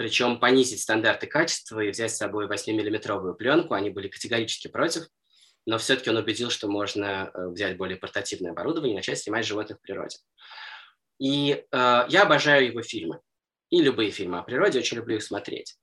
[0.00, 3.74] причем понизить стандарты качества и взять с собой 8-миллиметровую пленку.
[3.74, 5.04] Они были категорически против,
[5.66, 9.76] но все-таки он убедил, что можно э, взять более портативное оборудование и начать снимать животных
[9.76, 10.16] в природе.
[11.18, 11.66] И э,
[12.08, 13.20] я обожаю его фильмы.
[13.68, 15.76] И любые фильмы о природе, очень люблю их смотреть.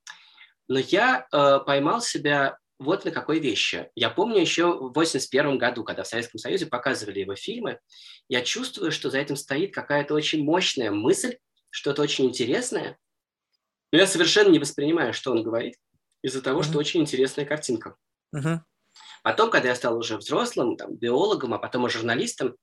[0.67, 3.89] Но я э, поймал себя вот на какой вещи.
[3.95, 7.79] Я помню еще в 81 году, когда в Советском Союзе показывали его фильмы,
[8.29, 11.37] я чувствую, что за этим стоит какая-то очень мощная мысль,
[11.69, 12.97] что-то очень интересное,
[13.91, 15.75] но я совершенно не воспринимаю, что он говорит,
[16.21, 16.69] из-за того, mm-hmm.
[16.69, 17.95] что очень интересная картинка.
[18.35, 18.59] Mm-hmm.
[19.23, 22.55] Потом, когда я стал уже взрослым, там, биологом, а потом и журналистом,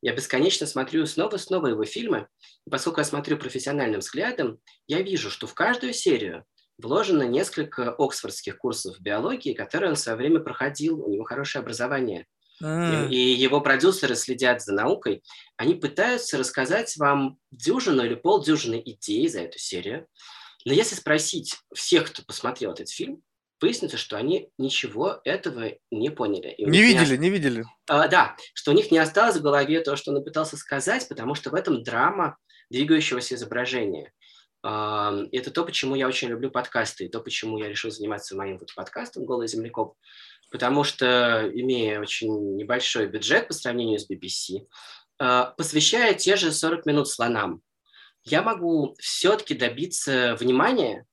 [0.00, 2.28] я бесконечно смотрю снова и снова его фильмы.
[2.66, 6.44] И поскольку я смотрю профессиональным взглядом, я вижу, что в каждую серию
[6.78, 12.26] вложено несколько оксфордских курсов биологии, которые он в свое время проходил, у него хорошее образование.
[12.62, 13.10] Mm.
[13.10, 15.22] И его продюсеры следят за наукой.
[15.56, 20.06] Они пытаются рассказать вам дюжину или полдюжины идей за эту серию,
[20.64, 23.22] но если спросить всех, кто посмотрел этот фильм,
[23.60, 26.54] выяснится, что они ничего этого не поняли.
[26.58, 27.64] И не видели, не, не видели.
[27.88, 31.34] А, да, что у них не осталось в голове то, что он пытался сказать, потому
[31.34, 32.36] что в этом драма
[32.70, 34.12] двигающегося изображения.
[34.62, 38.58] А, это то, почему я очень люблю подкасты, и то, почему я решил заниматься моим
[38.58, 39.94] вот подкастом «Голый землекоп»,
[40.50, 44.66] потому что, имея очень небольшой бюджет по сравнению с BBC,
[45.20, 47.62] а, посвящая те же 40 минут слонам,
[48.24, 51.06] я могу все-таки добиться внимания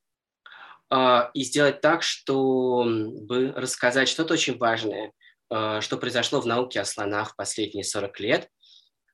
[0.92, 5.14] э, и сделать так, чтобы рассказать что-то очень важное,
[5.50, 8.50] э, что произошло в науке о слонах в последние 40 лет.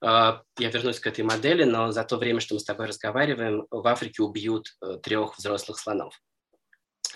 [0.02, 3.68] Э, я вернусь к этой модели, но за то время, что мы с тобой разговариваем,
[3.70, 6.20] в Африке убьют э, трех взрослых слонов.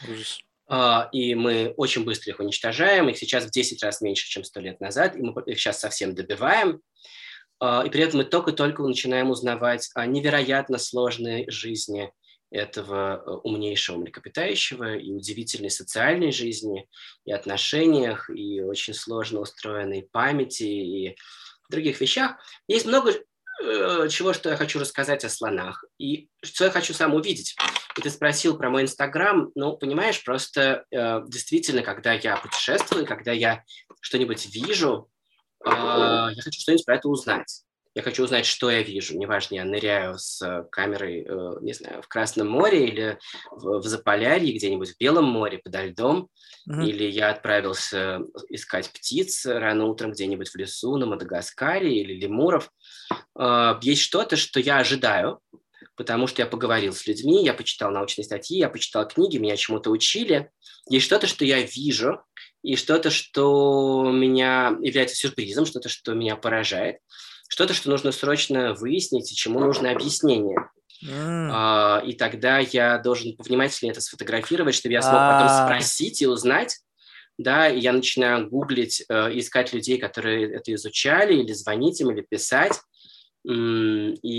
[0.09, 0.39] Ужас.
[0.67, 4.59] Uh, и мы очень быстро их уничтожаем, их сейчас в 10 раз меньше, чем 100
[4.61, 6.81] лет назад, и мы их сейчас совсем добиваем.
[7.63, 12.11] Uh, и при этом мы только-только начинаем узнавать о невероятно сложной жизни
[12.49, 16.87] этого э, умнейшего млекопитающего и удивительной социальной жизни,
[17.25, 21.17] и отношениях, и очень сложно устроенной памяти, и
[21.71, 22.37] других вещах.
[22.67, 27.13] Есть много э, чего, что я хочу рассказать о слонах, и что я хочу сам
[27.13, 27.55] увидеть.
[27.97, 33.31] И ты спросил про мой Инстаграм, ну, понимаешь, просто э, действительно, когда я путешествую, когда
[33.31, 33.63] я
[34.01, 35.09] что-нибудь вижу,
[35.65, 37.65] э, я хочу что-нибудь про это узнать
[37.95, 39.17] я хочу узнать, что я вижу.
[39.17, 43.17] Неважно, я ныряю с э, камерой, э, не знаю, в Красном море или
[43.49, 46.27] в, в Заполярье, где-нибудь в Белом море подо льдом,
[46.69, 46.85] mm-hmm.
[46.85, 48.19] или я отправился
[48.49, 52.69] искать птиц рано утром где-нибудь в лесу на Мадагаскаре или лемуров.
[53.39, 55.39] Э, есть что-то, что я ожидаю,
[55.95, 59.89] потому что я поговорил с людьми, я почитал научные статьи, я почитал книги, меня чему-то
[59.89, 60.51] учили.
[60.89, 62.21] Есть что-то, что я вижу,
[62.61, 66.97] и что-то, что меня является сюрпризом, что-то, что меня поражает
[67.47, 70.57] что-то, что нужно срочно выяснить и чему нужно объяснение.
[71.03, 71.49] Mm.
[71.51, 76.27] А, и тогда я должен повнимательнее это сфотографировать, чтобы я смог а потом спросить и
[76.27, 76.79] узнать.
[77.37, 82.21] Да, и я начинаю гуглить, э, искать людей, которые это изучали, или звонить им, или
[82.21, 82.79] писать.
[83.43, 83.49] И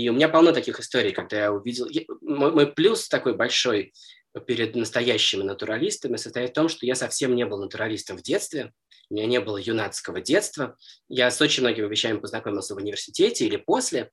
[0.09, 1.87] у меня полно таких историй, когда я увидел...
[2.21, 3.93] Мой, мой плюс такой большой
[4.39, 8.73] перед настоящими натуралистами состоит в том, что я совсем не был натуралистом в детстве
[9.09, 10.75] у меня не было юнацкого детства.
[11.07, 14.11] Я с очень многими вещами познакомился в университете или после,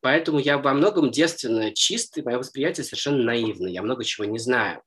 [0.00, 4.82] поэтому я во многом девственно чистый, мое восприятие совершенно наивно, я много чего не знаю.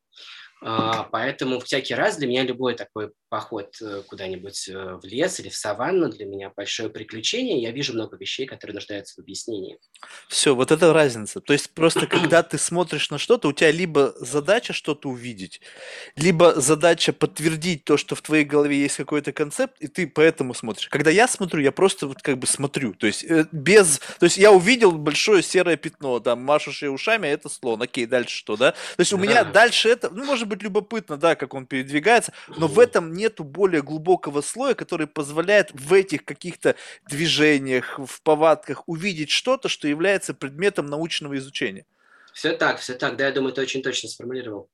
[0.62, 5.50] А, поэтому всякий раз для меня любой такой поход э, куда-нибудь э, в лес или
[5.50, 7.62] в саванну для меня большое приключение.
[7.62, 9.78] Я вижу много вещей, которые нуждаются в объяснении.
[10.30, 11.42] Все, вот это разница.
[11.42, 15.60] То есть просто когда ты смотришь на что-то, у тебя либо задача что-то увидеть,
[16.16, 20.88] либо задача подтвердить то, что в твоей голове есть какой-то концепт, и ты поэтому смотришь.
[20.88, 22.94] Когда я смотрю, я просто вот как бы смотрю.
[22.94, 24.00] То есть э, без...
[24.18, 27.82] То есть я увидел большое серое пятно, там, машущее ушами, а это слон.
[27.82, 28.72] Окей, дальше что, да?
[28.72, 30.10] То есть у меня дальше это...
[30.10, 34.42] Ну, может быть, любопытно, да, как он передвигается, но в этом не нету более глубокого
[34.42, 36.76] слоя, который позволяет в этих каких-то
[37.10, 41.86] движениях, в повадках увидеть что-то, что является предметом научного изучения.
[42.34, 43.18] Все так, все так.
[43.18, 44.70] Да, я думаю, ты очень точно сформулировал.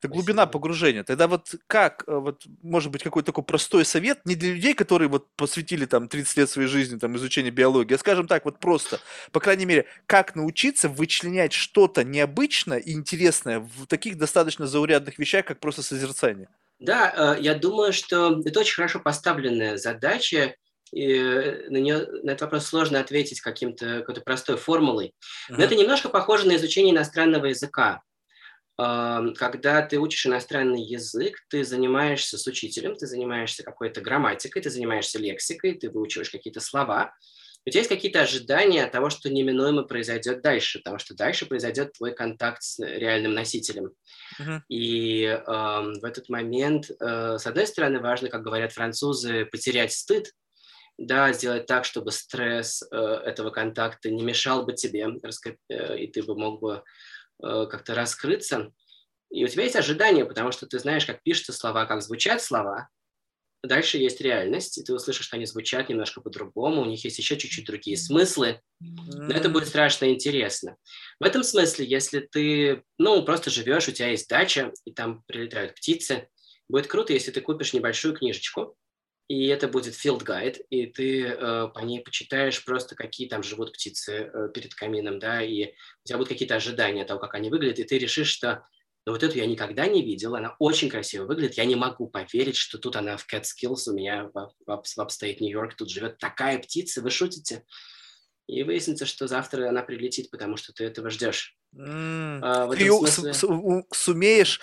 [0.00, 1.02] Это глубина погружения.
[1.02, 5.08] Тогда вот как, э, вот, может быть, какой-то такой простой совет, не для людей, которые
[5.08, 9.00] вот посвятили там 30 лет своей жизни там изучению биологии, а скажем так, вот просто,
[9.32, 15.44] по крайней мере, как научиться вычленять что-то необычное и интересное в таких достаточно заурядных вещах,
[15.46, 16.48] как просто созерцание?
[16.78, 20.54] Да, э, я думаю, что это очень хорошо поставленная задача,
[20.92, 21.18] и
[21.68, 25.14] на, нее, на этот вопрос сложно ответить каким-то, какой-то простой формулой.
[25.48, 25.64] Но uh-huh.
[25.64, 28.02] это немножко похоже на изучение иностранного языка.
[28.78, 35.18] Когда ты учишь иностранный язык, ты занимаешься с учителем, ты занимаешься какой-то грамматикой, ты занимаешься
[35.18, 37.12] лексикой, ты выучиваешь какие-то слова.
[37.68, 42.14] У тебя есть какие-то ожидания того, что неминуемо произойдет дальше, потому что дальше произойдет твой
[42.14, 43.90] контакт с реальным носителем.
[44.40, 44.60] Uh-huh.
[44.70, 50.32] И э, в этот момент, э, с одной стороны, важно, как говорят французы, потерять стыд,
[50.96, 55.06] да, сделать так, чтобы стресс э, этого контакта не мешал бы тебе,
[55.68, 56.82] э, и ты бы мог бы
[57.42, 58.72] э, как-то раскрыться.
[59.30, 62.88] И у тебя есть ожидания, потому что ты знаешь, как пишутся слова, как звучат слова,
[63.64, 67.36] Дальше есть реальность, и ты услышишь, что они звучат немножко по-другому, у них есть еще
[67.36, 70.76] чуть-чуть другие смыслы, но это будет страшно интересно.
[71.18, 75.74] В этом смысле, если ты, ну, просто живешь, у тебя есть дача, и там прилетают
[75.74, 76.28] птицы,
[76.68, 78.76] будет круто, если ты купишь небольшую книжечку,
[79.26, 83.72] и это будет field guide, и ты э, по ней почитаешь просто, какие там живут
[83.72, 87.80] птицы э, перед камином, да, и у тебя будут какие-то ожидания того, как они выглядят,
[87.80, 88.64] и ты решишь, что
[89.08, 91.54] но вот эту я никогда не видел, она очень красиво выглядит.
[91.54, 95.38] Я не могу поверить, что тут она в Catskills у меня в, в, в Upstate
[95.40, 97.64] Нью-Йорк, тут живет такая птица, вы шутите?
[98.48, 101.56] И выяснится, что завтра она прилетит, потому что ты этого ждешь.
[101.74, 102.40] Mm.
[102.42, 103.32] А, ты смысле...
[103.32, 104.60] с- с- сумеешь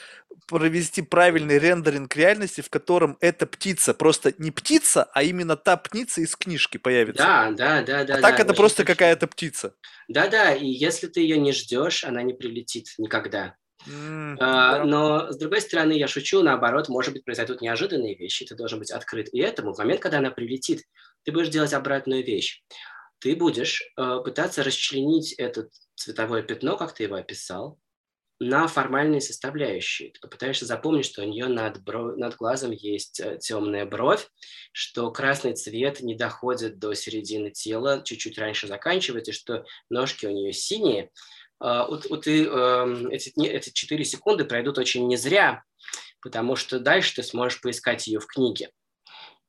[0.48, 6.22] провести правильный рендеринг реальности, в котором эта птица просто не птица, а именно та птица
[6.22, 7.24] из книжки появится.
[7.24, 8.18] Да, да, да, да.
[8.18, 9.74] А так это просто какая-то птица.
[10.08, 13.56] Да, да, и если ты ее не ждешь, она не прилетит никогда.
[13.88, 18.56] Mm, а, но, с другой стороны, я шучу, наоборот, может быть, произойдут неожиданные вещи, ты
[18.56, 19.74] должен быть открыт и этому.
[19.74, 20.84] В момент, когда она прилетит,
[21.24, 22.64] ты будешь делать обратную вещь.
[23.20, 27.80] Ты будешь э, пытаться расчленить это цветовое пятно, как ты его описал,
[28.40, 30.12] на формальные составляющие.
[30.12, 32.16] Ты попытаешься запомнить, что у нее над, бро...
[32.18, 34.28] над глазом есть э, темная бровь,
[34.74, 40.52] что красный цвет не доходит до середины тела, чуть-чуть раньше заканчивается, что ножки у нее
[40.52, 41.12] синие.
[41.60, 45.64] А, вот, вот и, э, эти, эти 4 секунды пройдут очень не зря,
[46.22, 48.72] потому что дальше ты сможешь поискать ее в книге.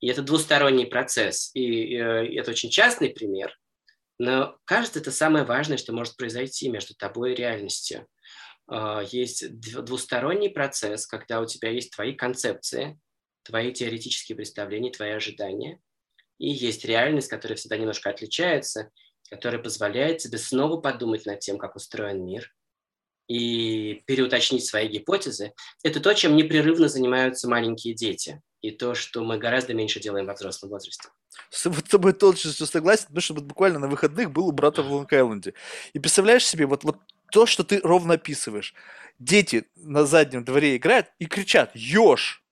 [0.00, 1.50] И это двусторонний процесс.
[1.54, 3.56] И, э, это очень частный пример,
[4.18, 8.06] но кажется, это самое важное, что может произойти между тобой и реальностью.
[8.68, 12.98] А, есть двусторонний процесс, когда у тебя есть твои концепции,
[13.42, 15.80] твои теоретические представления, твои ожидания,
[16.38, 18.90] и есть реальность, которая всегда немножко отличается,
[19.30, 22.54] которая позволяет тебе снова подумать над тем, как устроен мир,
[23.28, 25.52] и переуточнить свои гипотезы.
[25.82, 30.34] Это то, чем непрерывно занимаются маленькие дети, и то, что мы гораздо меньше делаем во
[30.34, 31.08] взрослом возрасте.
[31.50, 35.54] С тобой точно согласен, потому что вот буквально на выходных был у брата в Лонг-Айленде.
[35.92, 36.98] И представляешь себе, вот, вот
[37.30, 38.74] то, что ты ровно описываешь.
[39.18, 42.42] Дети на заднем дворе играют и кричат «Ёж!»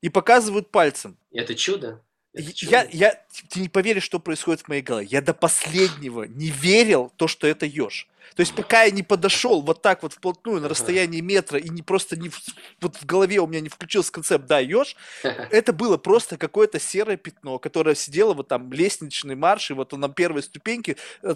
[0.00, 1.16] и показывают пальцем.
[1.32, 2.04] Это чудо.
[2.34, 5.06] Я, я, ты не поверишь, что происходит в моей голове.
[5.06, 8.08] Я до последнего не верил то, что это еж.
[8.34, 11.82] То есть пока я не подошел вот так вот вплотную на расстоянии метра и не
[11.82, 12.40] просто не в,
[12.80, 17.18] вот в голове у меня не включился концепт да еж, это было просто какое-то серое
[17.18, 21.34] пятно, которое сидело вот там лестничный марш и вот он на первой ступеньке э,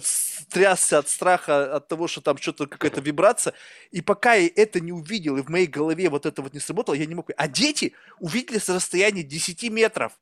[0.49, 3.53] трясся от страха от того, что там что-то какая-то вибрация.
[3.91, 6.95] И пока я это не увидел и в моей голове вот это вот не сработало,
[6.95, 7.29] я не мог.
[7.37, 10.13] А дети увидели с расстояния 10 метров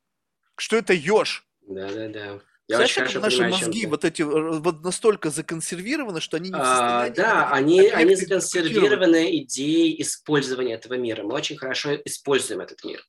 [0.58, 1.46] что это еж.
[1.68, 2.42] Да-да-да.
[2.68, 6.60] Я Знаешь, как наши понимаю, мозги вот эти вот настолько законсервированы, что они не в
[6.60, 7.12] а, состоянии...
[7.12, 11.22] А, да, они, они законсервированы идеей использования этого мира.
[11.22, 13.06] Мы очень хорошо используем этот мир.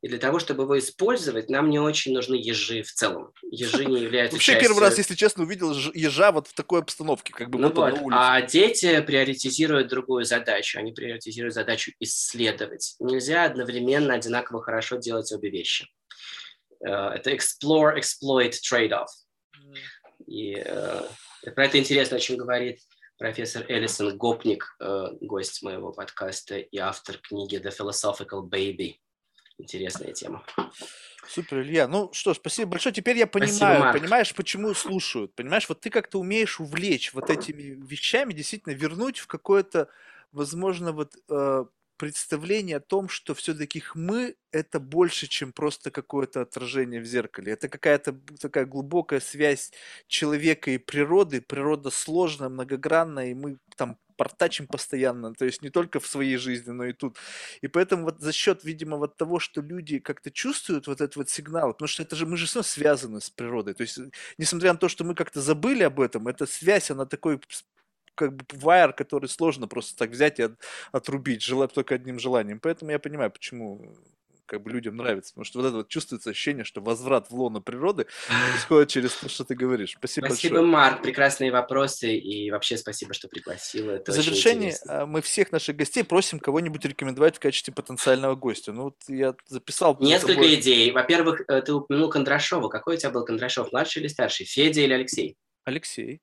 [0.00, 3.32] И для того, чтобы его использовать, нам не очень нужны ежи в целом.
[3.50, 4.68] Ежи не являются Вообще частью...
[4.68, 7.92] первый раз, если честно, увидел ежа вот в такой обстановке, как бы ну вот.
[7.92, 8.18] на улице.
[8.20, 10.78] А дети приоритизируют другую задачу.
[10.78, 12.94] Они приоритизируют задачу исследовать.
[13.00, 15.88] Нельзя одновременно одинаково хорошо делать обе вещи.
[16.86, 19.06] Э, это explore, exploit, trade-off.
[20.26, 21.02] И э,
[21.54, 22.80] про это интересно очень говорит
[23.18, 28.96] профессор Эллисон Гопник, э, гость моего подкаста и автор книги The Philosophical Baby.
[29.58, 30.44] Интересная тема.
[31.26, 31.88] Супер, Илья.
[31.88, 32.94] Ну что, спасибо большое.
[32.94, 35.34] Теперь я понимаю, спасибо, понимаешь, почему слушают.
[35.34, 39.88] Понимаешь, вот ты как-то умеешь увлечь вот этими вещами, действительно вернуть в какое-то,
[40.30, 41.64] возможно, вот э,
[41.98, 47.52] представление о том, что все-таки мы это больше, чем просто какое-то отражение в зеркале.
[47.52, 49.72] Это какая-то такая глубокая связь
[50.06, 51.42] человека и природы.
[51.42, 56.72] Природа сложная, многогранная, и мы там портачим постоянно, то есть не только в своей жизни,
[56.72, 57.16] но и тут.
[57.62, 61.30] И поэтому вот за счет, видимо, вот того, что люди как-то чувствуют вот этот вот
[61.30, 63.98] сигнал, потому что это же мы же все связаны с природой, то есть
[64.36, 67.40] несмотря на то, что мы как-то забыли об этом, эта связь, она такой
[68.18, 70.58] как бы вайер, который сложно просто так взять и от,
[70.92, 72.58] отрубить, желая только одним желанием.
[72.60, 73.94] Поэтому я понимаю, почему
[74.48, 77.60] как бы людям нравится, потому что вот это вот чувствуется ощущение, что возврат в лоно
[77.60, 78.06] природы
[78.50, 79.94] происходит через то, что ты говоришь.
[79.98, 80.72] Спасибо Спасибо, большое.
[80.72, 83.90] Марк, прекрасные вопросы и вообще спасибо, что пригласил.
[83.90, 88.72] Это в завершение а, мы всех наших гостей просим кого-нибудь рекомендовать в качестве потенциального гостя.
[88.72, 89.96] Ну вот я записал.
[90.00, 90.54] Несколько тобой...
[90.54, 90.90] идей.
[90.92, 92.68] Во-первых, э, ты упомянул Кондрашова.
[92.68, 94.46] Какой у тебя был Кондрашов, младший или старший?
[94.46, 95.36] Федя или Алексей?
[95.64, 96.22] Алексей.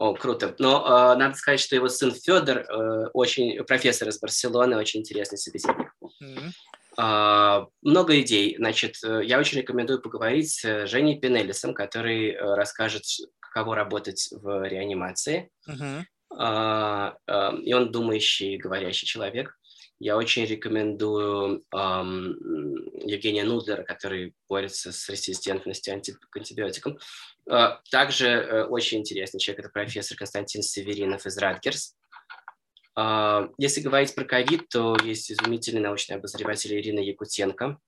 [0.00, 0.54] О, круто.
[0.58, 5.36] Но э, надо сказать, что его сын Федор, э, очень профессор из Барселоны, очень интересный
[5.36, 5.92] собеседник.
[6.22, 6.52] Mm-hmm.
[7.02, 8.56] Э, много идей.
[8.56, 13.04] Значит, э, я очень рекомендую поговорить с Женей Пенелисом, который э, расскажет,
[13.40, 15.50] каково работать в реанимации.
[15.68, 16.04] Mm-hmm.
[16.38, 19.58] Э, э, и он думающий, говорящий человек.
[20.00, 22.32] Я очень рекомендую эм,
[23.04, 26.98] Евгения Нудлера, который борется с резистентностью анти- к антибиотикам.
[27.46, 31.96] Э, также э, очень интересный человек– это профессор Константин Северинов из Радгерс.
[32.96, 37.78] Э, если говорить про ковид, то есть изумительный научный обозреватель Ирина Якутенко.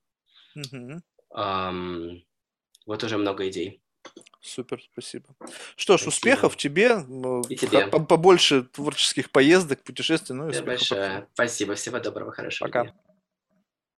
[0.58, 1.00] Mm-hmm.
[1.34, 2.24] Эм,
[2.84, 3.82] вот уже много идей.
[4.42, 5.26] Супер, спасибо.
[5.76, 6.08] Что ж, спасибо.
[6.08, 7.04] успехов тебе,
[7.48, 7.86] И тебе.
[7.86, 10.34] побольше творческих поездок, путешествий.
[10.34, 11.28] Ну, и большое.
[11.34, 12.82] Спасибо, всего доброго, хорошего Пока.
[12.82, 12.94] дня.